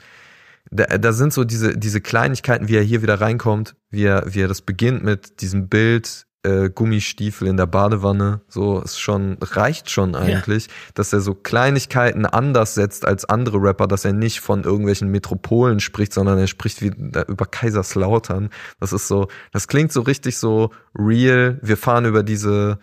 [0.70, 4.40] da, da sind so diese, diese Kleinigkeiten, wie er hier wieder reinkommt, wie er, wie
[4.40, 8.40] er das beginnt mit diesem Bild äh, Gummistiefel in der Badewanne.
[8.48, 10.72] So ist schon, reicht schon eigentlich, ja.
[10.94, 15.80] dass er so Kleinigkeiten anders setzt als andere Rapper, dass er nicht von irgendwelchen Metropolen
[15.80, 18.50] spricht, sondern er spricht wie über Kaiserslautern.
[18.80, 21.58] Das ist so, das klingt so richtig so real.
[21.62, 22.78] Wir fahren über diese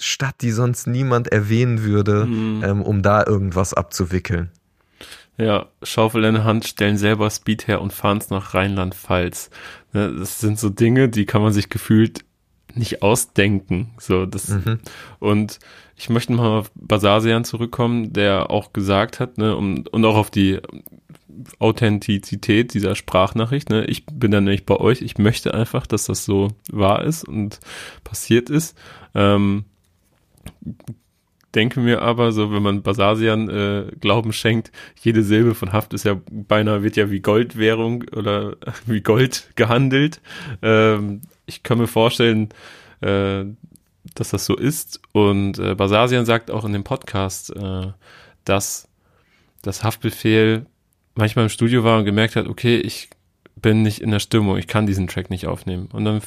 [0.00, 2.62] Stadt, die sonst niemand erwähnen würde, mhm.
[2.64, 4.50] ähm, um da irgendwas abzuwickeln.
[5.36, 9.50] Ja, Schaufel in der Hand, stellen selber Speed her und fahren es nach Rheinland-Pfalz.
[9.92, 12.24] Ne, das sind so Dinge, die kann man sich gefühlt
[12.78, 13.90] nicht ausdenken.
[13.98, 14.78] So, das, mhm.
[15.18, 15.58] und
[15.96, 20.30] ich möchte mal auf Basasian zurückkommen, der auch gesagt hat, ne, um, und auch auf
[20.30, 20.60] die
[21.58, 26.24] Authentizität dieser Sprachnachricht, ne, ich bin dann nämlich bei euch, ich möchte einfach, dass das
[26.24, 27.60] so wahr ist und
[28.04, 28.76] passiert ist.
[29.14, 29.64] Ähm,
[31.54, 36.04] denke mir aber so, wenn man Basasian äh, Glauben schenkt, jede Silbe von Haft ist
[36.04, 38.56] ja beinahe, wird ja wie Goldwährung oder
[38.86, 40.20] wie Gold gehandelt.
[40.62, 42.50] Ähm, ich kann mir vorstellen,
[43.00, 43.44] äh,
[44.14, 45.00] dass das so ist.
[45.12, 47.88] Und äh, Basasian sagt auch in dem Podcast, äh,
[48.44, 48.88] dass
[49.62, 50.66] das Haftbefehl
[51.14, 53.10] manchmal im Studio war und gemerkt hat, okay, ich
[53.60, 55.88] bin nicht in der Stimmung, ich kann diesen Track nicht aufnehmen.
[55.92, 56.20] Und dann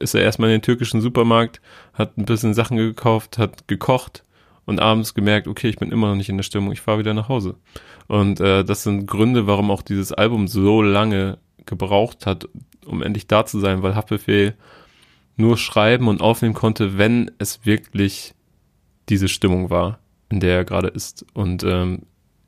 [0.00, 1.60] ist er erstmal in den türkischen Supermarkt,
[1.92, 4.24] hat ein bisschen Sachen gekauft, hat gekocht
[4.64, 7.14] und abends gemerkt, okay, ich bin immer noch nicht in der Stimmung, ich fahre wieder
[7.14, 7.54] nach Hause.
[8.08, 12.48] Und äh, das sind Gründe, warum auch dieses Album so lange gebraucht hat,
[12.86, 14.54] um endlich da zu sein, weil Haftbefehl
[15.36, 18.34] nur schreiben und aufnehmen konnte, wenn es wirklich
[19.08, 19.98] diese Stimmung war,
[20.28, 21.26] in der er gerade ist.
[21.34, 22.02] Und ähm,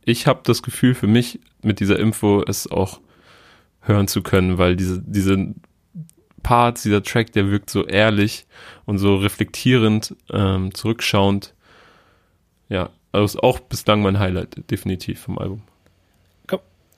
[0.05, 3.01] ich habe das Gefühl für mich, mit dieser Info es auch
[3.81, 5.55] hören zu können, weil diese, diese
[6.43, 8.47] Parts, dieser Track, der wirkt so ehrlich
[8.85, 11.55] und so reflektierend, ähm, zurückschauend.
[12.69, 15.63] Ja, also ist auch bislang mein Highlight, definitiv vom Album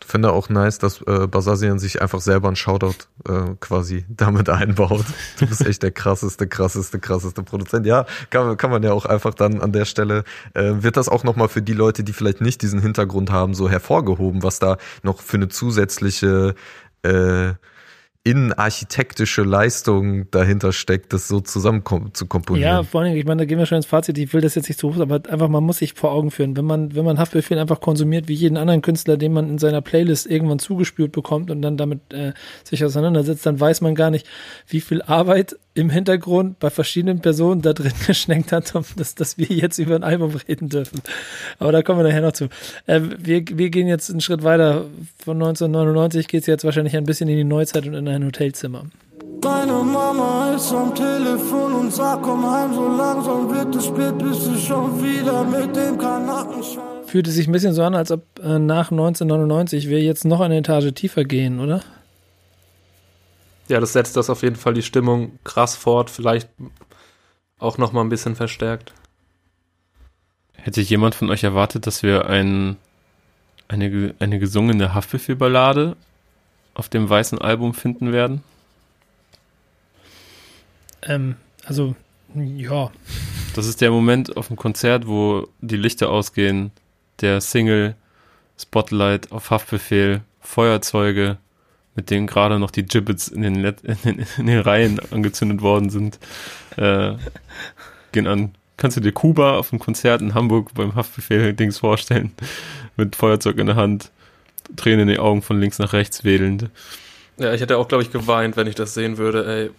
[0.08, 2.94] finde auch nice, dass äh, Basasian sich einfach selber ein Shoutout
[3.28, 5.04] äh, quasi damit einbaut.
[5.38, 7.86] Du bist echt der krasseste, krasseste, krasseste Produzent.
[7.86, 10.24] Ja, kann, kann man ja auch einfach dann an der Stelle,
[10.54, 13.68] äh, wird das auch nochmal für die Leute, die vielleicht nicht diesen Hintergrund haben, so
[13.68, 16.54] hervorgehoben, was da noch für eine zusätzliche
[17.02, 17.52] äh,
[18.28, 21.82] innenarchitektische Leistung dahinter steckt, das so zusammen
[22.12, 22.68] zu komponieren.
[22.68, 24.68] Ja, vor allem, ich meine, da gehen wir schon ins Fazit, ich will das jetzt
[24.68, 27.18] nicht zu hoch, aber einfach, man muss sich vor Augen führen, wenn man, wenn man
[27.18, 31.50] Haftbefehl einfach konsumiert, wie jeden anderen Künstler, den man in seiner Playlist irgendwann zugespült bekommt
[31.50, 32.32] und dann damit äh,
[32.64, 34.26] sich auseinandersetzt, dann weiß man gar nicht,
[34.66, 39.46] wie viel Arbeit im Hintergrund bei verschiedenen Personen da drin geschneckt hat, dass, dass wir
[39.46, 41.00] jetzt über ein Album reden dürfen.
[41.58, 42.48] Aber da kommen wir nachher noch zu.
[42.86, 44.86] Äh, wir, wir gehen jetzt einen Schritt weiter.
[45.24, 48.86] Von 1999 geht es jetzt wahrscheinlich ein bisschen in die Neuzeit und in ein Hotelzimmer.
[49.40, 54.46] Deine Mama ist am Telefon und sagt, komm heim, so langsam wird es spät, bist
[54.48, 56.64] du schon wieder mit dem Kanaken.
[57.06, 60.40] Fühlt es sich ein bisschen so an, als ob äh, nach 1999 wir jetzt noch
[60.40, 61.82] eine Etage tiefer gehen, oder?
[63.68, 66.48] Ja, das setzt das auf jeden Fall die Stimmung krass fort, vielleicht
[67.58, 68.92] auch noch mal ein bisschen verstärkt.
[70.54, 72.76] Hätte jemand von euch erwartet, dass wir ein,
[73.68, 75.96] eine, eine gesungene Haftbefehl-Ballade
[76.74, 78.42] auf dem weißen Album finden werden?
[81.02, 81.94] Ähm, also,
[82.34, 82.90] ja.
[83.54, 86.70] Das ist der Moment auf dem Konzert, wo die Lichter ausgehen,
[87.20, 87.96] der Single,
[88.58, 91.38] Spotlight auf Haftbefehl, Feuerzeuge,
[91.98, 95.90] mit denen gerade noch die Gibbets in den, in den, in den Reihen angezündet worden
[95.90, 96.20] sind,
[96.76, 97.14] äh,
[98.12, 98.54] gehen an.
[98.76, 102.30] kannst du dir Kuba auf einem Konzert in Hamburg beim Haftbefehl-Dings vorstellen?
[102.96, 104.12] Mit Feuerzeug in der Hand,
[104.76, 106.70] Tränen in den Augen von links nach rechts wedelnd.
[107.36, 109.70] Ja, ich hätte auch, glaube ich, geweint, wenn ich das sehen würde, ey.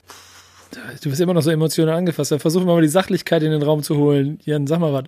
[1.01, 2.33] Du bist immer noch so emotional angefasst.
[2.33, 4.39] Dann versuchen wir mal die Sachlichkeit in den Raum zu holen.
[4.43, 5.05] Jan, sag mal was.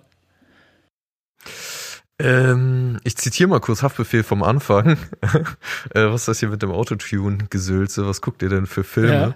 [2.22, 4.90] Ähm, ich zitiere mal kurz Haftbefehl vom Anfang.
[5.90, 8.06] äh, was ist das hier mit dem Autotune-Gesülze?
[8.06, 9.34] Was guckt ihr denn für Filme?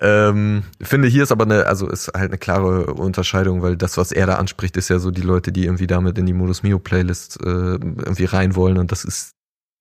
[0.00, 0.28] Ja.
[0.28, 4.12] Ähm, finde, hier ist aber eine, also ist halt eine klare Unterscheidung, weil das, was
[4.12, 6.78] er da anspricht, ist ja so die Leute, die irgendwie damit in die Modus Mio
[6.78, 9.32] Playlist äh, irgendwie rein wollen und das ist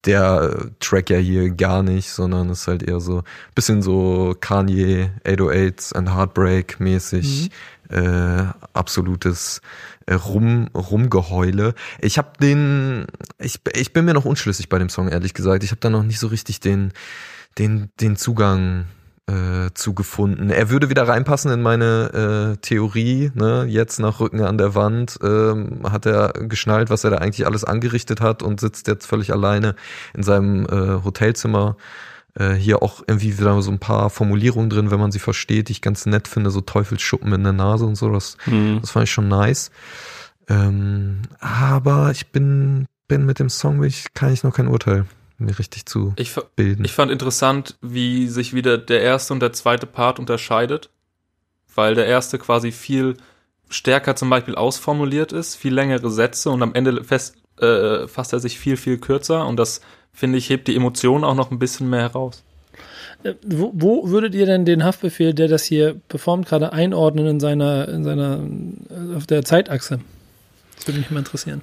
[0.06, 3.24] der Track ja hier gar nicht, sondern ist halt eher so
[3.54, 7.52] bisschen so Kanye 808s and Heartbreak mäßig,
[7.90, 7.96] mhm.
[7.96, 9.62] äh, absolutes
[10.16, 11.74] Rum, Rumgeheule.
[12.00, 13.08] Ich habe den,
[13.40, 15.64] ich, ich bin mir noch unschlüssig bei dem Song, ehrlich gesagt.
[15.64, 16.94] Ich habe da noch nicht so richtig den,
[17.58, 18.86] den, den Zugang
[19.30, 20.50] äh, zugefunden.
[20.50, 23.32] Er würde wieder reinpassen in meine äh, Theorie.
[23.36, 23.66] Ne?
[23.68, 27.66] Jetzt nach Rücken an der Wand ähm, hat er geschnallt, was er da eigentlich alles
[27.66, 29.76] angerichtet hat und sitzt jetzt völlig alleine
[30.14, 31.76] in seinem äh, Hotelzimmer.
[32.38, 35.72] Äh, hier auch irgendwie wieder so ein paar Formulierungen drin, wenn man sie versteht, die
[35.72, 38.12] ich ganz nett finde, so Teufelsschuppen in der Nase und so.
[38.12, 38.80] Das, mhm.
[38.82, 39.72] das fand ich schon nice.
[40.48, 45.06] Ähm, aber ich bin, bin mit dem Song, ich, kann ich noch kein Urteil
[45.40, 46.86] mir richtig zu ich, bilden.
[46.86, 50.90] Ich fand interessant, wie sich wieder der erste und der zweite Part unterscheidet,
[51.74, 53.18] weil der erste quasi viel
[53.70, 58.40] stärker zum Beispiel ausformuliert ist, viel längere Sätze und am Ende fest, äh, fasst er
[58.40, 59.82] sich viel, viel kürzer und das,
[60.18, 62.44] finde ich, hebt die Emotionen auch noch ein bisschen mehr heraus.
[63.24, 67.40] Äh, wo, wo, würdet ihr denn den Haftbefehl, der das hier performt, gerade einordnen in
[67.40, 68.40] seiner, in seiner,
[69.16, 70.00] auf der Zeitachse?
[70.76, 71.62] Das würde mich mal interessieren.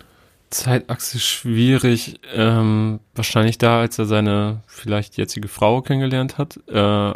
[0.50, 2.20] Zeitachse schwierig.
[2.32, 6.60] Ähm, wahrscheinlich da, als er seine vielleicht jetzige Frau kennengelernt hat.
[6.68, 7.12] Äh,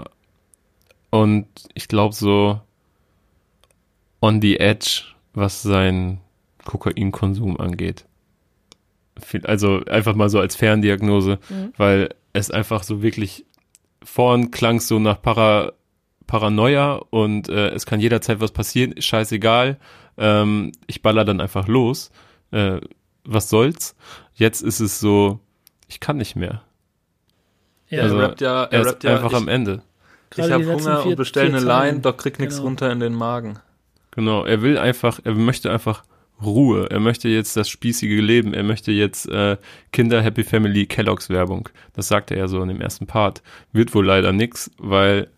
[1.11, 2.61] und ich glaube so
[4.21, 5.03] on the edge,
[5.35, 6.19] was sein
[6.65, 8.07] Kokainkonsum angeht.
[9.45, 11.73] Also einfach mal so als Ferndiagnose, mhm.
[11.77, 13.45] weil es einfach so wirklich
[14.03, 15.73] vorn klang so nach Para,
[16.27, 19.79] Paranoia und äh, es kann jederzeit was passieren, scheißegal.
[20.17, 22.11] Ähm, ich baller dann einfach los.
[22.51, 22.81] Äh,
[23.25, 23.95] was soll's?
[24.35, 25.41] Jetzt ist es so,
[25.89, 26.63] ich kann nicht mehr.
[27.89, 29.83] Ja, also, er rappt ja, er, er rappt ja einfach ich, am Ende.
[30.37, 32.69] Ich habe Hunger vier, und bestelle eine Line, doch krieg nichts genau.
[32.69, 33.59] runter in den Magen.
[34.11, 36.05] Genau, er will einfach, er möchte einfach
[36.43, 36.89] Ruhe.
[36.91, 38.55] Er möchte jetzt das spießige Leben.
[38.55, 39.57] Er möchte jetzt äh,
[39.93, 41.69] Kinder Happy Family Kelloggs Werbung.
[41.95, 43.43] Das sagte er so in dem ersten Part.
[43.73, 45.29] Wird wohl leider nix, weil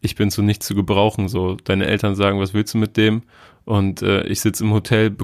[0.00, 1.28] ich bin zu nichts zu gebrauchen.
[1.28, 3.22] So, deine Eltern sagen, was willst du mit dem?
[3.64, 5.16] Und äh, ich sitze im Hotel,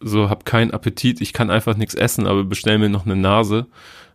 [0.00, 3.66] so hab keinen Appetit, ich kann einfach nichts essen, aber bestell mir noch eine Nase,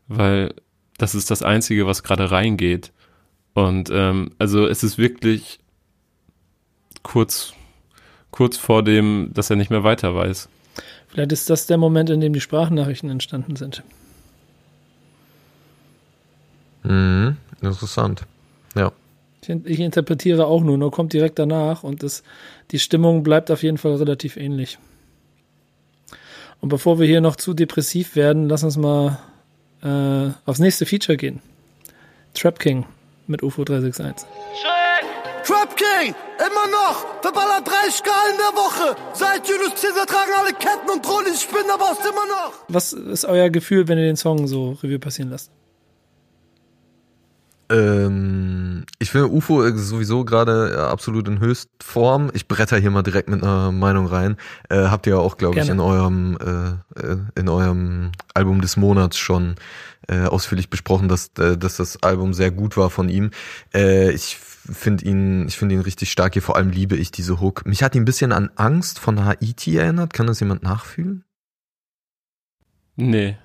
[0.08, 0.54] weil
[0.98, 2.92] das ist das Einzige, was gerade reingeht.
[3.54, 5.60] Und ähm, also es ist wirklich
[7.04, 7.54] kurz,
[8.34, 10.50] kurz vor dem, dass er nicht mehr weiter weiß.
[11.08, 13.84] Vielleicht ist das der Moment, in dem die Sprachnachrichten entstanden sind.
[16.82, 18.24] Mhm, interessant.
[18.76, 18.92] Ja.
[19.42, 22.24] Ich, ich interpretiere auch nur, nur kommt direkt danach und das,
[22.72, 24.80] die Stimmung bleibt auf jeden Fall relativ ähnlich.
[26.60, 29.20] Und bevor wir hier noch zu depressiv werden, lass uns mal
[29.84, 31.40] äh, aufs nächste Feature gehen.
[32.34, 32.86] Trap King
[33.28, 34.28] mit UFO 361.
[35.46, 38.96] Trap King, immer noch, verballert drei Skalen der Woche.
[39.14, 42.54] Seit Julius Caesar tragen alle Ketten und drohen die Spinnen, aber ist immer noch.
[42.70, 45.52] Was ist euer Gefühl, wenn ihr den Song so Revue passieren lasst?
[47.70, 52.30] Ähm, ich finde UFO sowieso gerade äh, absolut in Höchstform.
[52.34, 54.38] Ich bretter hier mal direkt mit einer Meinung rein.
[54.70, 59.18] Äh, habt ihr auch, glaube ich, in eurem äh, äh, in eurem Album des Monats
[59.18, 59.56] schon
[60.08, 63.32] äh, ausführlich besprochen, dass äh, dass das Album sehr gut war von ihm.
[63.74, 64.38] Äh, ich
[64.72, 66.34] finde ihn, ich finde ihn richtig stark.
[66.34, 67.66] Hier vor allem liebe ich diese Hook.
[67.66, 70.14] Mich hat ihn ein bisschen an Angst von Haiti erinnert.
[70.14, 71.26] Kann das jemand nachfühlen?
[72.96, 73.38] Nee.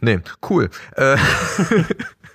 [0.00, 0.20] Nee,
[0.50, 0.70] cool.
[0.96, 1.16] Äh,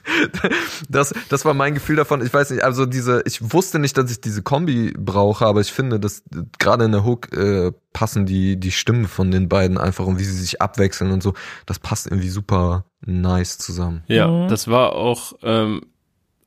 [0.89, 2.25] das, das war mein Gefühl davon.
[2.25, 5.71] Ich weiß nicht, also diese, ich wusste nicht, dass ich diese Kombi brauche, aber ich
[5.71, 6.23] finde, dass
[6.57, 10.23] gerade in der Hook äh, passen die, die Stimmen von den beiden einfach und wie
[10.23, 11.33] sie sich abwechseln und so.
[11.65, 14.03] Das passt irgendwie super nice zusammen.
[14.07, 14.47] Ja, mhm.
[14.47, 15.81] das war auch ähm,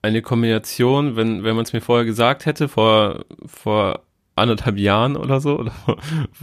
[0.03, 4.03] eine Kombination, wenn, wenn man es mir vorher gesagt hätte, vor, vor
[4.35, 5.73] anderthalb Jahren oder so, oder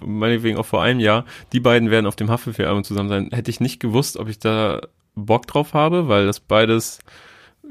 [0.02, 3.60] meinetwegen auch vor einem Jahr, die beiden werden auf dem Haftbefehl-Album zusammen sein, hätte ich
[3.60, 4.81] nicht gewusst, ob ich da
[5.15, 6.99] Bock drauf habe, weil das beides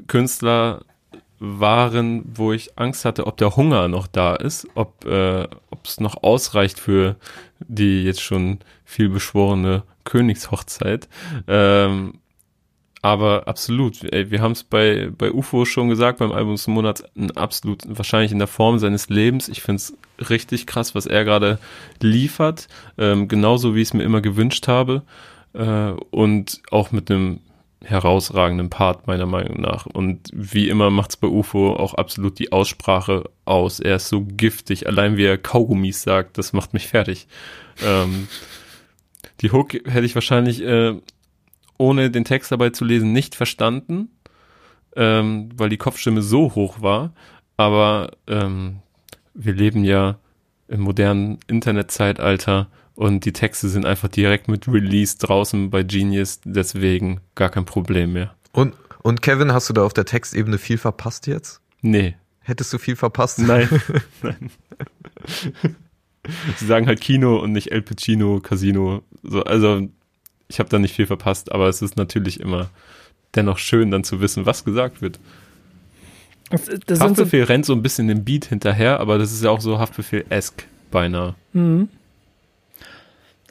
[0.07, 0.81] Künstler
[1.39, 5.47] waren, wo ich Angst hatte, ob der Hunger noch da ist, ob äh,
[5.83, 7.15] es noch ausreicht für
[7.59, 11.07] die jetzt schon viel beschworene Königshochzeit.
[11.47, 12.19] Ähm,
[13.01, 17.03] aber absolut, ey, wir haben es bei, bei UFO schon gesagt, beim Album des Monats,
[17.35, 19.47] absolut, wahrscheinlich in der Form seines Lebens.
[19.47, 21.59] Ich finde es richtig krass, was er gerade
[22.01, 22.67] liefert,
[22.97, 25.03] ähm, genauso wie ich es mir immer gewünscht habe
[25.53, 27.39] äh, und auch mit einem
[27.83, 29.85] herausragenden Part meiner Meinung nach.
[29.85, 33.79] Und wie immer macht es bei UFO auch absolut die Aussprache aus.
[33.79, 37.27] Er ist so giftig, allein wie er Kaugummis sagt, das macht mich fertig.
[37.81, 38.27] Ähm,
[39.39, 40.95] die Hook hätte ich wahrscheinlich äh,
[41.79, 44.09] ohne den Text dabei zu lesen nicht verstanden,
[44.95, 47.13] ähm, weil die Kopfstimme so hoch war.
[47.57, 48.79] Aber ähm,
[49.33, 50.19] wir leben ja
[50.67, 57.21] im modernen Internetzeitalter und die Texte sind einfach direkt mit Release draußen bei Genius, deswegen
[57.33, 58.35] gar kein Problem mehr.
[58.51, 61.61] Und, und Kevin, hast du da auf der Textebene viel verpasst jetzt?
[61.81, 62.15] Nee.
[62.41, 63.39] Hättest du viel verpasst?
[63.39, 63.69] Nein.
[64.21, 64.51] Nein.
[66.57, 69.03] Sie sagen halt Kino und nicht El Pacino, Casino.
[69.23, 69.87] So, also
[70.49, 72.69] ich habe da nicht viel verpasst, aber es ist natürlich immer
[73.35, 75.19] dennoch schön, dann zu wissen, was gesagt wird.
[76.49, 79.51] Das, das Haftbefehl so rennt so ein bisschen den Beat hinterher, aber das ist ja
[79.51, 81.35] auch so Haftbefehl-esque beinahe.
[81.53, 81.89] Mhm.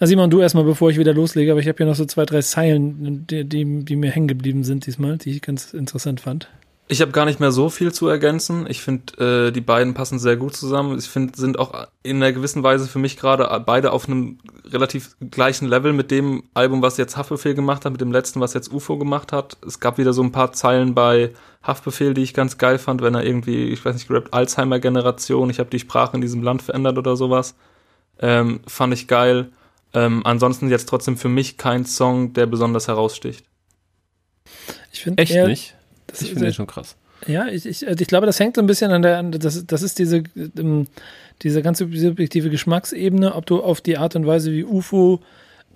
[0.01, 2.25] Also Simon, du erstmal, bevor ich wieder loslege, aber ich habe hier noch so zwei,
[2.25, 6.49] drei Zeilen, die, die, die mir hängen geblieben sind diesmal, die ich ganz interessant fand.
[6.90, 8.66] Ich habe gar nicht mehr so viel zu ergänzen.
[8.66, 10.98] Ich finde, äh, die beiden passen sehr gut zusammen.
[10.98, 15.15] Ich finde, sind auch in einer gewissen Weise für mich gerade beide auf einem relativ
[15.31, 18.73] gleichen Level mit dem Album, was jetzt Haftbefehl gemacht hat, mit dem letzten, was jetzt
[18.73, 19.59] UFO gemacht hat.
[19.66, 23.15] Es gab wieder so ein paar Zeilen bei Haftbefehl, die ich ganz geil fand, wenn
[23.15, 26.97] er irgendwie, ich weiß nicht, gerappt, Alzheimer-Generation, ich habe die Sprache in diesem Land verändert
[26.97, 27.55] oder sowas.
[28.19, 29.51] Ähm, fand ich geil.
[29.93, 33.44] Ähm, ansonsten jetzt trotzdem für mich kein Song, der besonders heraussticht.
[34.90, 35.74] Ich finde echt nicht.
[36.09, 36.97] Das ich finde den schon krass.
[37.26, 39.66] Ja, ich, ich, also ich glaube, das hängt so ein bisschen an der, an, das,
[39.66, 40.86] das ist diese, ähm,
[41.43, 45.20] diese ganze subjektive Geschmacksebene, ob du auf die Art und Weise, wie UFO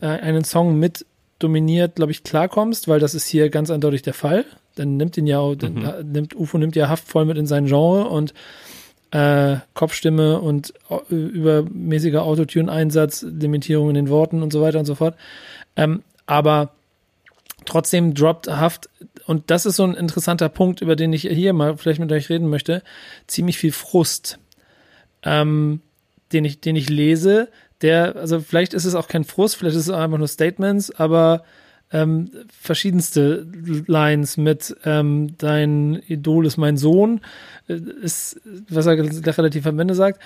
[0.00, 1.04] äh, einen Song mit
[1.38, 4.44] dominiert, glaube ich, klarkommst, weil das ist hier ganz eindeutig der Fall.
[4.76, 5.92] Dann nimmt ihn ja, mhm.
[6.04, 8.32] nimmt UFO nimmt ja Haft voll mit in sein Genre und
[9.10, 14.94] äh, Kopfstimme und äh, übermäßiger Autotune-Einsatz, Limitierung in den Worten und so weiter und so
[14.94, 15.16] fort.
[15.76, 16.70] Ähm, aber
[17.64, 18.88] trotzdem droppt Haft
[19.26, 22.28] und das ist so ein interessanter Punkt, über den ich hier mal vielleicht mit euch
[22.28, 22.82] reden möchte,
[23.26, 24.38] ziemlich viel Frust,
[25.22, 25.80] ähm,
[26.32, 27.48] den ich, den ich lese,
[27.82, 31.44] der, also vielleicht ist es auch kein Frust, vielleicht ist es einfach nur Statements, aber
[31.92, 33.46] ähm, verschiedenste
[33.86, 37.20] Lines mit ähm, dein Idol ist mein Sohn,
[37.68, 40.20] äh, ist, was er relativ am Ende sagt,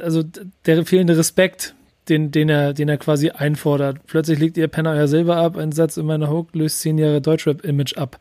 [0.00, 0.22] also
[0.66, 1.74] der fehlende Respekt,
[2.08, 4.06] den, den, er, den er quasi einfordert.
[4.06, 7.20] Plötzlich legt ihr Penner euer Silber ab, ein Satz in meiner Hook löst zehn Jahre
[7.20, 8.18] Deutschrap-Image ab.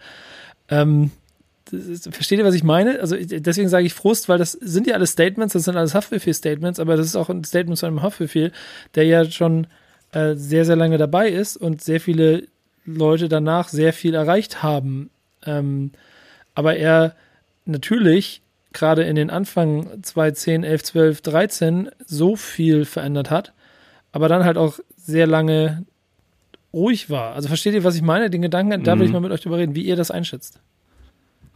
[0.70, 1.12] Ähm,
[1.72, 3.00] ist, versteht ihr, was ich meine?
[3.00, 6.80] Also deswegen sage ich Frust, weil das sind ja alles Statements, das sind alles Haftbefehl-Statements,
[6.80, 8.52] aber das ist auch ein Statement zu einem Haftbefehl,
[8.96, 9.68] der ja schon
[10.12, 12.48] äh, sehr, sehr lange dabei ist und sehr viele
[12.86, 15.10] Leute danach sehr viel erreicht haben.
[15.46, 15.92] Ähm,
[16.54, 17.16] aber er
[17.66, 18.42] natürlich
[18.74, 23.54] gerade in den Anfang 2010, 11, 12, 13 so viel verändert hat,
[24.14, 25.86] aber dann halt auch sehr lange
[26.74, 27.34] ruhig war.
[27.34, 28.30] Also versteht ihr, was ich meine?
[28.30, 28.84] Den Gedanken, mhm.
[28.86, 29.14] da will ich mhm.
[29.14, 30.62] mal mit euch drüber reden, wie ihr das einschätzt.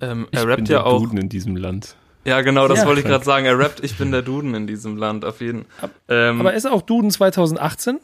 [0.02, 1.00] Ähm, er ich rappt ja auch.
[1.00, 1.96] Duden in diesem Land.
[2.26, 2.86] Ja, genau, das ja.
[2.86, 3.46] wollte ich gerade sagen.
[3.46, 5.90] Er rappt, ich bin der Duden in diesem Land, auf jeden Fall.
[6.10, 8.00] Ähm, aber ist er auch Duden 2018?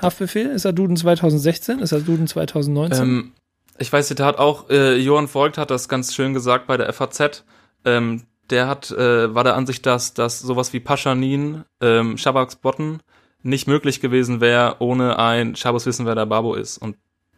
[0.00, 0.46] Haftbefehl?
[0.46, 1.80] Ist er Duden 2016?
[1.80, 3.02] Ist er Duden 2019?
[3.02, 3.32] Ähm,
[3.78, 7.44] ich weiß, hat auch äh, Johann Volkt hat das ganz schön gesagt bei der FAZ.
[7.84, 13.00] Ähm, der hat, äh, war der Ansicht, dass, dass sowas wie Paschanin, ähm, Shabaks Botten
[13.42, 16.78] nicht möglich gewesen wäre, ohne ein Schabos wissen, wer der Babo ist.
[16.78, 16.96] Und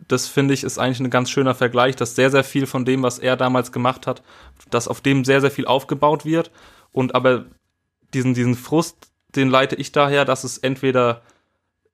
[0.09, 3.03] das finde ich ist eigentlich ein ganz schöner Vergleich, dass sehr, sehr viel von dem,
[3.03, 4.23] was er damals gemacht hat,
[4.71, 6.51] dass auf dem sehr, sehr viel aufgebaut wird.
[6.91, 7.47] Und aber
[8.13, 11.23] diesen, diesen Frust, den leite ich daher, dass es entweder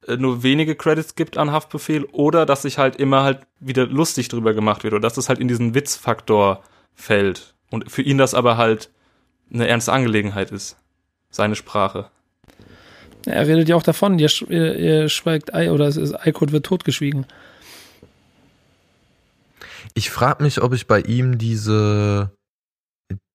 [0.07, 4.29] äh, nur wenige Credits gibt an Haftbefehl oder dass sich halt immer halt wieder lustig
[4.29, 6.63] drüber gemacht wird oder dass es halt in diesen Witzfaktor
[6.95, 7.55] fällt.
[7.71, 8.91] Und für ihn das aber halt
[9.53, 10.77] eine ernste Angelegenheit ist.
[11.31, 12.11] Seine Sprache.
[13.27, 16.67] Er redet ja auch davon, ihr, ihr, ihr schweigt Ei oder es ist Eicode wird
[16.67, 17.27] totgeschwiegen.
[19.95, 22.31] Ich frage mich, ob ich bei ihm diese,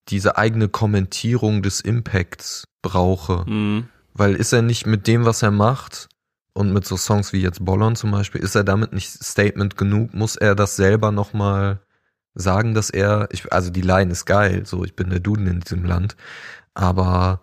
[0.09, 3.49] diese eigene Kommentierung des Impacts brauche.
[3.49, 3.89] Mhm.
[4.13, 6.07] Weil ist er nicht mit dem, was er macht
[6.53, 10.13] und mit so Songs wie jetzt Bollon zum Beispiel, ist er damit nicht Statement genug?
[10.13, 11.79] Muss er das selber nochmal
[12.35, 15.59] sagen, dass er, ich, also die Line ist geil, so ich bin der Duden in
[15.59, 16.15] diesem Land,
[16.73, 17.41] aber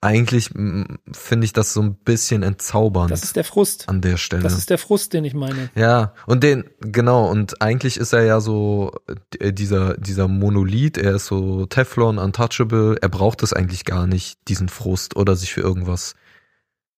[0.00, 3.10] eigentlich finde ich das so ein bisschen entzaubernd.
[3.10, 3.88] Das ist der Frust.
[3.88, 4.42] An der Stelle.
[4.42, 5.70] Das ist der Frust, den ich meine.
[5.74, 8.92] Ja, und den, genau, und eigentlich ist er ja so
[9.38, 14.38] äh, dieser, dieser Monolith, er ist so Teflon, untouchable, er braucht es eigentlich gar nicht,
[14.48, 16.14] diesen Frust oder sich für irgendwas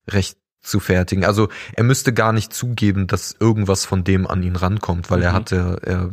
[0.08, 1.24] recht zu fertigen.
[1.24, 5.24] Also er müsste gar nicht zugeben, dass irgendwas von dem an ihn rankommt, weil mhm.
[5.24, 6.10] er hatte, er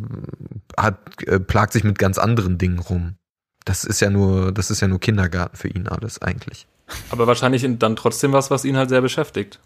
[0.77, 3.15] hat, er plagt sich mit ganz anderen Dingen rum.
[3.65, 6.67] Das ist ja nur, das ist ja nur Kindergarten für ihn alles eigentlich.
[7.09, 9.59] Aber wahrscheinlich dann trotzdem was, was ihn halt sehr beschäftigt.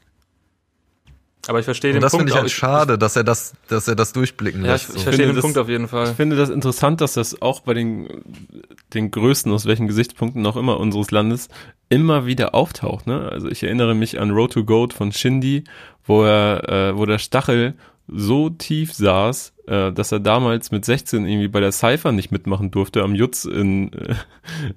[1.48, 2.30] Aber ich verstehe den das Punkt.
[2.30, 4.90] Das finde ich halt schade, dass er das, dass er das durchblicken ja, lässt.
[4.90, 6.10] Ich, ich verstehe den das, Punkt auf jeden Fall.
[6.10, 8.08] Ich finde das interessant, dass das auch bei den,
[8.94, 11.48] den Größten, aus welchen Gesichtspunkten auch immer unseres Landes,
[11.88, 13.08] immer wieder auftaucht.
[13.08, 13.30] Ne?
[13.32, 15.64] Also ich erinnere mich an Road to Goat von Shindy,
[16.06, 17.74] wo er, äh, wo der Stachel
[18.12, 22.72] so tief saß, äh, dass er damals mit 16 irgendwie bei der Cypher nicht mitmachen
[22.72, 24.16] durfte am Jutz in, äh,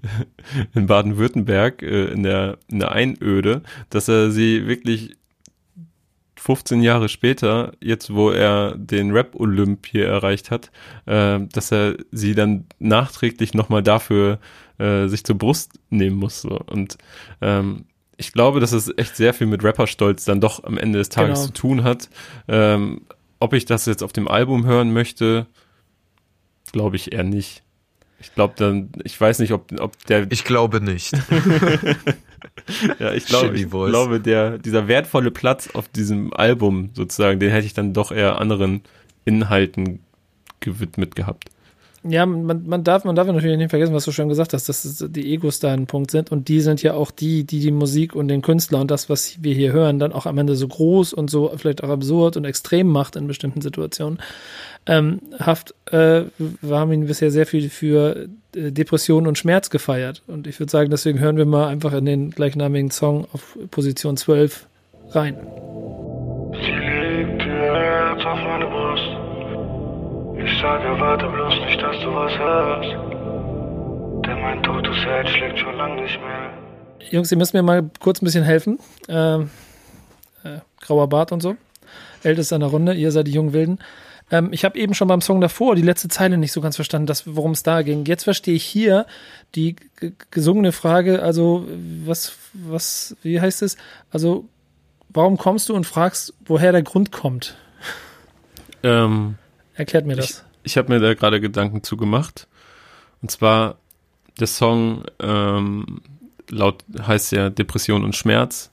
[0.74, 5.16] in Baden-Württemberg äh, in, der, in der Einöde, dass er sie wirklich
[6.36, 10.72] 15 Jahre später, jetzt wo er den Rap-Olymp hier erreicht hat,
[11.06, 14.40] äh, dass er sie dann nachträglich nochmal dafür
[14.78, 16.42] äh, sich zur Brust nehmen muss.
[16.42, 16.58] So.
[16.68, 16.98] Und
[17.40, 17.84] ähm,
[18.16, 21.40] ich glaube, dass es echt sehr viel mit Rapperstolz dann doch am Ende des Tages
[21.40, 21.46] genau.
[21.46, 22.08] zu tun hat.
[22.48, 23.02] Ähm,
[23.42, 25.46] ob ich das jetzt auf dem Album hören möchte,
[26.70, 27.62] glaube ich eher nicht.
[28.20, 30.30] Ich glaube dann, ich weiß nicht, ob, ob der.
[30.30, 31.12] Ich glaube nicht.
[33.00, 37.66] ja, ich glaube, ich glaube, der, dieser wertvolle Platz auf diesem Album sozusagen, den hätte
[37.66, 38.82] ich dann doch eher anderen
[39.24, 40.00] Inhalten
[40.60, 41.50] gewidmet gehabt.
[42.04, 45.04] Ja, man, man darf, man darf natürlich nicht vergessen, was du schon gesagt hast, dass
[45.08, 48.16] die Egos da ein Punkt sind und die sind ja auch die, die die Musik
[48.16, 51.12] und den Künstler und das, was wir hier hören, dann auch am Ende so groß
[51.12, 54.18] und so vielleicht auch absurd und extrem macht in bestimmten Situationen.
[54.84, 58.26] Ähm, Haft, äh, wir haben ihn bisher sehr viel für
[58.56, 62.04] äh, Depression und Schmerz gefeiert und ich würde sagen, deswegen hören wir mal einfach in
[62.04, 64.66] den gleichnamigen Song auf Position 12
[65.10, 65.36] rein.
[66.52, 68.71] Sie legt Herz auf
[70.44, 72.90] ich sage, warte bloß nicht, dass du was hörst.
[74.26, 76.50] Denn mein totes Herz schlägt schon lange nicht mehr.
[77.10, 78.78] Jungs, ihr müsst mir mal kurz ein bisschen helfen.
[79.08, 79.50] Ähm,
[80.44, 81.56] äh, grauer Bart und so.
[82.22, 83.78] Ältester in der Runde, ihr seid die jungen Wilden.
[84.30, 87.12] Ähm, ich habe eben schon beim Song davor die letzte Zeile nicht so ganz verstanden,
[87.26, 88.04] worum es da ging.
[88.04, 89.06] Jetzt verstehe ich hier
[89.54, 89.76] die
[90.30, 91.66] gesungene Frage, also
[92.04, 93.76] was, was, wie heißt es?
[94.10, 94.46] Also,
[95.08, 97.56] warum kommst du und fragst, woher der Grund kommt?
[98.82, 99.36] Ähm,
[99.82, 100.44] Erklärt mir das.
[100.62, 102.46] Ich, ich habe mir da gerade Gedanken zu gemacht.
[103.20, 103.78] Und zwar,
[104.38, 106.00] der Song ähm,
[106.48, 108.70] laut heißt ja Depression und Schmerz.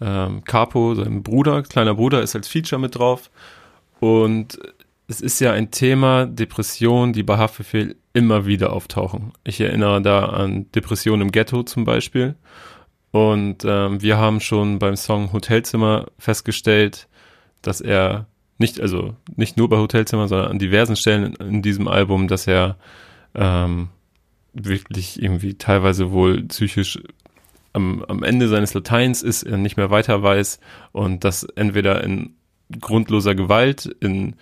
[0.00, 3.28] Ähm, Capo, sein Bruder, kleiner Bruder, ist als Feature mit drauf.
[3.98, 4.56] Und
[5.08, 9.32] es ist ja ein Thema, Depression, die bei Haftbefehl immer wieder auftauchen.
[9.42, 12.36] Ich erinnere da an Depression im Ghetto zum Beispiel.
[13.10, 17.08] Und ähm, wir haben schon beim Song Hotelzimmer festgestellt,
[17.62, 18.26] dass er
[18.62, 22.46] nicht, also nicht nur bei Hotelzimmer, sondern an diversen Stellen in, in diesem Album, dass
[22.46, 22.76] er
[23.34, 23.88] ähm,
[24.54, 26.98] wirklich irgendwie teilweise wohl psychisch
[27.74, 30.60] am, am Ende seines Lateins ist, er nicht mehr weiter weiß
[30.92, 32.34] und das entweder in
[32.80, 34.36] grundloser Gewalt, in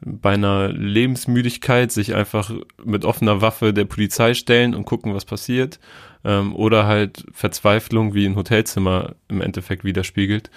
[0.00, 2.52] beinahe Lebensmüdigkeit sich einfach
[2.84, 5.80] mit offener Waffe der Polizei stellen und gucken, was passiert,
[6.24, 10.50] ähm, oder halt Verzweiflung wie ein Hotelzimmer im Endeffekt widerspiegelt.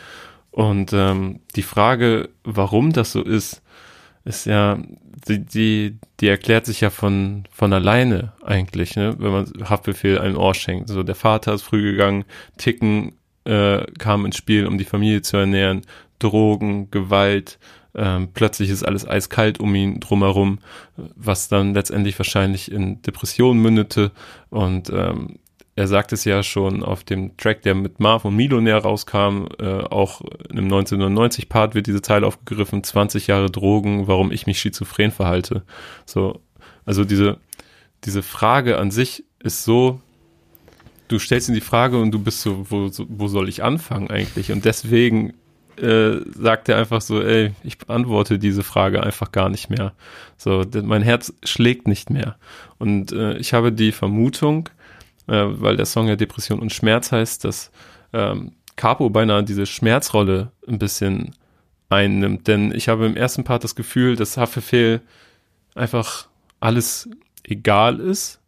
[0.51, 3.61] Und ähm, die Frage, warum das so ist,
[4.23, 4.77] ist ja,
[5.27, 9.15] die, die, die erklärt sich ja von, von alleine eigentlich, ne?
[9.17, 10.89] wenn man Haftbefehl ein Ohr schenkt.
[10.89, 12.25] So, der Vater ist früh gegangen,
[12.57, 13.13] Ticken
[13.45, 15.81] äh, kam ins Spiel, um die Familie zu ernähren,
[16.19, 17.57] Drogen, Gewalt,
[17.95, 20.59] ähm, plötzlich ist alles eiskalt um ihn drumherum,
[20.95, 24.11] was dann letztendlich wahrscheinlich in Depressionen mündete
[24.49, 25.39] und ähm,
[25.81, 29.65] er sagt es ja schon auf dem Track, der mit Marv und Millionär rauskam, äh,
[29.65, 35.63] auch einem 1990-Part wird diese Zeile aufgegriffen, 20 Jahre Drogen, warum ich mich schizophren verhalte.
[36.05, 36.39] So,
[36.85, 37.37] also diese,
[38.03, 39.99] diese Frage an sich ist so,
[41.07, 44.51] du stellst ihm die Frage und du bist so, wo, wo soll ich anfangen eigentlich?
[44.51, 45.33] Und deswegen
[45.77, 49.93] äh, sagt er einfach so, ey, ich beantworte diese Frage einfach gar nicht mehr.
[50.37, 52.35] So, mein Herz schlägt nicht mehr.
[52.77, 54.69] Und äh, ich habe die Vermutung,
[55.31, 57.71] äh, weil der Song ja Depression und Schmerz heißt, dass
[58.11, 61.35] ähm, Capo beinahe diese Schmerzrolle ein bisschen
[61.89, 62.47] einnimmt.
[62.47, 65.01] Denn ich habe im ersten Part das Gefühl, dass Haftbefehl
[65.73, 66.27] einfach
[66.59, 67.09] alles
[67.43, 68.41] egal ist.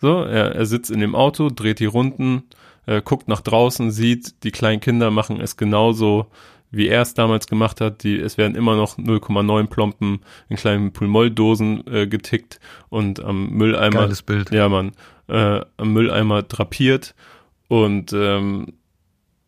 [0.00, 2.44] So, er, er sitzt in dem Auto, dreht die Runden,
[2.86, 6.28] äh, guckt nach draußen, sieht, die kleinen Kinder machen es genauso,
[6.70, 8.02] wie er es damals gemacht hat.
[8.02, 14.00] Die, es werden immer noch 0,9 Plompen in kleinen Pulmolldosen äh, getickt und am Mülleimer.
[14.00, 14.50] Geiles Bild.
[14.52, 14.92] Ja, Mann
[15.30, 17.14] äh, am Mülleimer drapiert
[17.68, 18.74] und ähm,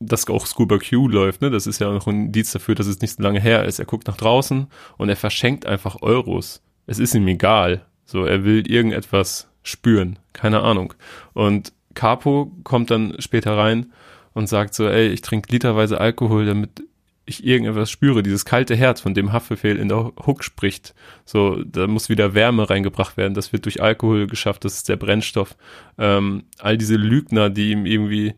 [0.00, 1.50] dass auch Scuba Q läuft, ne?
[1.50, 3.78] Das ist ja noch ein Indiz dafür, dass es nicht so lange her ist.
[3.78, 6.62] Er guckt nach draußen und er verschenkt einfach Euros.
[6.86, 7.86] Es ist ihm egal.
[8.04, 10.18] So, er will irgendetwas spüren.
[10.32, 10.94] Keine Ahnung.
[11.34, 13.92] Und Capo kommt dann später rein
[14.34, 16.82] und sagt so, ey, ich trinke literweise Alkohol, damit
[17.24, 20.94] ich irgendetwas spüre, dieses kalte Herz, von dem Haftbefehl in der Hook spricht.
[21.24, 23.34] So, da muss wieder Wärme reingebracht werden.
[23.34, 25.56] Das wird durch Alkohol geschafft, das ist der Brennstoff.
[25.98, 28.34] Ähm, all diese Lügner, die ihm irgendwie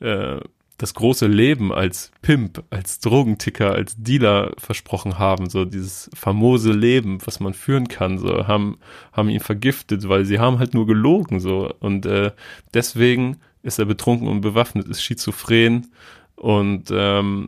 [0.00, 0.40] äh,
[0.82, 7.18] das große Leben als Pimp, als Drogenticker, als Dealer versprochen haben, so dieses famose Leben,
[7.24, 8.78] was man führen kann, so haben
[9.12, 12.32] haben ihn vergiftet, weil sie haben halt nur gelogen so und äh,
[12.74, 15.86] deswegen ist er betrunken und bewaffnet, ist schizophren
[16.34, 17.46] und ähm,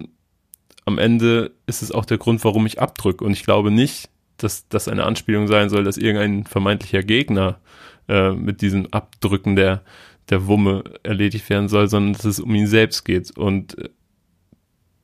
[0.84, 4.68] am Ende ist es auch der Grund, warum ich abdrücke und ich glaube nicht, dass
[4.68, 7.60] das eine Anspielung sein soll, dass irgendein vermeintlicher Gegner
[8.08, 9.82] äh, mit diesem Abdrücken der
[10.30, 13.36] der Wumme erledigt werden soll, sondern dass es um ihn selbst geht.
[13.36, 13.90] Und äh,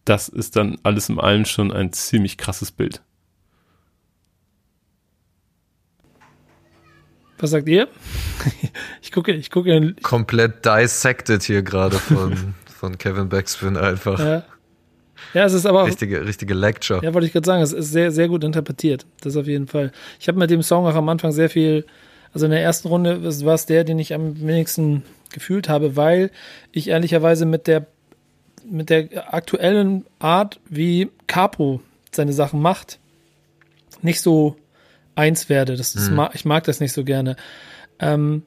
[0.05, 3.03] das ist dann alles im allem schon ein ziemlich krasses Bild.
[7.39, 7.89] Was sagt ihr?
[9.03, 9.95] Ich gucke, ich gucke.
[10.03, 14.21] Komplett dissected hier gerade von, von Kevin Backspin einfach.
[14.21, 14.45] Ja.
[15.35, 17.05] Ja, es ist aber richtige, richtige Lecture.
[17.05, 19.07] Ja, wollte ich gerade sagen, es ist sehr, sehr gut interpretiert.
[19.21, 19.93] Das auf jeden Fall.
[20.19, 21.85] Ich habe mit dem Song auch am Anfang sehr viel
[22.33, 25.03] also in der ersten Runde war es der, den ich am wenigsten
[25.33, 26.31] gefühlt habe, weil
[26.73, 27.87] ich ehrlicherweise mit der,
[28.65, 31.81] mit der aktuellen Art, wie Capo
[32.13, 32.99] seine Sachen macht,
[34.03, 34.57] nicht so
[35.15, 35.77] eins werde.
[35.77, 36.17] Das, das mhm.
[36.17, 37.37] mag, ich mag das nicht so gerne.
[37.99, 38.43] Ähm,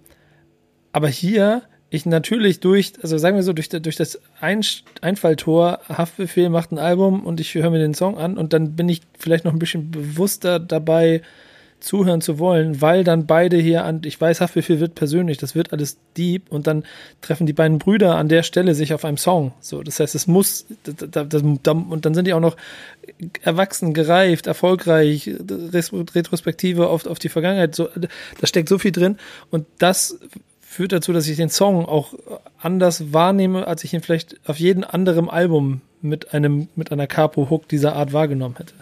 [0.92, 1.64] aber hier,
[1.94, 4.62] ich natürlich durch, also sagen wir so, durch, durch das ein
[5.02, 8.90] Einfalltor, Haftbefehl macht ein Album und ich höre mir den Song an und dann bin
[8.90, 11.22] ich vielleicht noch ein bisschen bewusster dabei,
[11.80, 15.72] zuhören zu wollen, weil dann beide hier an, ich weiß, Haftbefehl wird persönlich, das wird
[15.72, 16.84] alles deep und dann
[17.22, 19.54] treffen die beiden Brüder an der Stelle sich auf einem Song.
[19.60, 22.58] So, das heißt, es muss, das, das, und dann sind die auch noch
[23.44, 27.76] erwachsen, gereift, erfolgreich, Retrospektive auf, auf die Vergangenheit.
[27.76, 29.18] So, da steckt so viel drin
[29.52, 30.18] und das
[30.74, 32.14] führt dazu, dass ich den Song auch
[32.60, 37.68] anders wahrnehme, als ich ihn vielleicht auf jedem anderen Album mit einem, mit einer Capo-Hook
[37.68, 38.74] dieser Art wahrgenommen hätte.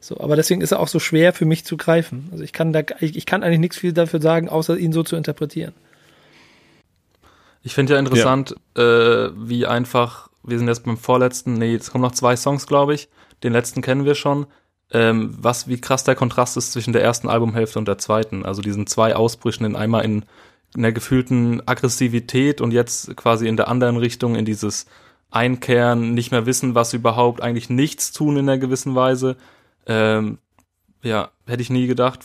[0.00, 2.28] So, aber deswegen ist er auch so schwer für mich zu greifen.
[2.32, 5.02] Also ich kann da, ich, ich kann eigentlich nichts viel dafür sagen, außer ihn so
[5.02, 5.72] zu interpretieren.
[7.62, 9.26] Ich finde ja interessant, ja.
[9.26, 12.94] Äh, wie einfach, wir sind jetzt beim vorletzten, nee, es kommen noch zwei Songs, glaube
[12.94, 13.08] ich.
[13.42, 14.46] Den letzten kennen wir schon.
[14.90, 18.44] Ähm, was, wie krass der Kontrast ist zwischen der ersten Albumhälfte und der zweiten.
[18.44, 20.24] Also diesen zwei Ausbrüchen in einmal in,
[20.74, 24.86] in der gefühlten Aggressivität und jetzt quasi in der anderen Richtung in dieses
[25.30, 29.36] Einkehren, nicht mehr wissen, was überhaupt, eigentlich nichts tun in einer gewissen Weise.
[29.86, 30.38] Ähm,
[31.02, 32.20] ja, hätte ich nie gedacht.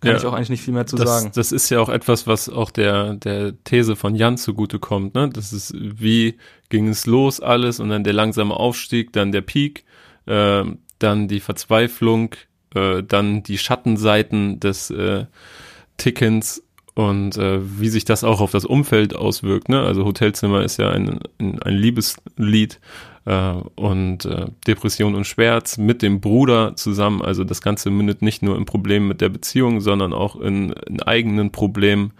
[0.00, 1.32] Kann ja, ich auch eigentlich nicht viel mehr zu das, sagen.
[1.34, 5.14] Das ist ja auch etwas, was auch der, der These von Jan zugutekommt.
[5.14, 5.30] Ne?
[5.30, 6.36] Das ist, wie
[6.68, 9.84] ging es los alles und dann der langsame Aufstieg, dann der Peak,
[10.26, 10.64] äh,
[10.98, 12.34] dann die Verzweiflung,
[12.74, 15.24] äh, dann die Schattenseiten des äh,
[15.96, 16.62] Tickens
[16.96, 19.68] und äh, wie sich das auch auf das Umfeld auswirkt.
[19.68, 19.82] Ne?
[19.82, 22.80] Also Hotelzimmer ist ja ein, ein, Liebeslied
[23.26, 27.20] äh, und äh, Depression und Schmerz mit dem Bruder zusammen.
[27.20, 31.02] Also das Ganze mündet nicht nur in Problemen mit der Beziehung, sondern auch in, in
[31.02, 32.14] eigenen Problemen.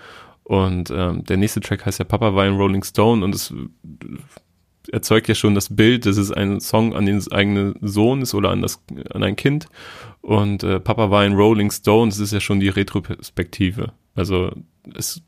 [0.44, 3.54] Und ähm, der nächste Track heißt ja Papa war ein Rolling Stone und es
[4.92, 8.50] erzeugt ja schon das Bild, dass es ein Song an den eigenen Sohn ist oder
[8.50, 9.68] an das an ein Kind.
[10.20, 13.94] Und äh, Papa war ein Rolling Stone, das ist ja schon die Retroperspektive.
[14.16, 14.50] Also
[14.94, 15.22] es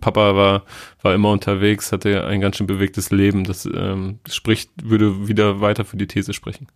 [0.00, 0.62] Papa war,
[1.02, 3.44] war immer unterwegs, hatte ein ganz schön bewegtes Leben.
[3.44, 6.68] Das ähm, spricht, würde wieder weiter für die These sprechen.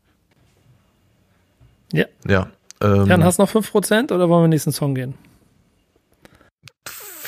[1.92, 2.06] Ja.
[2.26, 2.50] Ja.
[2.80, 5.14] Ähm, Jan, hast du noch 5% oder wollen wir in den nächsten Song gehen?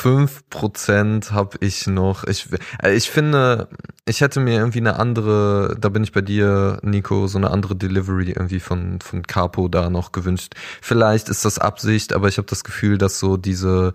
[0.01, 2.25] 5% habe ich noch.
[2.25, 2.49] Ich,
[2.83, 3.69] äh, ich finde,
[4.07, 7.77] ich hätte mir irgendwie eine andere, da bin ich bei dir, Nico, so eine andere
[7.77, 10.55] Delivery irgendwie von, von Capo da noch gewünscht.
[10.81, 13.93] Vielleicht ist das Absicht, aber ich habe das Gefühl, dass so diese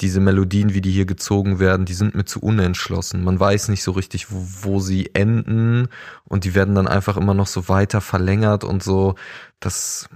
[0.00, 3.24] diese Melodien, wie die hier gezogen werden, die sind mir zu unentschlossen.
[3.24, 5.88] Man weiß nicht so richtig, wo, wo sie enden
[6.24, 9.16] und die werden dann einfach immer noch so weiter verlängert und so.
[9.58, 10.08] Das,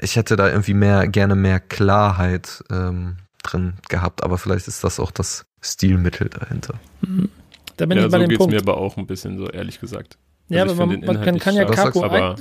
[0.00, 4.98] ich hätte da irgendwie mehr, gerne mehr Klarheit ähm, drin gehabt, aber vielleicht ist das
[4.98, 6.80] auch das Stilmittel dahinter.
[7.00, 7.28] Mhm.
[7.76, 8.54] Da bin ja, ich bei so dem geht's Punkt.
[8.54, 10.18] mir aber auch ein bisschen so, ehrlich gesagt.
[10.48, 12.36] Ja, also aber man, man kann, kann ja Kako aber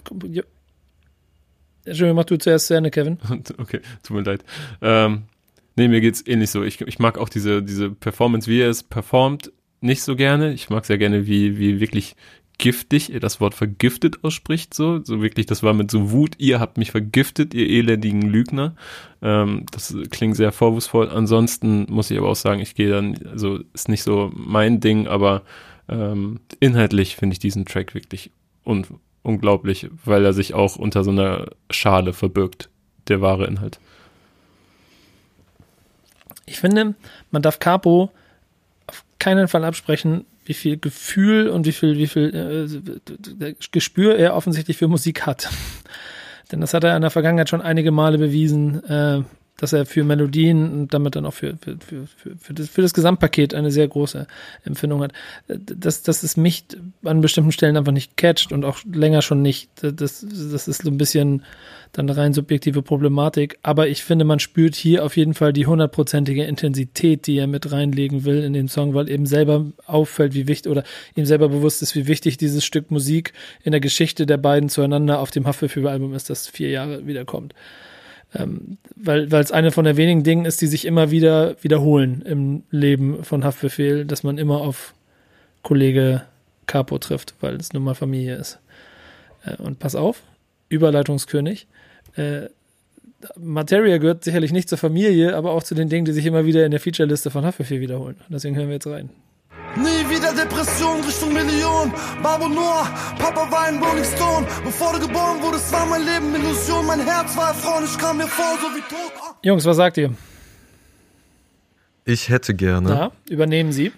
[1.85, 3.17] Entschuldigung, mach du zuerst zu Ende, Kevin.
[3.57, 4.43] okay, tut mir leid.
[4.81, 5.23] Ähm,
[5.75, 6.63] Nee, mir geht's ähnlich so.
[6.63, 9.51] Ich, ich mag auch diese, diese Performance, wie er es performt,
[9.81, 10.53] nicht so gerne.
[10.53, 12.15] Ich mag sehr gerne, wie, wie wirklich
[12.57, 15.03] giftig das Wort vergiftet ausspricht, so.
[15.03, 18.75] So wirklich, das war mit so Wut, ihr habt mich vergiftet, ihr elendigen Lügner.
[19.21, 21.09] Ähm, das klingt sehr vorwurfsvoll.
[21.09, 25.07] Ansonsten muss ich aber auch sagen, ich gehe dann, also ist nicht so mein Ding,
[25.07, 25.43] aber
[25.89, 28.31] ähm, inhaltlich finde ich diesen Track wirklich
[28.65, 28.85] un
[29.23, 32.69] unglaublich, weil er sich auch unter so einer Schale verbirgt,
[33.07, 33.79] der wahre Inhalt.
[36.45, 36.95] Ich finde,
[37.31, 38.11] man darf Capo
[38.87, 42.99] auf keinen Fall absprechen, wie viel Gefühl und wie viel, wie viel
[43.39, 45.49] äh, Gespür er offensichtlich für Musik hat.
[46.51, 49.21] Denn das hat er in der Vergangenheit schon einige Male bewiesen, äh,
[49.63, 52.93] dass er für Melodien und damit dann auch für, für, für, für, das, für das
[52.93, 54.27] Gesamtpaket eine sehr große
[54.65, 55.13] Empfindung hat.
[55.47, 56.65] Dass, dass es mich
[57.05, 59.69] an bestimmten Stellen einfach nicht catcht und auch länger schon nicht.
[59.81, 61.43] Das, das ist so ein bisschen
[61.93, 63.57] dann rein subjektive Problematik.
[63.63, 67.71] Aber ich finde, man spürt hier auf jeden Fall die hundertprozentige Intensität, die er mit
[67.71, 70.83] reinlegen will in den Song, weil eben selber auffällt, wie wichtig oder
[71.15, 73.31] ihm selber bewusst ist, wie wichtig dieses Stück Musik
[73.63, 77.53] in der Geschichte der beiden zueinander auf dem Haftbefehl-Album ist, das vier Jahre wiederkommt.
[78.35, 82.23] Ähm, weil weil es eine von der wenigen Dingen ist, die sich immer wieder wiederholen
[82.23, 84.93] im Leben von Haftbefehl, dass man immer auf
[85.61, 86.23] Kollege
[86.65, 88.59] Capo trifft, weil es nun mal Familie ist.
[89.45, 90.21] Äh, und pass auf,
[90.69, 91.67] Überleitungskönig.
[92.15, 92.47] Äh,
[93.37, 96.65] Materia gehört sicherlich nicht zur Familie, aber auch zu den Dingen, die sich immer wieder
[96.65, 98.17] in der Featureliste von Haftbefehl wiederholen.
[98.29, 99.09] Deswegen hören wir jetzt rein.
[99.75, 101.91] Nie wieder Depression Richtung Million.
[102.21, 102.87] Babo Noah,
[103.17, 104.45] Papa war ein Rolling Stone.
[104.63, 106.85] Bevor du geboren wurdest, war mein Leben Illusion.
[106.85, 109.11] Mein Herz war Frauen, ich kam mir vor, so wie tot.
[109.41, 110.11] Jungs, was sagt ihr?
[112.05, 112.89] Ich hätte gerne.
[112.89, 113.91] Ja, übernehmen Sie.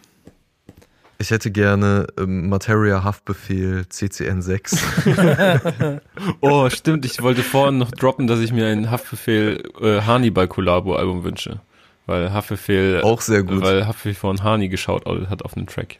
[1.17, 5.99] Ich hätte gerne ähm, Materia Haftbefehl CCN6.
[6.41, 7.05] oh, stimmt.
[7.05, 11.59] Ich wollte vorhin noch droppen, dass ich mir ein Haftbefehl äh, Hannibal Collabo Album wünsche.
[12.05, 13.61] Weil Haftbefehl auch sehr gut.
[13.61, 15.99] Weil Haftbefehl von Hani geschaut hat auf einem Track.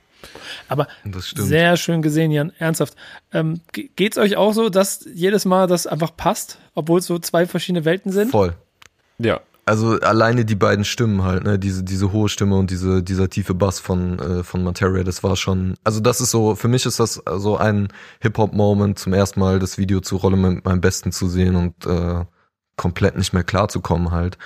[0.68, 2.52] Aber sehr schön gesehen, Jan.
[2.57, 2.95] Ernsthaft.
[3.32, 7.45] Ähm, geht's euch auch so, dass jedes Mal das einfach passt, obwohl es so zwei
[7.45, 8.32] verschiedene Welten sind?
[8.32, 8.56] Voll.
[9.18, 9.41] Ja.
[9.68, 13.56] Also alleine die beiden Stimmen halt, ne, diese diese hohe Stimme und diese dieser tiefe
[13.56, 16.99] Bass von äh, von Materia, das war schon, also das ist so, für mich ist
[16.99, 17.88] das so ein
[18.19, 21.56] Hip Hop Moment, zum ersten Mal das Video zu Rolle mit meinem Besten zu sehen
[21.56, 22.26] und äh,
[22.76, 24.38] komplett nicht mehr klar zu kommen halt.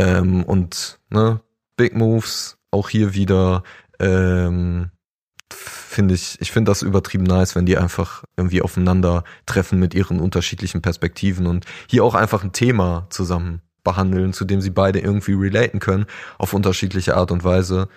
[0.00, 1.40] Ähm, und ne,
[1.76, 3.62] Big Moves, auch hier wieder,
[3.98, 4.90] ähm,
[5.52, 10.20] finde ich, ich finde das übertrieben nice, wenn die einfach irgendwie aufeinander treffen mit ihren
[10.20, 15.34] unterschiedlichen Perspektiven und hier auch einfach ein Thema zusammen behandeln, zu dem sie beide irgendwie
[15.34, 16.06] relaten können,
[16.38, 17.88] auf unterschiedliche Art und Weise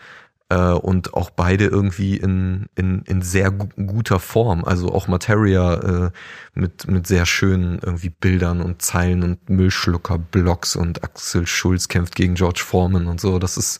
[0.53, 4.63] äh, und auch beide irgendwie in, in, in sehr gu guter Form.
[4.63, 5.73] Also auch Materia
[6.05, 6.11] äh,
[6.53, 12.35] mit, mit sehr schönen irgendwie Bildern und Zeilen und Müllschlucker-Blocks und Axel Schulz kämpft gegen
[12.35, 13.39] George Foreman und so.
[13.39, 13.79] Das ist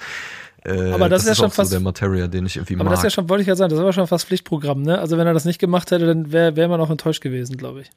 [0.66, 2.86] äh, aber das, das ist ja schon fast so der Materia, den ich irgendwie aber
[2.86, 2.88] mag.
[2.88, 4.82] Aber das ist ja schon, wollte ich ja sagen, das ist aber schon fast Pflichtprogramm,
[4.82, 5.00] ne?
[5.00, 7.82] Also wenn er das nicht gemacht hätte, dann wäre wär man auch enttäuscht gewesen, glaube
[7.82, 7.92] ich.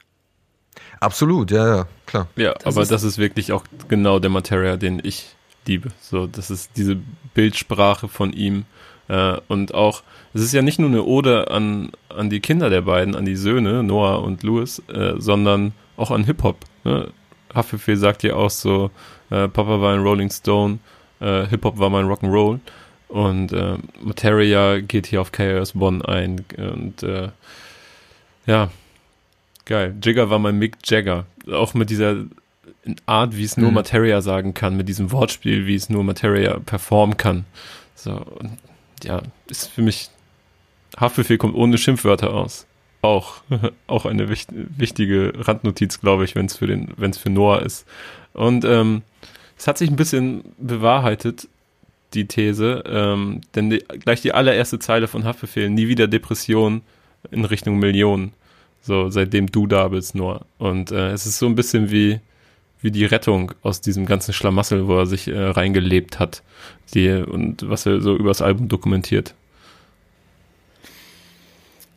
[0.99, 2.27] Absolut, ja, ja, klar.
[2.35, 5.36] Ja, das aber ist das ist wirklich auch genau der Materia, den ich
[5.67, 5.89] liebe.
[6.01, 6.97] So, das ist diese
[7.33, 8.65] Bildsprache von ihm
[9.07, 10.03] äh, und auch,
[10.33, 13.35] es ist ja nicht nur eine Ode an, an die Kinder der beiden, an die
[13.35, 16.57] Söhne, Noah und Louis, äh, sondern auch an Hip-Hop.
[16.83, 17.09] Ne?
[17.53, 18.91] Haftbefehl sagt ja auch so,
[19.29, 20.79] äh, Papa war ein Rolling Stone,
[21.19, 22.59] äh, Hip-Hop war mein Rock'n'Roll
[23.07, 27.29] und äh, Materia geht hier auf KRS One ein und äh,
[28.45, 28.69] ja,
[29.65, 29.95] geil.
[30.01, 31.25] Jigger war mein Mick Jagger.
[31.51, 32.25] Auch mit dieser
[33.05, 33.75] Art, wie es nur mhm.
[33.75, 37.45] Materia sagen kann, mit diesem Wortspiel, wie es nur Materia performen kann.
[37.95, 38.25] So,
[39.03, 40.09] ja, ist für mich,
[40.97, 42.65] Haftbefehl kommt ohne Schimpfwörter aus.
[43.01, 43.41] Auch,
[43.87, 47.61] auch eine wicht, wichtige Randnotiz, glaube ich, wenn es für den, wenn es für Noah
[47.61, 47.85] ist.
[48.33, 49.01] Und ähm,
[49.57, 51.47] es hat sich ein bisschen bewahrheitet,
[52.13, 56.81] die These, ähm, denn die, gleich die allererste Zeile von Haftbefehl, nie wieder Depression
[57.31, 58.33] in Richtung Millionen.
[58.81, 60.45] So, seitdem du da bist, Noah.
[60.57, 62.21] Und äh, es ist so ein bisschen wie,
[62.81, 66.43] wie die Rettung aus diesem ganzen Schlamassel, wo er sich äh, reingelebt hat,
[66.93, 69.33] die und was er so übers Album dokumentiert.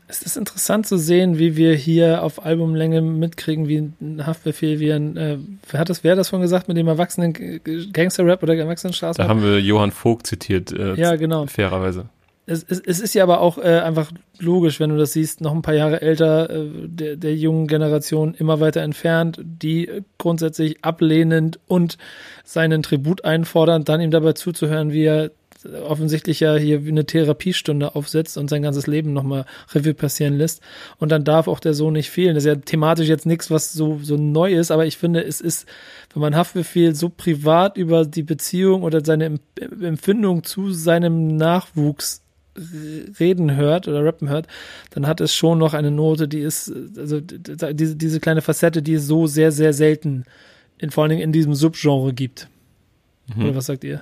[0.09, 4.93] Es ist interessant zu sehen, wie wir hier auf Albumlänge mitkriegen, wie ein Haftbefehl, wie
[4.93, 5.39] ein, äh,
[5.71, 7.61] wer hat das, wer hat das von gesagt, mit dem erwachsenen
[7.93, 9.29] Gangster-Rap oder Erwachsenen-Straßenrap?
[9.29, 11.47] Da haben wir Johann Vogt zitiert, äh, ja, genau.
[11.47, 12.09] fairerweise
[12.51, 14.11] es, es, es ist ja aber auch äh, einfach
[14.41, 18.35] logisch, wenn du das siehst, noch ein paar Jahre älter, äh, der, der jungen Generation
[18.35, 21.97] immer weiter entfernt, die grundsätzlich ablehnend und
[22.45, 25.31] seinen Tribut einfordern, dann ihm dabei zuzuhören, wie er
[25.87, 30.63] offensichtlich ja hier eine Therapiestunde aufsetzt und sein ganzes Leben nochmal Revue passieren lässt.
[30.99, 32.35] Und dann darf auch der Sohn nicht fehlen.
[32.35, 35.41] Das ist ja thematisch jetzt nichts, was so, so neu ist, aber ich finde, es
[35.41, 35.69] ist,
[36.15, 39.39] wenn man Haftbefehl so privat über die Beziehung oder seine
[39.83, 42.23] Empfindung zu seinem Nachwuchs
[42.57, 44.47] reden hört oder rappen hört,
[44.91, 48.95] dann hat es schon noch eine Note, die ist, also diese, diese kleine Facette, die
[48.95, 50.25] es so sehr, sehr selten
[50.79, 52.49] in, vor allen Dingen in diesem Subgenre gibt.
[53.35, 53.45] Mhm.
[53.45, 54.01] Oder was sagt ihr?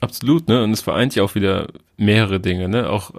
[0.00, 0.62] Absolut, ne?
[0.62, 2.88] Und es vereint ja auch wieder mehrere Dinge, ne?
[2.88, 3.10] Auch,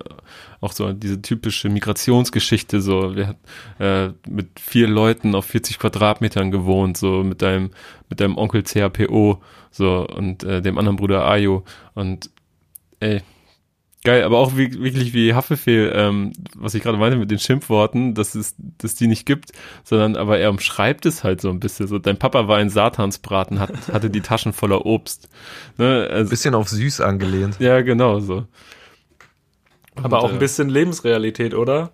[0.61, 3.37] auch so diese typische Migrationsgeschichte, so, wir hat
[3.79, 7.71] äh, mit vier Leuten auf 40 Quadratmetern gewohnt, so mit deinem,
[8.09, 9.41] mit deinem Onkel CHPO,
[9.71, 11.65] so, und äh, dem anderen Bruder Ayo.
[11.95, 12.29] Und
[13.01, 13.23] ey,
[14.05, 18.15] Geil, aber auch wie, wirklich wie Haftbefehl, ähm, was ich gerade meinte mit den Schimpfworten,
[18.15, 19.51] dass es, dass die nicht gibt,
[19.83, 21.87] sondern aber er umschreibt es halt so ein bisschen.
[21.87, 25.27] So, dein Papa war ein Satansbraten, hat, hatte die Taschen voller Obst.
[25.77, 26.07] Ne?
[26.09, 27.59] Also, bisschen auf süß angelehnt.
[27.59, 28.45] Ja, genau so.
[29.95, 31.91] Und, aber auch ein äh, bisschen Lebensrealität, oder?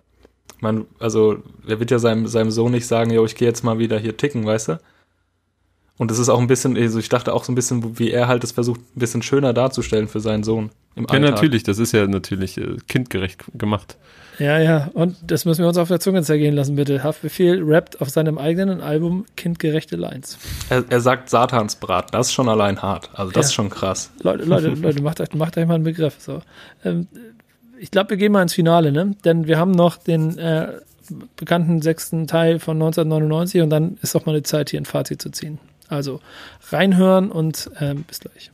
[0.61, 3.80] Man, also, er wird ja seinem, seinem Sohn nicht sagen, jo, ich gehe jetzt mal
[3.80, 4.80] wieder hier ticken, weißt du?
[5.97, 8.27] Und es ist auch ein bisschen, also ich dachte auch so ein bisschen, wie er
[8.27, 11.23] halt es versucht, ein bisschen schöner darzustellen für seinen Sohn im Alltag.
[11.23, 13.97] Ja, natürlich, das ist ja natürlich äh, kindgerecht gemacht.
[14.38, 17.03] Ja, ja, und das müssen wir uns auf der Zunge zergehen lassen, bitte.
[17.03, 20.38] Haftbefehl rappt auf seinem eigenen Album kindgerechte Lines.
[20.69, 23.09] Er, er sagt Satansbrat, das ist schon allein hart.
[23.13, 23.47] Also das ja.
[23.47, 24.11] ist schon krass.
[24.22, 26.15] Leute, Leute, Leute, macht euch, macht euch mal einen Begriff.
[26.19, 26.41] So.
[26.84, 27.07] Ähm,
[27.80, 29.15] ich glaube, wir gehen mal ins Finale, ne?
[29.23, 30.73] Denn wir haben noch den äh,
[31.38, 35.22] bekannten sechsten Teil von 1999 und dann ist auch mal eine Zeit, hier ein Fazit
[35.22, 35.59] zu ziehen.
[35.87, 36.19] Also
[36.69, 38.51] reinhören und ähm, bis gleich.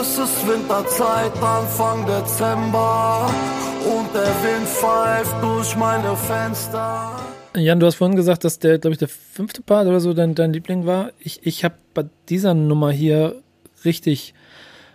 [0.00, 3.30] Es ist Winterzeit, Anfang Dezember
[3.84, 7.20] und der Wind pfeift durch meine Fenster.
[7.56, 10.34] Jan, du hast vorhin gesagt, dass der, glaube ich, der fünfte Part oder so dein,
[10.34, 11.12] dein Liebling war.
[11.18, 13.42] Ich, ich habe bei dieser Nummer hier
[13.84, 14.34] richtig,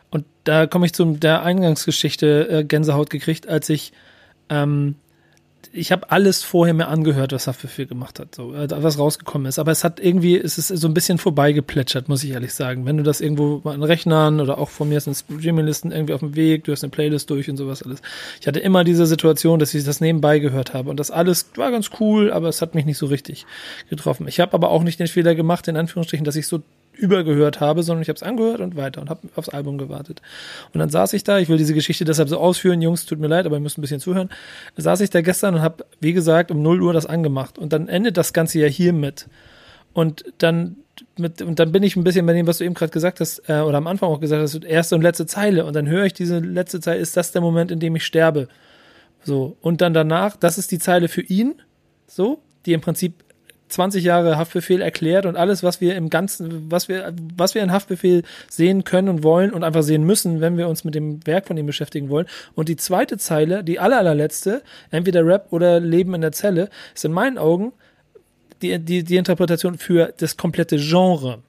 [0.10, 3.94] und da komme ich zu der Eingangsgeschichte äh, Gänsehaut gekriegt, als ich
[4.50, 4.96] ähm,
[5.72, 9.60] ich habe alles vorher mir angehört, was Haftbefehl gemacht hat, so, äh, was rausgekommen ist.
[9.60, 12.86] Aber es hat irgendwie, es ist so ein bisschen vorbeigeplätschert, muss ich ehrlich sagen.
[12.86, 16.22] Wenn du das irgendwo mal an Rechnern oder auch von mir sind Streaming-Listen irgendwie auf
[16.22, 18.02] dem Weg, du hast eine Playlist durch und sowas alles.
[18.42, 20.90] Ich hatte immer diese Situation, dass ich das nebenbei gehört habe.
[20.90, 23.46] Und das alles war ganz cool, aber es hat mich nicht so richtig
[23.90, 24.28] getroffen.
[24.28, 26.62] Ich habe aber auch nicht den Fehler gemacht, in Anführungsstrichen, dass ich so
[27.00, 30.22] übergehört habe, sondern ich habe es angehört und weiter und habe aufs Album gewartet.
[30.74, 33.28] Und dann saß ich da, ich will diese Geschichte deshalb so ausführen, Jungs, tut mir
[33.28, 34.30] leid, aber ihr müsst ein bisschen zuhören.
[34.76, 37.58] Da saß ich da gestern und habe, wie gesagt, um 0 Uhr das angemacht.
[37.58, 39.28] Und dann endet das Ganze ja hiermit.
[39.94, 40.78] Und dann
[41.18, 43.48] mit, und dann bin ich ein bisschen bei dem, was du eben gerade gesagt hast,
[43.48, 45.66] äh, oder am Anfang auch gesagt hast, erste und letzte Zeile.
[45.66, 48.48] Und dann höre ich diese letzte Zeile, ist das der Moment, in dem ich sterbe?
[49.24, 49.58] So.
[49.62, 51.56] Und dann danach, das ist die Zeile für ihn,
[52.08, 53.24] so, die im Prinzip
[53.70, 57.72] 20 Jahre Haftbefehl erklärt und alles, was wir im Ganzen, was wir, was wir in
[57.72, 61.48] Haftbefehl sehen können und wollen und einfach sehen müssen, wenn wir uns mit dem Werk
[61.48, 62.28] von ihm beschäftigen wollen.
[62.56, 67.06] Und die zweite Zeile, die aller, allerletzte, entweder Rap oder Leben in der Zelle, ist
[67.06, 67.72] in meinen Augen
[68.62, 71.40] die, die, die Interpretation für das komplette Genre.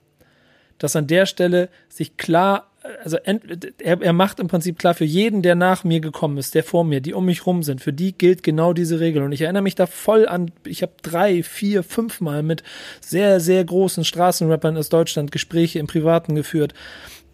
[0.79, 2.70] Dass an der Stelle sich klar
[3.03, 6.65] also er, er macht im Prinzip klar für jeden, der nach mir gekommen ist, der
[6.65, 9.23] vor mir, die um mich rum sind, für die gilt genau diese Regel.
[9.23, 12.63] Und ich erinnere mich da voll an, ich habe drei, vier, fünf Mal mit
[13.01, 16.73] sehr, sehr großen Straßenrappern aus Deutschland Gespräche im Privaten geführt,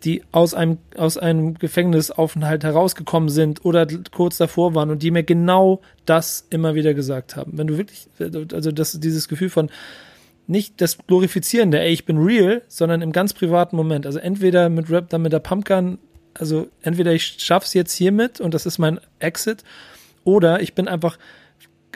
[0.04, 5.22] die aus einem, aus einem Gefängnisaufenthalt herausgekommen sind oder kurz davor waren und die mir
[5.22, 7.52] genau das immer wieder gesagt haben.
[7.56, 8.08] Wenn du wirklich,
[8.52, 9.70] also das, dieses Gefühl von,
[10.46, 14.06] nicht das Glorifizierende, ey, ich bin real, sondern im ganz privaten Moment.
[14.06, 15.98] Also entweder mit Rap, dann mit der Pumpgun,
[16.34, 19.64] also entweder ich schaff's jetzt hiermit und das ist mein Exit,
[20.24, 21.18] oder ich bin einfach,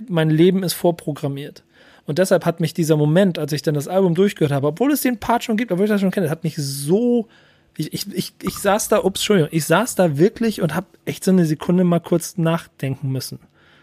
[0.09, 1.65] mein Leben ist vorprogrammiert.
[2.07, 5.03] Und deshalb hat mich dieser Moment, als ich dann das Album durchgehört habe, obwohl es
[5.03, 7.29] den Part schon gibt, obwohl ich das schon kenne, hat mich so
[7.77, 11.25] ich, ich, ich, ich saß da, ups, Entschuldigung, ich saß da wirklich und habe echt
[11.25, 13.39] so eine Sekunde mal kurz nachdenken müssen.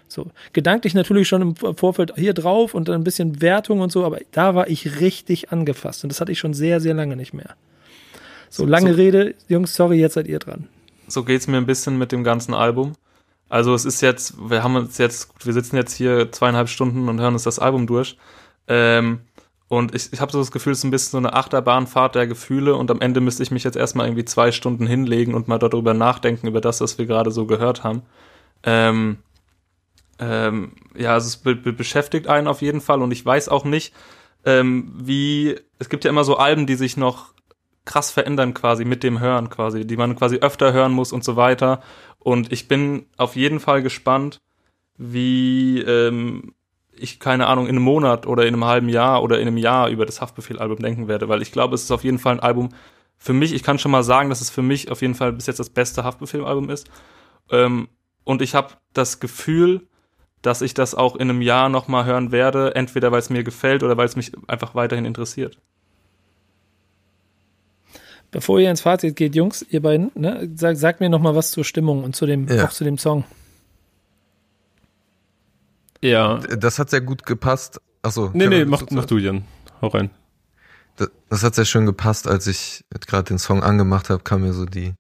[0.07, 4.05] So, gedanklich natürlich schon im Vorfeld hier drauf und dann ein bisschen Wertung und so,
[4.05, 7.33] aber da war ich richtig angefasst und das hatte ich schon sehr, sehr lange nicht
[7.33, 7.55] mehr.
[8.49, 10.69] So, lange so, Rede, Jungs, sorry, jetzt seid ihr dran.
[11.07, 12.93] So geht's mir ein bisschen mit dem ganzen Album.
[13.49, 17.19] Also es ist jetzt, wir haben uns jetzt, wir sitzen jetzt hier zweieinhalb Stunden und
[17.19, 18.17] hören uns das Album durch.
[18.67, 19.19] Ähm,
[19.69, 22.27] und ich, ich habe so das Gefühl, es ist ein bisschen so eine Achterbahnfahrt der
[22.27, 25.59] Gefühle und am Ende müsste ich mich jetzt erstmal irgendwie zwei Stunden hinlegen und mal
[25.59, 28.01] darüber nachdenken, über das, was wir gerade so gehört haben.
[28.63, 29.17] Ähm,
[30.19, 33.65] ähm, ja, also es be be beschäftigt einen auf jeden Fall und ich weiß auch
[33.65, 33.93] nicht,
[34.45, 37.33] ähm, wie, es gibt ja immer so Alben, die sich noch
[37.85, 41.35] krass verändern quasi mit dem Hören quasi, die man quasi öfter hören muss und so
[41.35, 41.81] weiter.
[42.19, 44.41] Und ich bin auf jeden Fall gespannt,
[44.97, 46.53] wie ähm,
[46.91, 49.89] ich, keine Ahnung, in einem Monat oder in einem halben Jahr oder in einem Jahr
[49.89, 52.69] über das Haftbefehl-Album denken werde, weil ich glaube, es ist auf jeden Fall ein Album
[53.17, 55.47] für mich, ich kann schon mal sagen, dass es für mich auf jeden Fall bis
[55.47, 56.89] jetzt das beste Haftbefehl-Album ist.
[57.51, 57.89] Ähm,
[58.23, 59.87] und ich habe das Gefühl,
[60.41, 63.83] dass ich das auch in einem Jahr nochmal hören werde, entweder weil es mir gefällt
[63.83, 65.59] oder weil es mich einfach weiterhin interessiert.
[68.31, 71.63] Bevor ihr ins Fazit geht, Jungs, ihr beiden, ne, sag, sagt mir nochmal was zur
[71.63, 72.65] Stimmung und zu dem, ja.
[72.65, 73.23] auch zu dem Song.
[76.01, 76.37] Ja.
[76.37, 77.81] Das hat sehr gut gepasst.
[78.01, 78.29] Achso.
[78.33, 79.45] Nee, nee, mach, mach du, Jan.
[79.81, 80.09] Hau rein.
[80.97, 84.53] Das, das hat sehr schön gepasst, als ich gerade den Song angemacht habe, kam mir
[84.53, 84.93] so die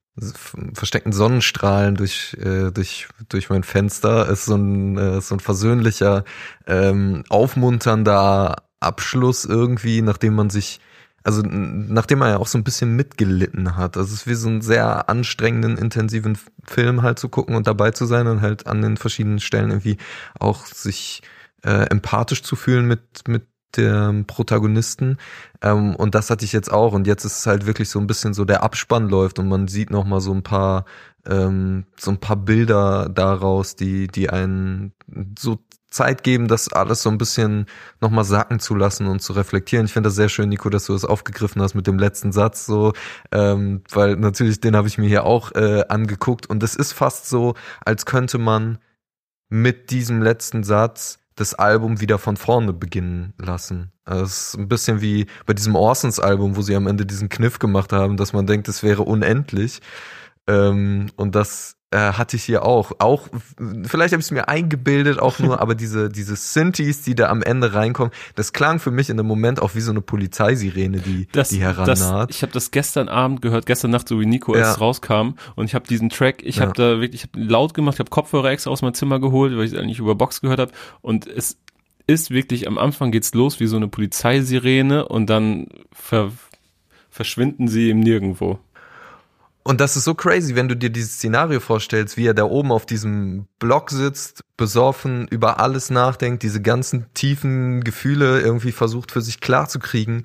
[0.73, 4.27] versteckten Sonnenstrahlen durch, äh, durch, durch mein Fenster.
[4.29, 6.23] Ist so ein, äh, so ein versöhnlicher,
[6.65, 10.79] ähm, aufmunternder Abschluss irgendwie, nachdem man sich
[11.27, 13.97] also nachdem er ja auch so ein bisschen mitgelitten hat.
[13.97, 17.91] Also es ist wie so einen sehr anstrengenden, intensiven Film halt zu gucken und dabei
[17.91, 19.97] zu sein und halt an den verschiedenen Stellen irgendwie
[20.39, 21.21] auch sich
[21.65, 23.45] äh, empathisch zu fühlen mit, mit
[23.75, 25.17] dem Protagonisten.
[25.61, 26.93] Ähm, und das hatte ich jetzt auch.
[26.93, 29.67] Und jetzt ist es halt wirklich so ein bisschen so, der Abspann läuft und man
[29.67, 30.85] sieht noch mal so ein paar
[31.27, 34.93] ähm, so ein paar Bilder daraus, die die einen
[35.37, 37.65] so Zeit geben, das alles so ein bisschen
[38.01, 39.85] nochmal sacken zu lassen und zu reflektieren.
[39.85, 42.65] Ich finde das sehr schön, Nico, dass du das aufgegriffen hast mit dem letzten Satz,
[42.65, 42.93] so,
[43.31, 47.29] ähm, weil natürlich den habe ich mir hier auch äh, angeguckt und es ist fast
[47.29, 48.79] so, als könnte man
[49.49, 53.91] mit diesem letzten Satz das Album wieder von vorne beginnen lassen.
[54.03, 57.29] Also es ist ein bisschen wie bei diesem Orsons Album, wo sie am Ende diesen
[57.29, 59.79] Kniff gemacht haben, dass man denkt, es wäre unendlich.
[60.47, 62.91] Ähm, und das hatte ich hier auch.
[62.99, 67.29] Auch, vielleicht habe ich es mir eingebildet, auch nur, aber diese, diese Synthes, die da
[67.29, 70.99] am Ende reinkommen, das klang für mich in dem Moment auch wie so eine Polizeisirene,
[70.99, 72.29] die, das, die herannaht.
[72.29, 74.61] ich habe das gestern Abend gehört, gestern Nacht, so wie Nico ja.
[74.61, 76.63] erst rauskam und ich habe diesen Track, ich ja.
[76.63, 79.55] habe da wirklich, ich habe laut gemacht, ich habe Kopfhörer extra aus meinem Zimmer geholt,
[79.55, 81.57] weil ich es eigentlich über Box gehört habe und es
[82.05, 86.31] ist wirklich, am Anfang geht's los wie so eine Polizeisirene und dann ver
[87.09, 88.59] verschwinden sie im Nirgendwo.
[89.67, 92.71] Und das ist so crazy, wenn du dir dieses Szenario vorstellst, wie er da oben
[92.71, 99.19] auf diesem Block sitzt, besoffen, über alles nachdenkt, diese ganzen tiefen Gefühle irgendwie versucht für
[99.19, 100.23] sich klar zu kriegen.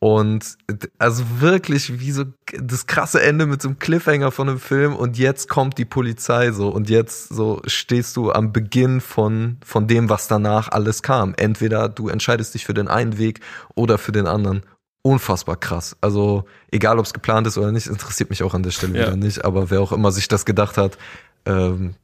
[0.00, 0.58] Und
[0.98, 2.24] also wirklich wie so
[2.60, 6.52] das krasse Ende mit so einem Cliffhanger von einem Film und jetzt kommt die Polizei
[6.52, 11.32] so und jetzt so stehst du am Beginn von, von dem, was danach alles kam.
[11.38, 13.40] Entweder du entscheidest dich für den einen Weg
[13.74, 14.60] oder für den anderen
[15.04, 15.96] unfassbar krass.
[16.00, 19.06] Also egal, ob es geplant ist oder nicht, interessiert mich auch an der Stelle ja.
[19.06, 19.44] wieder nicht.
[19.44, 20.96] Aber wer auch immer sich das gedacht hat,
[21.44, 21.94] ähm,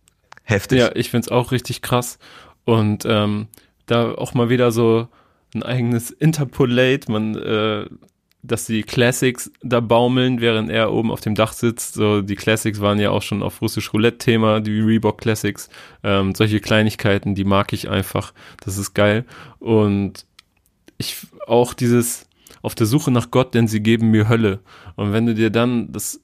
[0.44, 0.78] heftig.
[0.78, 2.18] Ja, ich find's auch richtig krass.
[2.64, 3.48] Und ähm,
[3.86, 5.08] da auch mal wieder so
[5.54, 7.86] ein eigenes Interpolate, man, äh,
[8.42, 11.94] dass die Classics da baumeln, während er oben auf dem Dach sitzt.
[11.94, 15.70] So, die Classics waren ja auch schon auf russisch Roulette-Thema, die Reebok Classics.
[16.02, 18.34] Ähm, solche Kleinigkeiten, die mag ich einfach.
[18.62, 19.24] Das ist geil.
[19.58, 20.26] Und
[20.98, 21.16] ich
[21.46, 22.26] auch dieses,
[22.62, 24.60] auf der Suche nach Gott, denn sie geben mir Hölle.
[24.96, 26.20] Und wenn du dir dann das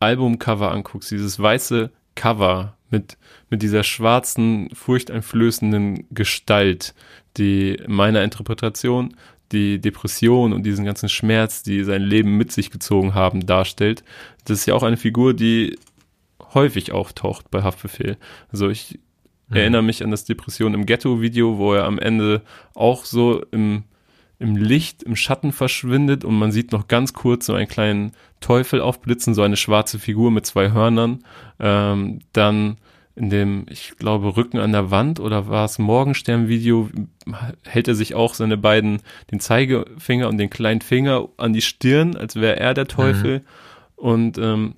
[0.00, 3.16] Albumcover anguckst, dieses weiße Cover mit,
[3.50, 6.94] mit dieser schwarzen, furchteinflößenden Gestalt,
[7.36, 9.16] die meiner Interpretation
[9.52, 14.02] die Depression und diesen ganzen Schmerz, die sein Leben mit sich gezogen haben, darstellt.
[14.44, 15.78] Das ist ja auch eine Figur, die
[16.54, 18.16] häufig auftaucht bei Haftbefehl.
[18.50, 18.98] Also ich
[19.48, 19.56] mhm.
[19.56, 22.42] erinnere mich an das Depression im Ghetto-Video, wo er am Ende
[22.74, 23.84] auch so im
[24.44, 28.82] im Licht, im Schatten verschwindet und man sieht noch ganz kurz so einen kleinen Teufel
[28.82, 31.24] aufblitzen, so eine schwarze Figur mit zwei Hörnern.
[31.58, 32.76] Ähm, dann
[33.16, 36.90] in dem, ich glaube, Rücken an der Wand oder war es Morgenstern-Video,
[37.64, 39.00] hält er sich auch seine beiden,
[39.30, 43.38] den Zeigefinger und den kleinen Finger an die Stirn, als wäre er der Teufel.
[43.38, 43.44] Mhm.
[43.96, 44.74] Und ähm,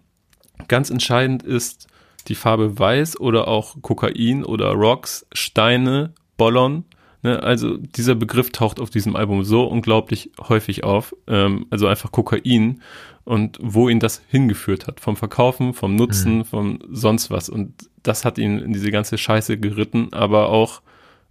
[0.69, 1.89] ganz entscheidend ist
[2.29, 6.85] die Farbe Weiß oder auch Kokain oder Rocks, Steine, Bollon
[7.23, 11.15] Ne, also dieser Begriff taucht auf diesem Album so unglaublich häufig auf.
[11.27, 12.83] Ähm, also einfach Kokain
[13.25, 15.01] und wo ihn das hingeführt hat.
[15.01, 16.45] Vom Verkaufen, vom Nutzen, mhm.
[16.45, 17.49] vom sonst was.
[17.49, 20.83] Und das hat ihn in diese ganze Scheiße geritten, aber auch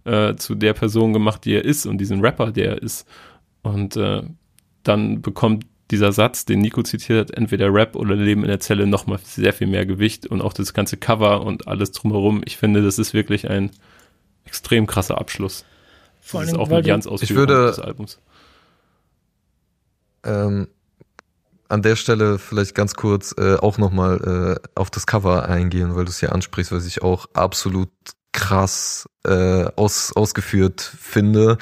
[0.04, 3.08] äh, zu der Person gemacht, die er ist und diesen Rapper, der er ist.
[3.62, 4.22] Und äh,
[4.82, 8.86] dann bekommt dieser Satz, den Nico zitiert hat, entweder Rap oder Leben in der Zelle
[8.86, 12.42] nochmal sehr viel mehr Gewicht und auch das ganze Cover und alles drumherum.
[12.44, 13.70] Ich finde, das ist wirklich ein
[14.44, 15.64] extrem krasser Abschluss.
[16.26, 18.18] Vor allem, das ist auch eine ganz ich würde, des Albums.
[20.24, 20.66] Ähm,
[21.68, 26.04] an der Stelle vielleicht ganz kurz äh, auch nochmal äh, auf das Cover eingehen, weil
[26.04, 27.90] du es hier ansprichst, was ich auch absolut
[28.32, 31.58] krass äh, aus, ausgeführt finde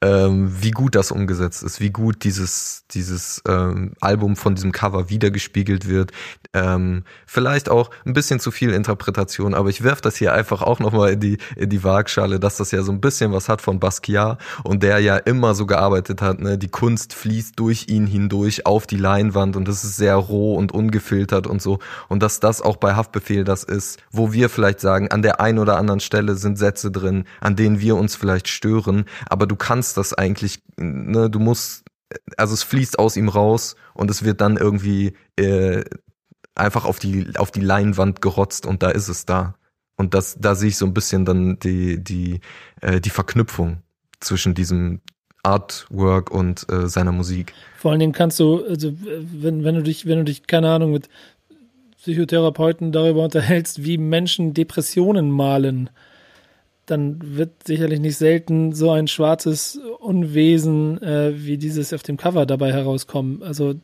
[0.00, 5.10] ähm, wie gut das umgesetzt ist, wie gut dieses, dieses ähm, Album von diesem Cover
[5.10, 6.12] wiedergespiegelt wird.
[6.54, 10.78] Ähm, vielleicht auch ein bisschen zu viel Interpretation, aber ich werf das hier einfach auch
[10.78, 13.80] nochmal in die, in die Waagschale, dass das ja so ein bisschen was hat von
[13.80, 16.58] Basquiat und der ja immer so gearbeitet hat, ne?
[16.58, 20.70] die Kunst fließt durch ihn hindurch auf die Leinwand und das ist sehr roh und
[20.70, 25.10] ungefiltert und so und dass das auch bei Haftbefehl das ist, wo wir vielleicht sagen,
[25.10, 29.04] an der einen oder anderen Stelle sind Sätze drin, an denen wir uns vielleicht stören,
[29.28, 31.84] aber du kannst kannst das eigentlich, ne, du musst,
[32.36, 35.84] also es fließt aus ihm raus und es wird dann irgendwie äh,
[36.54, 39.54] einfach auf die, auf die Leinwand gerotzt und da ist es da.
[39.96, 42.40] Und das, da sehe ich so ein bisschen dann die, die,
[42.82, 43.82] äh, die Verknüpfung
[44.20, 45.00] zwischen diesem
[45.42, 47.54] Artwork und äh, seiner Musik.
[47.76, 50.92] Vor allen Dingen kannst du, also wenn, wenn du dich, wenn du dich, keine Ahnung,
[50.92, 51.08] mit
[51.96, 55.90] Psychotherapeuten darüber unterhältst, wie Menschen Depressionen malen,
[56.90, 62.46] dann wird sicherlich nicht selten so ein schwarzes Unwesen äh, wie dieses auf dem Cover
[62.46, 63.42] dabei herauskommen.
[63.42, 63.74] Also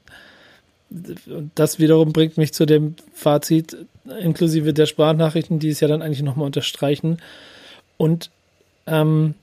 [1.54, 3.76] das wiederum bringt mich zu dem Fazit,
[4.20, 7.18] inklusive der Sprachnachrichten, die es ja dann eigentlich nochmal unterstreichen.
[7.96, 8.30] Und
[8.86, 9.34] ähm,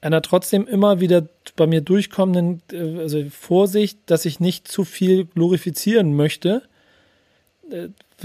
[0.00, 1.26] einer trotzdem immer wieder
[1.56, 6.62] bei mir durchkommenden äh, also Vorsicht, dass ich nicht zu viel glorifizieren möchte.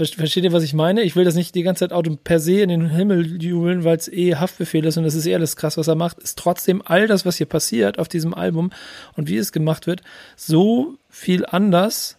[0.08, 1.02] Versteht ihr, was ich meine?
[1.02, 3.96] Ich will das nicht die ganze Zeit Auto per se in den Himmel jubeln, weil
[3.96, 6.18] es eh Haftbefehl ist und es ist eh alles krass, was er macht.
[6.18, 8.70] Ist trotzdem all das, was hier passiert auf diesem Album
[9.16, 10.02] und wie es gemacht wird,
[10.36, 12.16] so viel anders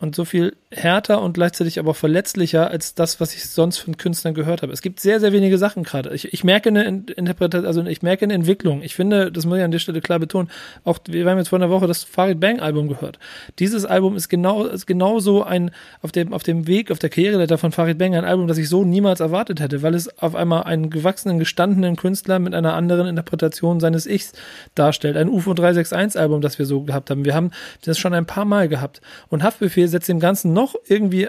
[0.00, 4.34] und so viel härter und gleichzeitig aber verletzlicher als das, was ich sonst von Künstlern
[4.34, 4.72] gehört habe.
[4.72, 6.14] Es gibt sehr, sehr wenige Sachen gerade.
[6.14, 8.82] Ich, ich merke eine Interpretation, also ich merke eine Entwicklung.
[8.82, 10.50] Ich finde, das muss ich an der Stelle klar betonen.
[10.84, 13.18] Auch wir haben jetzt vor einer Woche das Farid Bang Album gehört.
[13.58, 15.70] Dieses Album ist genau, ist genauso ein,
[16.02, 18.68] auf dem, auf dem Weg, auf der Karriereleiter von Farid Bang ein Album, das ich
[18.68, 23.06] so niemals erwartet hätte, weil es auf einmal einen gewachsenen, gestandenen Künstler mit einer anderen
[23.06, 24.32] Interpretation seines Ichs
[24.74, 25.16] darstellt.
[25.16, 27.24] Ein UFO 361 Album, das wir so gehabt haben.
[27.24, 27.50] Wir haben
[27.84, 29.00] das schon ein paar Mal gehabt.
[29.28, 31.28] Und Haftbefehl setzt dem Ganzen noch irgendwie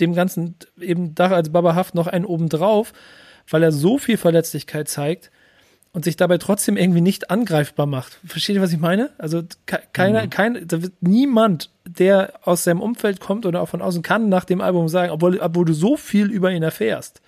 [0.00, 2.92] dem Ganzen eben da als Baba Haft noch einen obendrauf,
[3.48, 5.30] weil er so viel Verletzlichkeit zeigt
[5.92, 8.18] und sich dabei trotzdem irgendwie nicht angreifbar macht.
[8.26, 9.10] Versteht ihr, was ich meine?
[9.16, 9.42] Also
[9.94, 10.30] keiner, mhm.
[10.30, 14.44] kein, da wird niemand, der aus seinem Umfeld kommt oder auch von außen kann nach
[14.44, 17.22] dem Album sagen, obwohl, obwohl du so viel über ihn erfährst.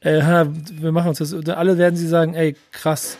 [0.00, 1.32] Äh, wir machen uns das.
[1.32, 3.16] Alle werden sie sagen, ey, krass,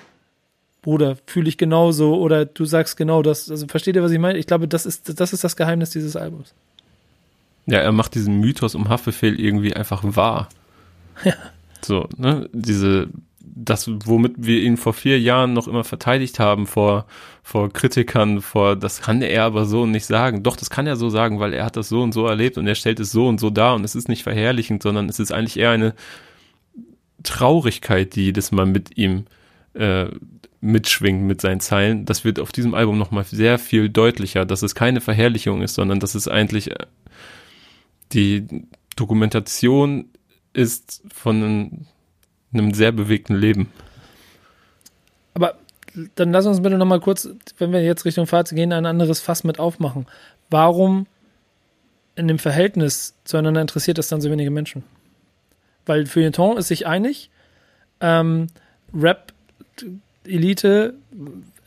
[0.82, 3.48] Bruder, fühle ich genauso oder du sagst genau das.
[3.50, 4.38] Also versteht ihr, was ich meine?
[4.38, 6.52] Ich glaube, das ist, das ist das Geheimnis dieses Albums.
[7.66, 10.48] Ja, er macht diesen Mythos um Haftbefehl irgendwie einfach wahr.
[11.24, 11.34] Ja.
[11.84, 13.08] So, ne, diese,
[13.40, 17.06] das, womit wir ihn vor vier Jahren noch immer verteidigt haben vor,
[17.42, 20.42] vor Kritikern, vor, das kann er aber so nicht sagen.
[20.42, 22.66] Doch, das kann er so sagen, weil er hat das so und so erlebt und
[22.66, 25.32] er stellt es so und so dar und es ist nicht verherrlichend, sondern es ist
[25.32, 25.94] eigentlich eher eine
[27.22, 29.26] Traurigkeit, die jedes Mal mit ihm
[29.74, 30.06] äh,
[30.60, 32.04] mitschwingt mit seinen Zeilen.
[32.04, 36.00] Das wird auf diesem Album nochmal sehr viel deutlicher, dass es keine Verherrlichung ist, sondern
[36.00, 36.86] dass es eigentlich äh,
[38.12, 38.66] die
[38.96, 40.10] Dokumentation
[40.52, 41.86] ist von
[42.52, 43.72] einem, sehr bewegten Leben.
[45.34, 45.56] Aber
[46.14, 47.28] dann lass uns bitte nochmal kurz,
[47.58, 50.06] wenn wir jetzt Richtung Fazit gehen, ein anderes Fass mit aufmachen.
[50.50, 51.06] Warum
[52.14, 54.84] in dem Verhältnis zueinander interessiert das dann so wenige Menschen?
[55.86, 57.30] Weil Feuilleton ist sich einig,
[58.00, 58.48] ähm,
[58.94, 60.94] Rap-Elite,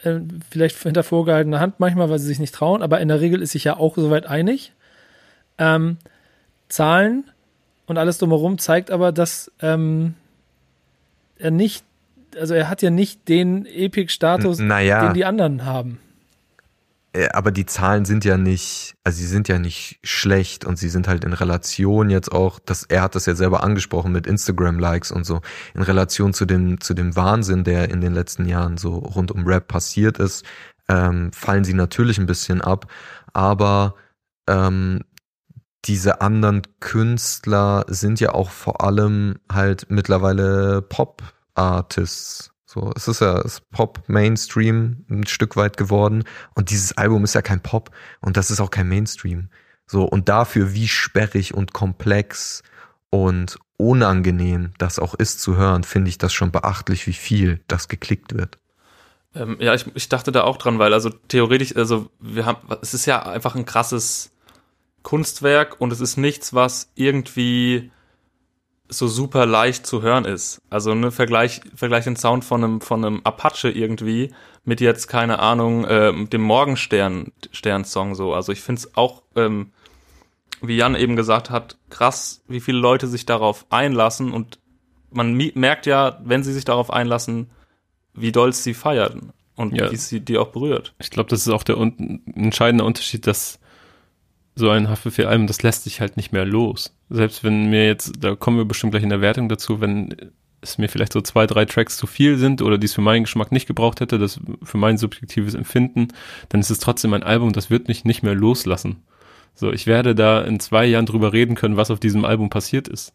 [0.03, 0.19] äh,
[0.49, 3.51] vielleicht hinter vorgehaltener Hand manchmal, weil sie sich nicht trauen, aber in der Regel ist
[3.51, 4.73] sich ja auch soweit einig.
[5.57, 5.97] Ähm,
[6.69, 7.29] Zahlen
[7.85, 10.15] und alles drumherum zeigt aber, dass ähm,
[11.37, 11.83] er nicht,
[12.39, 15.05] also er hat ja nicht den Epic-Status, naja.
[15.05, 15.99] den die anderen haben.
[17.15, 20.89] Äh, aber die Zahlen sind ja nicht, also sie sind ja nicht schlecht und sie
[20.89, 25.11] sind halt in Relation jetzt auch, das, er hat das ja selber angesprochen mit Instagram-Likes
[25.11, 25.41] und so,
[25.73, 29.45] in Relation zu dem, zu dem Wahnsinn, der in den letzten Jahren so rund um
[29.47, 30.43] Rap passiert ist,
[30.89, 32.87] ähm, fallen sie natürlich ein bisschen ab,
[33.33, 33.95] aber
[34.47, 35.01] ähm,
[35.85, 42.51] diese anderen Künstler sind ja auch vor allem halt mittlerweile Pop-Artists.
[42.65, 43.41] So, es ist ja
[43.71, 46.23] Pop Mainstream ein Stück weit geworden
[46.55, 49.49] und dieses Album ist ja kein Pop und das ist auch kein Mainstream.
[49.85, 52.63] So und dafür wie sperrig und komplex
[53.11, 57.87] und unangenehm das auch ist zu hören, finde ich das schon beachtlich, wie viel das
[57.87, 58.57] geklickt wird.
[59.35, 62.93] Ähm, ja, ich, ich dachte da auch dran, weil also theoretisch, also wir haben, es
[62.93, 64.31] ist ja einfach ein krasses
[65.05, 67.91] Kunstwerk und es ist nichts, was irgendwie
[68.89, 70.61] so super leicht zu hören ist.
[70.69, 74.33] Also ne, vergleich, vergleich den Sound von einem, von einem Apache irgendwie
[74.63, 78.33] mit jetzt, keine Ahnung, äh, dem Morgenstern Stern-Song so.
[78.33, 79.71] Also ich finde es auch, ähm,
[80.61, 84.59] wie Jan eben gesagt hat, krass, wie viele Leute sich darauf einlassen und
[85.11, 87.51] man merkt ja, wenn sie sich darauf einlassen,
[88.13, 89.91] wie doll sie feiern und ja.
[89.91, 90.95] wie sie die auch berührt.
[90.99, 93.59] Ich glaube, das ist auch der un entscheidende Unterschied, dass
[94.55, 96.95] so ein Haftbefehl-Album, das lässt sich halt nicht mehr los.
[97.09, 100.15] Selbst wenn mir jetzt, da kommen wir bestimmt gleich in der Wertung dazu, wenn
[100.61, 103.23] es mir vielleicht so zwei, drei Tracks zu viel sind oder die es für meinen
[103.23, 106.07] Geschmack nicht gebraucht hätte, das für mein subjektives Empfinden,
[106.49, 109.03] dann ist es trotzdem ein Album, das wird mich nicht mehr loslassen.
[109.53, 112.87] So, ich werde da in zwei Jahren drüber reden können, was auf diesem Album passiert
[112.87, 113.13] ist.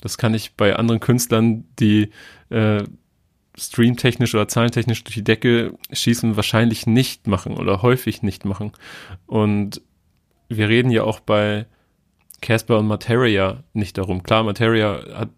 [0.00, 2.10] Das kann ich bei anderen Künstlern, die
[2.50, 2.84] äh,
[3.56, 8.72] streamtechnisch oder zahlentechnisch durch die Decke schießen, wahrscheinlich nicht machen oder häufig nicht machen.
[9.26, 9.82] Und
[10.56, 11.66] wir reden ja auch bei
[12.40, 14.22] Casper und Materia nicht darum.
[14.22, 15.30] Klar, Materia hat,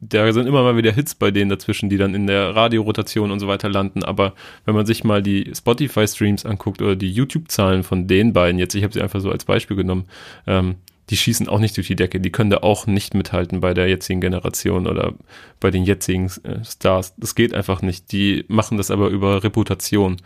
[0.00, 3.40] da sind immer mal wieder Hits bei denen dazwischen, die dann in der Radiorotation und
[3.40, 4.02] so weiter landen.
[4.02, 4.34] Aber
[4.64, 8.82] wenn man sich mal die Spotify-Streams anguckt oder die YouTube-Zahlen von den beiden, jetzt, ich
[8.82, 10.06] habe sie einfach so als Beispiel genommen,
[10.46, 10.76] ähm,
[11.10, 13.88] die schießen auch nicht durch die Decke, die können da auch nicht mithalten bei der
[13.88, 15.14] jetzigen Generation oder
[15.58, 17.14] bei den jetzigen äh, Stars.
[17.16, 18.12] Das geht einfach nicht.
[18.12, 20.18] Die machen das aber über Reputation.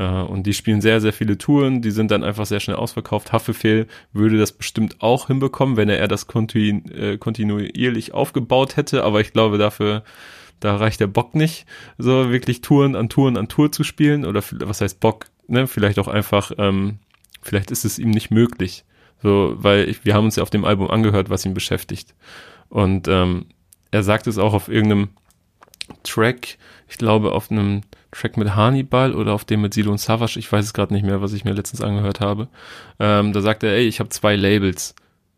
[0.00, 3.32] Äh, und die spielen sehr, sehr viele Touren, die sind dann einfach sehr schnell ausverkauft.
[3.32, 9.20] Haffefehl würde das bestimmt auch hinbekommen, wenn er das kontinu äh, kontinuierlich aufgebaut hätte, aber
[9.20, 10.02] ich glaube dafür,
[10.58, 11.66] da reicht der Bock nicht,
[11.98, 15.66] so wirklich Touren an Touren an Tour zu spielen oder was heißt Bock, ne?
[15.66, 16.98] Vielleicht auch einfach, ähm,
[17.42, 18.84] vielleicht ist es ihm nicht möglich.
[19.22, 22.14] So, weil ich, wir haben uns ja auf dem Album angehört, was ihn beschäftigt.
[22.70, 23.46] Und ähm,
[23.90, 25.08] er sagt es auch auf irgendeinem
[26.02, 26.58] Track,
[26.88, 30.50] ich glaube auf einem Track mit Hannibal oder auf dem mit Silo und Savage, ich
[30.50, 32.48] weiß es gerade nicht mehr, was ich mir letztens angehört habe.
[32.98, 34.94] Ähm, da sagt er, ey, ich habe zwei Labels.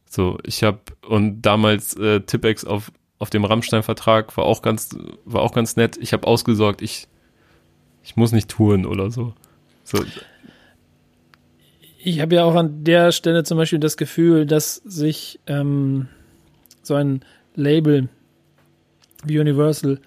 [0.08, 5.42] So, ich habe und damals äh, Tipex auf auf dem Rammstein-Vertrag war auch ganz war
[5.42, 5.96] auch ganz nett.
[6.00, 7.08] Ich habe ausgesorgt, ich
[8.02, 9.32] ich muss nicht touren oder so.
[9.84, 10.04] So,
[12.04, 16.08] ich habe ja auch an der Stelle zum Beispiel das Gefühl, dass sich ähm,
[16.82, 17.20] so ein
[17.54, 18.08] Label
[19.24, 20.00] wie Universal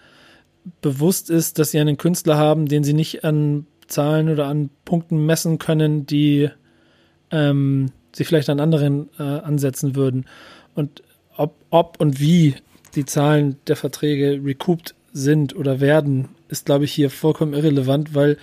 [0.81, 5.25] bewusst ist, dass sie einen Künstler haben, den sie nicht an Zahlen oder an Punkten
[5.25, 6.49] messen können, die
[7.31, 10.25] ähm, sie vielleicht an anderen äh, ansetzen würden.
[10.73, 11.03] Und
[11.37, 12.55] ob, ob und wie
[12.95, 18.37] die Zahlen der Verträge recouped sind oder werden, ist, glaube ich, hier vollkommen irrelevant, weil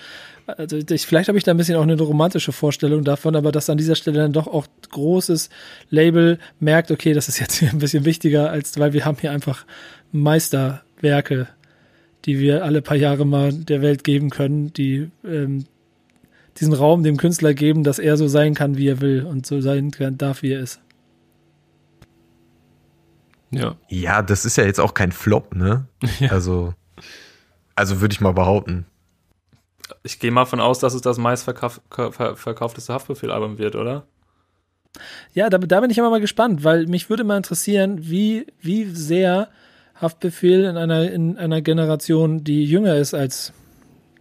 [0.47, 3.71] also ich, vielleicht habe ich da ein bisschen auch eine romantische Vorstellung davon, aber dass
[3.71, 5.51] an dieser Stelle dann doch auch großes
[5.89, 9.31] Label merkt, okay, das ist jetzt hier ein bisschen wichtiger, als weil wir haben hier
[9.31, 9.65] einfach
[10.11, 11.49] Meisterwerke,
[12.25, 15.65] die wir alle paar Jahre mal der Welt geben können, die ähm,
[16.59, 19.61] diesen Raum dem Künstler geben, dass er so sein kann, wie er will und so
[19.61, 20.81] sein kann, darf, wie er ist.
[23.51, 23.77] Ja.
[23.89, 25.87] Ja, das ist ja jetzt auch kein Flop, ne?
[26.21, 26.31] Ja.
[26.31, 26.75] Also,
[27.75, 28.87] also würde ich mal behaupten
[30.03, 34.07] ich gehe mal von aus, dass es das meistverkaufteste Haftbefehl-Album wird, oder?
[35.33, 38.85] Ja, da, da bin ich immer mal gespannt, weil mich würde mal interessieren, wie, wie
[38.85, 39.49] sehr
[40.03, 43.53] Haftbefehl in einer, in einer Generation, die jünger ist als,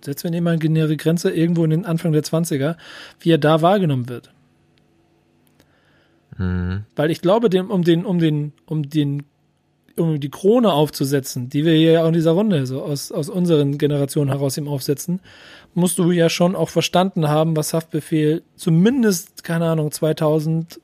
[0.01, 2.77] setzen wir mal eine Grenze, irgendwo in den Anfang der 20er,
[3.19, 4.31] wie er da wahrgenommen wird.
[6.37, 6.85] Mhm.
[6.95, 9.23] Weil ich glaube, um den, um den, um den
[9.97, 13.77] um die Krone aufzusetzen, die wir hier auch in dieser Runde so aus, aus unseren
[13.77, 15.19] Generationen heraus ihm aufsetzen,
[15.73, 20.79] musst du ja schon auch verstanden haben, was Haftbefehl zumindest, keine Ahnung, 2000,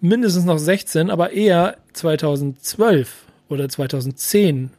[0.00, 4.70] mindestens noch 16, aber eher 2012 oder 2010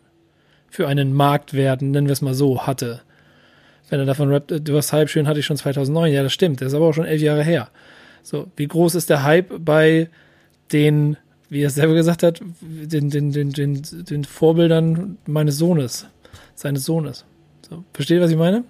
[0.70, 3.02] für einen Marktwert, nennen wir es mal so, hatte.
[3.90, 6.12] Wenn er davon rappt, du hast Hype schön, hatte ich schon 2009.
[6.12, 6.62] Ja, das stimmt.
[6.62, 7.70] Das ist aber auch schon elf Jahre her.
[8.24, 10.10] So, wie groß ist der Hype bei
[10.72, 11.18] den
[11.54, 16.08] wie er selber gesagt hat, den, den, den, den, den Vorbildern meines Sohnes,
[16.56, 17.26] seines Sohnes.
[17.70, 18.64] So, versteht, was ich meine?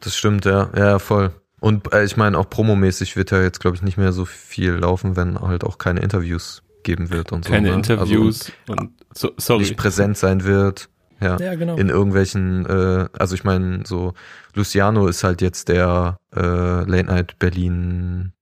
[0.00, 1.30] Das stimmt, ja, ja, voll.
[1.60, 4.72] Und äh, ich meine, auch promomäßig wird ja jetzt, glaube ich, nicht mehr so viel
[4.72, 7.70] laufen, wenn halt auch keine Interviews geben wird und keine so.
[7.70, 7.74] Keine ne?
[7.76, 9.60] Interviews also, und so, sorry.
[9.60, 10.88] nicht präsent sein wird.
[11.20, 11.76] Ja, ja genau.
[11.76, 14.14] In irgendwelchen, äh, also ich meine, so
[14.54, 18.32] Luciano ist halt jetzt der äh, Late Night Berlin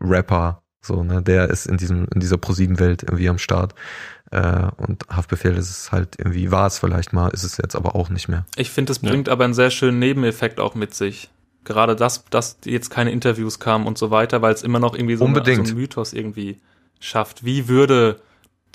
[0.00, 3.74] Rapper so, ne, der ist in diesem, in dieser ProSieben-Welt irgendwie am Start.
[4.30, 7.94] Äh, und Haftbefehl ist es halt irgendwie, war es vielleicht mal, ist es jetzt aber
[7.94, 8.46] auch nicht mehr.
[8.56, 9.32] Ich finde, es bringt ja.
[9.32, 11.30] aber einen sehr schönen Nebeneffekt auch mit sich.
[11.64, 15.16] Gerade das, dass jetzt keine Interviews kamen und so weiter, weil es immer noch irgendwie
[15.16, 16.58] so, eine, so einen Mythos irgendwie
[17.00, 17.44] schafft.
[17.44, 18.20] Wie würde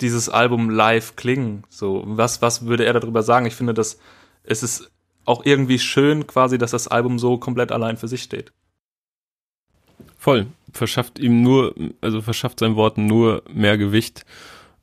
[0.00, 1.64] dieses Album live klingen?
[1.70, 3.46] So, was, was würde er darüber sagen?
[3.46, 3.98] Ich finde, dass
[4.44, 4.90] es ist
[5.24, 8.52] auch irgendwie schön quasi, dass das Album so komplett allein für sich steht.
[10.18, 10.46] Voll.
[10.72, 14.24] Verschafft ihm nur, also verschafft seinen Worten nur mehr Gewicht.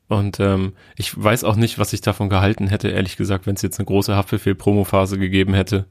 [0.08, 3.62] Und ähm, ich weiß auch nicht, was ich davon gehalten hätte, ehrlich gesagt, wenn es
[3.62, 5.86] jetzt eine große Haftbefehl-Promo-Phase gegeben hätte.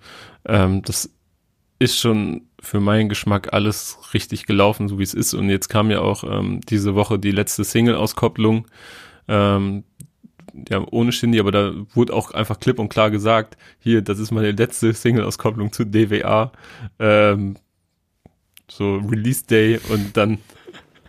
[0.44, 1.10] Ähm, das
[1.78, 5.34] ist schon für meinen Geschmack alles richtig gelaufen, so wie es ist.
[5.34, 8.66] Und jetzt kam ja auch ähm, diese Woche die letzte Single-Auskopplung.
[9.28, 9.84] Ähm,
[10.68, 14.30] ja, ohne Shindy, aber da wurde auch einfach klipp und klar gesagt, hier, das ist
[14.30, 16.52] meine letzte Single-Auskopplung zu DWA.
[16.98, 17.56] Ähm,
[18.68, 20.38] so Release Day und dann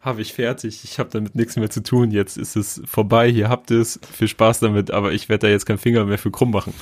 [0.01, 0.83] habe ich fertig.
[0.83, 2.11] Ich habe damit nichts mehr zu tun.
[2.11, 3.31] Jetzt ist es vorbei.
[3.31, 3.99] Hier habt ihr es.
[4.11, 4.91] Viel Spaß damit.
[4.91, 6.73] Aber ich werde da jetzt keinen Finger mehr für krumm machen.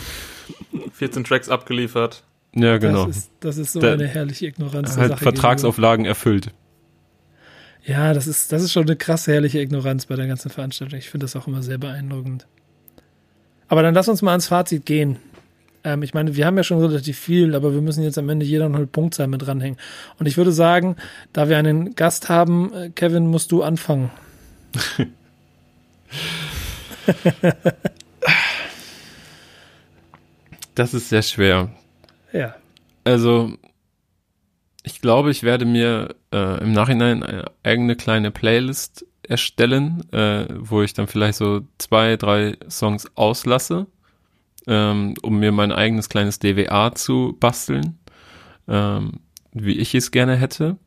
[0.94, 2.24] 14 Tracks abgeliefert.
[2.54, 3.08] Ja, genau.
[3.08, 4.98] Das ist, das ist so da, eine herrliche Ignoranz.
[4.98, 6.52] Halt Vertragsauflagen erfüllt.
[7.84, 11.00] Ja, das ist, das ist schon eine krasse, herrliche Ignoranz bei der ganzen Veranstaltung.
[11.00, 12.46] Ich finde das auch immer sehr beeindruckend.
[13.68, 15.18] Aber dann lass uns mal ans Fazit gehen.
[15.84, 18.46] Ähm, ich meine, wir haben ja schon relativ viel, aber wir müssen jetzt am Ende
[18.46, 19.80] jeder noch eine Punktzahl mit dranhängen.
[20.20, 20.98] Und ich würde sagen,
[21.34, 24.12] da wir einen Gast haben, äh, Kevin, musst du anfangen.
[30.76, 31.72] das ist sehr schwer.
[32.34, 32.56] Ja.
[33.04, 33.54] Also,
[34.84, 40.82] ich glaube, ich werde mir äh, im Nachhinein eine eigene kleine Playlist erstellen, äh, wo
[40.82, 43.88] ich dann vielleicht so zwei, drei Songs auslasse,
[44.68, 48.00] ähm, um mir mein eigenes kleines DWA zu basteln,
[48.68, 49.20] ähm,
[49.54, 50.78] wie ich es gerne hätte.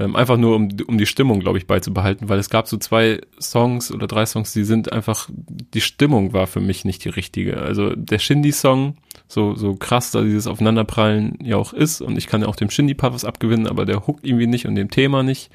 [0.00, 3.20] Ähm, einfach nur, um, um die Stimmung, glaube ich, beizubehalten, weil es gab so zwei
[3.38, 7.58] Songs oder drei Songs, die sind einfach, die Stimmung war für mich nicht die richtige.
[7.58, 8.96] Also der Shindy-Song,
[9.28, 12.70] so, so krass da dieses Aufeinanderprallen ja auch ist und ich kann ja auch dem
[12.70, 15.50] Shindy-Part was abgewinnen, aber der hookt irgendwie nicht und dem Thema nicht.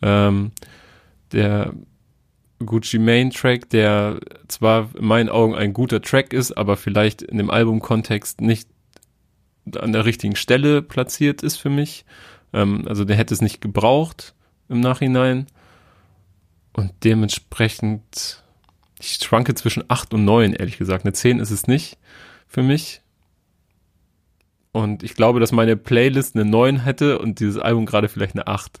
[0.00, 0.52] Ähm,
[1.32, 1.72] der
[2.64, 7.38] Gucci Main Track, der zwar in meinen Augen ein guter Track ist, aber vielleicht in
[7.38, 8.68] dem Albumkontext nicht
[9.76, 12.04] an der richtigen Stelle platziert ist für mich.
[12.52, 14.34] Ähm, also der hätte es nicht gebraucht
[14.68, 15.46] im Nachhinein.
[16.72, 18.42] Und dementsprechend,
[19.00, 21.04] ich schwanke zwischen 8 und 9, ehrlich gesagt.
[21.04, 21.98] Eine 10 ist es nicht
[22.46, 23.02] für mich.
[24.72, 28.46] Und ich glaube, dass meine Playlist eine 9 hätte und dieses Album gerade vielleicht eine
[28.46, 28.80] 8.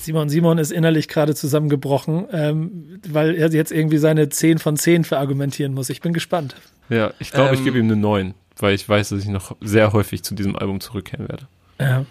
[0.00, 5.04] Simon Simon ist innerlich gerade zusammengebrochen, ähm, weil er jetzt irgendwie seine 10 von 10
[5.04, 5.88] verargumentieren muss.
[5.88, 6.56] Ich bin gespannt.
[6.88, 9.56] Ja, ich glaube, ähm, ich gebe ihm eine 9, weil ich weiß, dass ich noch
[9.60, 11.46] sehr häufig zu diesem Album zurückkehren werde.
[11.78, 12.06] Ja.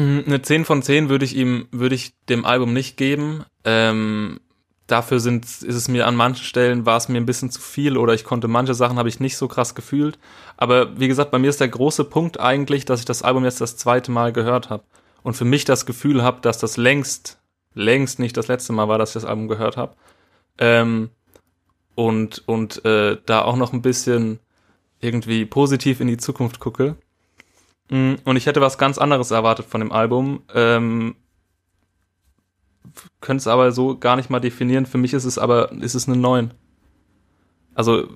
[0.00, 3.44] Eine 10 von 10 würde ich ihm, würde ich dem Album nicht geben.
[3.64, 4.40] Ähm,
[4.86, 7.96] dafür sind, ist es mir an manchen Stellen, war es mir ein bisschen zu viel
[7.96, 10.18] oder ich konnte manche Sachen habe ich nicht so krass gefühlt.
[10.56, 13.60] Aber wie gesagt, bei mir ist der große Punkt eigentlich, dass ich das Album jetzt
[13.60, 14.84] das zweite Mal gehört habe
[15.22, 17.38] und für mich das Gefühl habe, dass das längst,
[17.74, 19.94] längst nicht das letzte Mal war, dass ich das Album gehört habe.
[20.58, 21.10] Ähm,
[21.94, 24.40] und und äh, da auch noch ein bisschen
[25.00, 26.96] irgendwie positiv in die Zukunft gucke.
[27.90, 30.42] Mm, und ich hätte was ganz anderes erwartet von dem Album.
[30.54, 31.16] Ähm,
[33.20, 34.86] könnte es aber so gar nicht mal definieren.
[34.86, 36.52] Für mich ist es aber, ist es eine 9.
[37.74, 38.08] Also,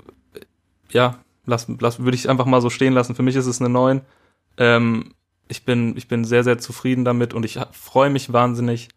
[0.91, 3.15] ja, lass, lass, würde ich einfach mal so stehen lassen.
[3.15, 4.03] Für mich ist es eine 9.
[4.57, 5.15] Ähm,
[5.49, 8.89] ich bin, ich bin sehr, sehr zufrieden damit und ich freue mich wahnsinnig,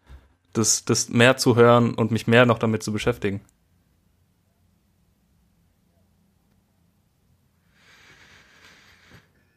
[0.52, 3.40] das, das mehr zu hören und mich mehr noch damit zu beschäftigen.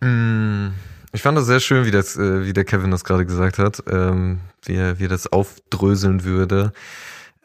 [0.02, 0.70] Mm.
[1.14, 3.84] Ich fand das sehr schön, wie das, äh, wie der Kevin das gerade gesagt hat,
[3.88, 6.72] ähm, wie, er, wie er das aufdröseln würde.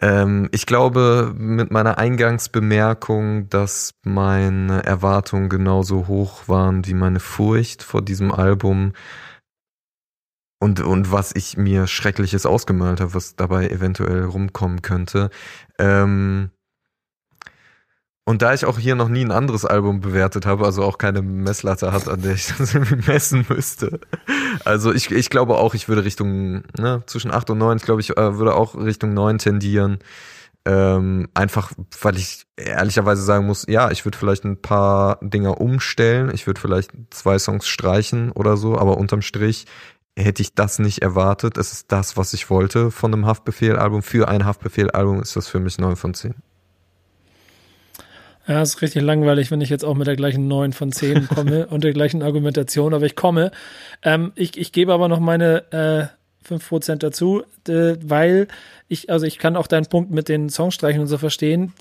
[0.01, 7.83] Ähm, ich glaube, mit meiner Eingangsbemerkung, dass meine Erwartungen genauso hoch waren wie meine Furcht
[7.83, 8.93] vor diesem Album
[10.61, 15.31] und, und was ich mir Schreckliches ausgemalt habe, was dabei eventuell rumkommen könnte.
[15.79, 16.51] Ähm,
[18.29, 21.23] und da ich auch hier noch nie ein anderes Album bewertet habe, also auch keine
[21.23, 24.01] Messlatte hat, an der ich das irgendwie messen müsste.
[24.65, 28.01] Also ich, ich glaube auch, ich würde Richtung, ne, zwischen 8 und 9, ich glaube,
[28.01, 30.01] ich äh, würde auch Richtung 9 tendieren.
[30.65, 31.71] Ähm, einfach,
[32.01, 36.61] weil ich ehrlicherweise sagen muss, ja, ich würde vielleicht ein paar Dinger umstellen, ich würde
[36.61, 39.67] vielleicht zwei Songs streichen oder so, aber unterm Strich
[40.19, 41.57] hätte ich das nicht erwartet.
[41.59, 44.03] Es ist das, was ich wollte von einem Haftbefehl-Album.
[44.03, 46.35] Für ein Haftbefehl-Album ist das für mich 9 von 10.
[48.47, 51.67] Ja, ist richtig langweilig, wenn ich jetzt auch mit der gleichen 9 von 10 komme
[51.67, 53.51] und der gleichen Argumentation, aber ich komme.
[54.03, 56.07] Ähm, ich, ich gebe aber noch meine äh,
[56.49, 58.47] 5% dazu, äh, weil
[58.89, 61.73] ich, also ich kann auch deinen Punkt mit den Songstreichen und so verstehen.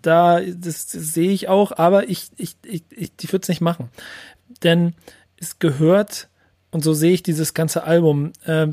[0.00, 3.60] Da, das, das sehe ich auch, aber ich, ich, ich, ich, ich würde es nicht
[3.60, 3.90] machen.
[4.62, 4.94] Denn
[5.36, 6.28] es gehört,
[6.70, 8.68] und so sehe ich dieses ganze Album, äh,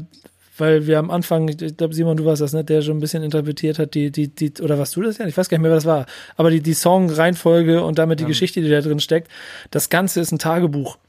[0.61, 3.23] weil wir am Anfang, ich glaube, Simon, du warst das, ne, der schon ein bisschen
[3.23, 5.25] interpretiert hat, die, die, die, oder was du das ja?
[5.25, 6.05] Ich weiß gar nicht mehr, wer das war.
[6.37, 8.27] Aber die, die Song-Reihenfolge und damit die ja.
[8.27, 9.27] Geschichte, die da drin steckt,
[9.71, 10.99] das Ganze ist ein Tagebuch.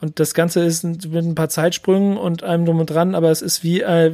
[0.00, 3.42] Und das Ganze ist mit ein paar Zeitsprüngen und einem drum und dran, aber es
[3.42, 4.12] ist wie, äh,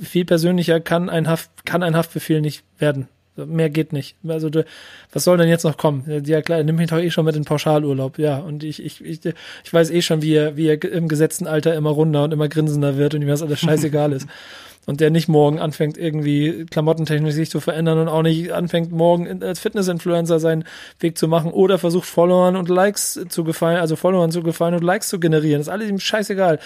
[0.00, 3.08] viel persönlicher kann ein Haft, kann ein Haftbefehl nicht werden.
[3.36, 4.16] Mehr geht nicht.
[4.28, 4.64] Also du,
[5.10, 6.04] was soll denn jetzt noch kommen?
[6.26, 8.18] Ja klar, nimm mich doch eh schon mit in Pauschalurlaub.
[8.18, 11.46] Ja, und ich, ich, ich, ich weiß eh schon, wie er, wie er im gesetzten
[11.46, 14.26] Alter immer runder und immer grinsender wird und ihm das alles scheißegal ist.
[14.84, 19.40] Und der nicht morgen anfängt, irgendwie klamottentechnisch sich zu verändern und auch nicht anfängt, morgen
[19.40, 20.64] als Fitness-Influencer seinen
[20.98, 24.82] Weg zu machen oder versucht, Followern und Likes zu gefallen, also Followern zu gefallen und
[24.82, 25.60] Likes zu generieren.
[25.60, 26.58] Das ist alles ihm scheißegal.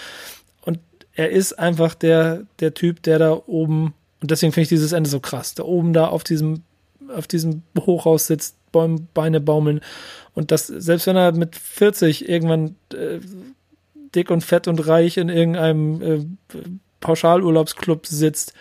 [0.61, 0.79] Und
[1.13, 5.09] er ist einfach der, der Typ, der da oben und deswegen finde ich dieses Ende
[5.09, 5.53] so krass.
[5.53, 6.63] Da oben da auf diesem,
[7.15, 9.81] auf diesem Hochhaus sitzt, Bäume, Beine baumeln.
[10.33, 13.19] Und das, selbst wenn er mit 40 irgendwann äh,
[14.15, 16.25] dick und fett und reich in irgendeinem äh,
[16.99, 18.53] Pauschalurlaubsclub sitzt,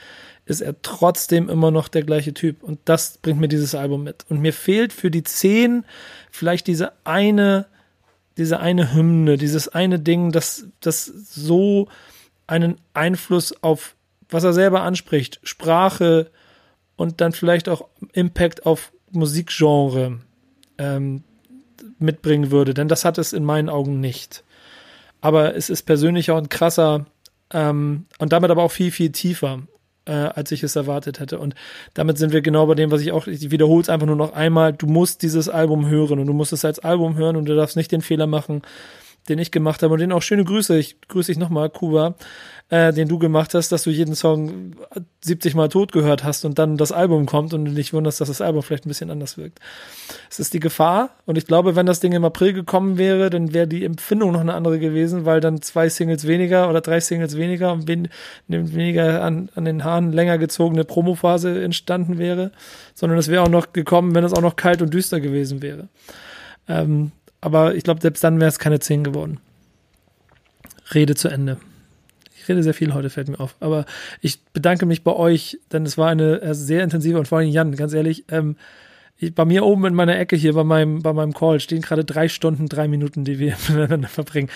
[0.44, 2.62] ist er trotzdem immer noch der gleiche Typ.
[2.62, 4.24] Und das bringt mir dieses Album mit.
[4.28, 5.84] Und mir fehlt für die zehn
[6.30, 7.66] vielleicht diese eine,
[8.36, 11.88] diese eine Hymne, dieses eine Ding, das, das so
[12.46, 13.95] einen Einfluss auf
[14.30, 16.30] was er selber anspricht, Sprache
[16.96, 20.20] und dann vielleicht auch Impact auf Musikgenre
[20.78, 21.22] ähm,
[21.98, 24.44] mitbringen würde, denn das hat es in meinen Augen nicht.
[25.20, 27.06] Aber es ist persönlich auch ein krasser
[27.52, 29.62] Ähm, und damit aber auch viel, viel tiefer,
[30.04, 31.38] äh, als ich es erwartet hätte.
[31.38, 31.54] Und
[31.94, 34.32] damit sind wir genau bei dem, was ich auch, ich wiederhole es einfach nur noch
[34.32, 37.54] einmal, du musst dieses Album hören und du musst es als Album hören und du
[37.54, 38.62] darfst nicht den Fehler machen,
[39.28, 42.16] den ich gemacht habe und den auch schöne Grüße, ich grüße dich nochmal, Kuba,
[42.68, 44.72] äh, den du gemacht hast, dass du jeden Song
[45.20, 48.26] 70 Mal tot gehört hast und dann das Album kommt und du dich wunderst, dass
[48.26, 49.60] das Album vielleicht ein bisschen anders wirkt.
[50.28, 53.54] Es ist die Gefahr und ich glaube, wenn das Ding im April gekommen wäre, dann
[53.54, 57.36] wäre die Empfindung noch eine andere gewesen, weil dann zwei Singles weniger oder drei Singles
[57.36, 58.08] weniger und wen,
[58.48, 62.50] weniger an, an den Haaren länger gezogene Promophase entstanden wäre,
[62.94, 65.88] sondern es wäre auch noch gekommen, wenn es auch noch kalt und düster gewesen wäre.
[66.68, 69.38] Ähm, aber ich glaube, selbst dann wäre es keine 10 geworden.
[70.92, 71.58] Rede zu Ende.
[72.46, 73.56] Ich rede sehr viel heute, fällt mir auf.
[73.58, 73.86] Aber
[74.20, 77.48] ich bedanke mich bei euch, denn es war eine äh, sehr intensive und vor allem
[77.48, 78.54] Jan, ganz ehrlich, ähm,
[79.16, 82.04] ich, bei mir oben in meiner Ecke hier bei meinem, bei meinem Call stehen gerade
[82.04, 84.48] drei Stunden, drei Minuten, die wir miteinander verbringen.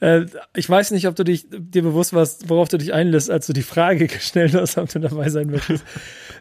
[0.00, 3.46] Äh, ich weiß nicht, ob du dich, dir bewusst warst, worauf du dich einlässt, als
[3.46, 5.86] du die Frage gestellt hast, ob du dabei sein möchtest.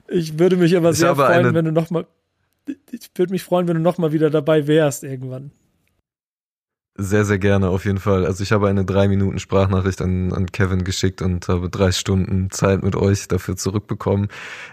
[0.10, 2.06] Ich würde mich aber sehr freuen, wenn du nochmal,
[2.92, 5.52] ich würde mich freuen, wenn du nochmal wieder dabei wärst irgendwann.
[7.00, 8.26] Sehr, sehr gerne, auf jeden Fall.
[8.26, 12.50] Also ich habe eine drei Minuten Sprachnachricht an, an Kevin geschickt und habe drei Stunden
[12.50, 14.30] Zeit mit euch dafür zurückbekommen.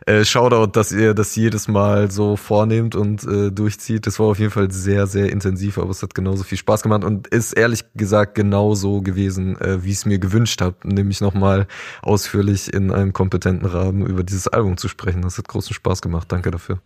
[0.07, 4.07] Äh, Shoutout, dass ihr das jedes Mal so vornehmt und äh, durchzieht.
[4.07, 7.05] Das war auf jeden Fall sehr, sehr intensiv, aber es hat genauso viel Spaß gemacht
[7.05, 11.67] und ist ehrlich gesagt genauso gewesen, äh, wie ich es mir gewünscht habe, nämlich nochmal
[12.01, 15.21] ausführlich in einem kompetenten Rahmen über dieses Album zu sprechen.
[15.21, 16.33] Das hat großen Spaß gemacht.
[16.33, 16.81] Danke dafür.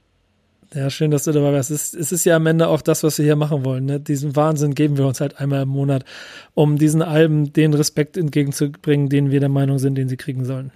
[0.75, 1.71] Ja, schön, dass du dabei warst.
[1.71, 3.87] Es ist, es ist ja am Ende auch das, was wir hier machen wollen.
[3.87, 4.01] Ne?
[4.01, 6.05] Diesen Wahnsinn geben wir uns halt einmal im Monat,
[6.53, 10.71] um diesen Alben den Respekt entgegenzubringen, den wir der Meinung sind, den sie kriegen sollen.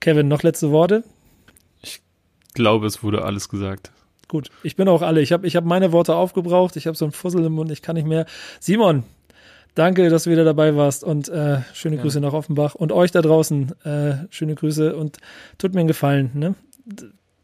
[0.00, 1.04] Kevin, noch letzte Worte?
[1.82, 2.02] Ich
[2.52, 3.92] glaube, es wurde alles gesagt.
[4.28, 5.22] Gut, ich bin auch alle.
[5.22, 6.76] Ich habe ich hab meine Worte aufgebraucht.
[6.76, 8.26] Ich habe so einen Fussel im Mund, ich kann nicht mehr.
[8.60, 9.04] Simon,
[9.74, 12.26] danke, dass du wieder dabei warst und äh, schöne Grüße ja.
[12.26, 12.74] nach Offenbach.
[12.74, 15.18] Und euch da draußen, äh, schöne Grüße und
[15.58, 16.30] tut mir einen Gefallen.
[16.34, 16.54] Ne?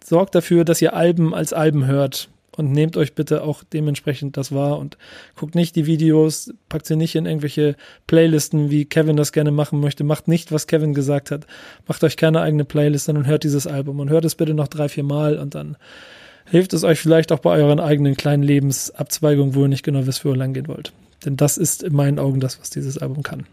[0.03, 4.53] Sorgt dafür, dass ihr Alben als Alben hört und nehmt euch bitte auch dementsprechend das
[4.53, 4.99] wahr und
[5.37, 9.81] guckt nicht die Videos, packt sie nicht in irgendwelche Playlisten, wie Kevin das gerne machen
[9.81, 10.05] möchte.
[10.05, 11.47] Macht nicht, was Kevin gesagt hat.
[11.87, 14.89] Macht euch keine eigene Playlist, sondern hört dieses Album und hört es bitte noch drei,
[14.89, 15.77] vier Mal und dann
[16.45, 20.25] hilft es euch vielleicht auch bei euren eigenen kleinen Lebensabzweigungen, wo ihr nicht genau wisst,
[20.25, 20.93] wo ihr lang gehen wollt.
[21.25, 23.47] Denn das ist in meinen Augen das, was dieses Album kann.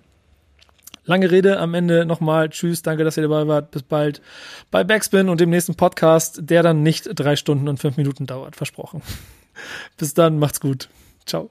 [1.10, 2.49] Lange Rede am Ende nochmal.
[2.52, 3.72] Tschüss, danke, dass ihr dabei wart.
[3.72, 4.22] Bis bald
[4.69, 8.56] bei Backspin und dem nächsten Podcast, der dann nicht drei Stunden und fünf Minuten dauert.
[8.56, 9.02] Versprochen.
[9.98, 10.88] Bis dann, macht's gut.
[11.26, 11.49] Ciao.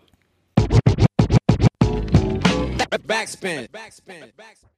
[3.04, 3.66] Backspin.
[3.72, 4.30] Backspin.
[4.36, 4.77] Backspin.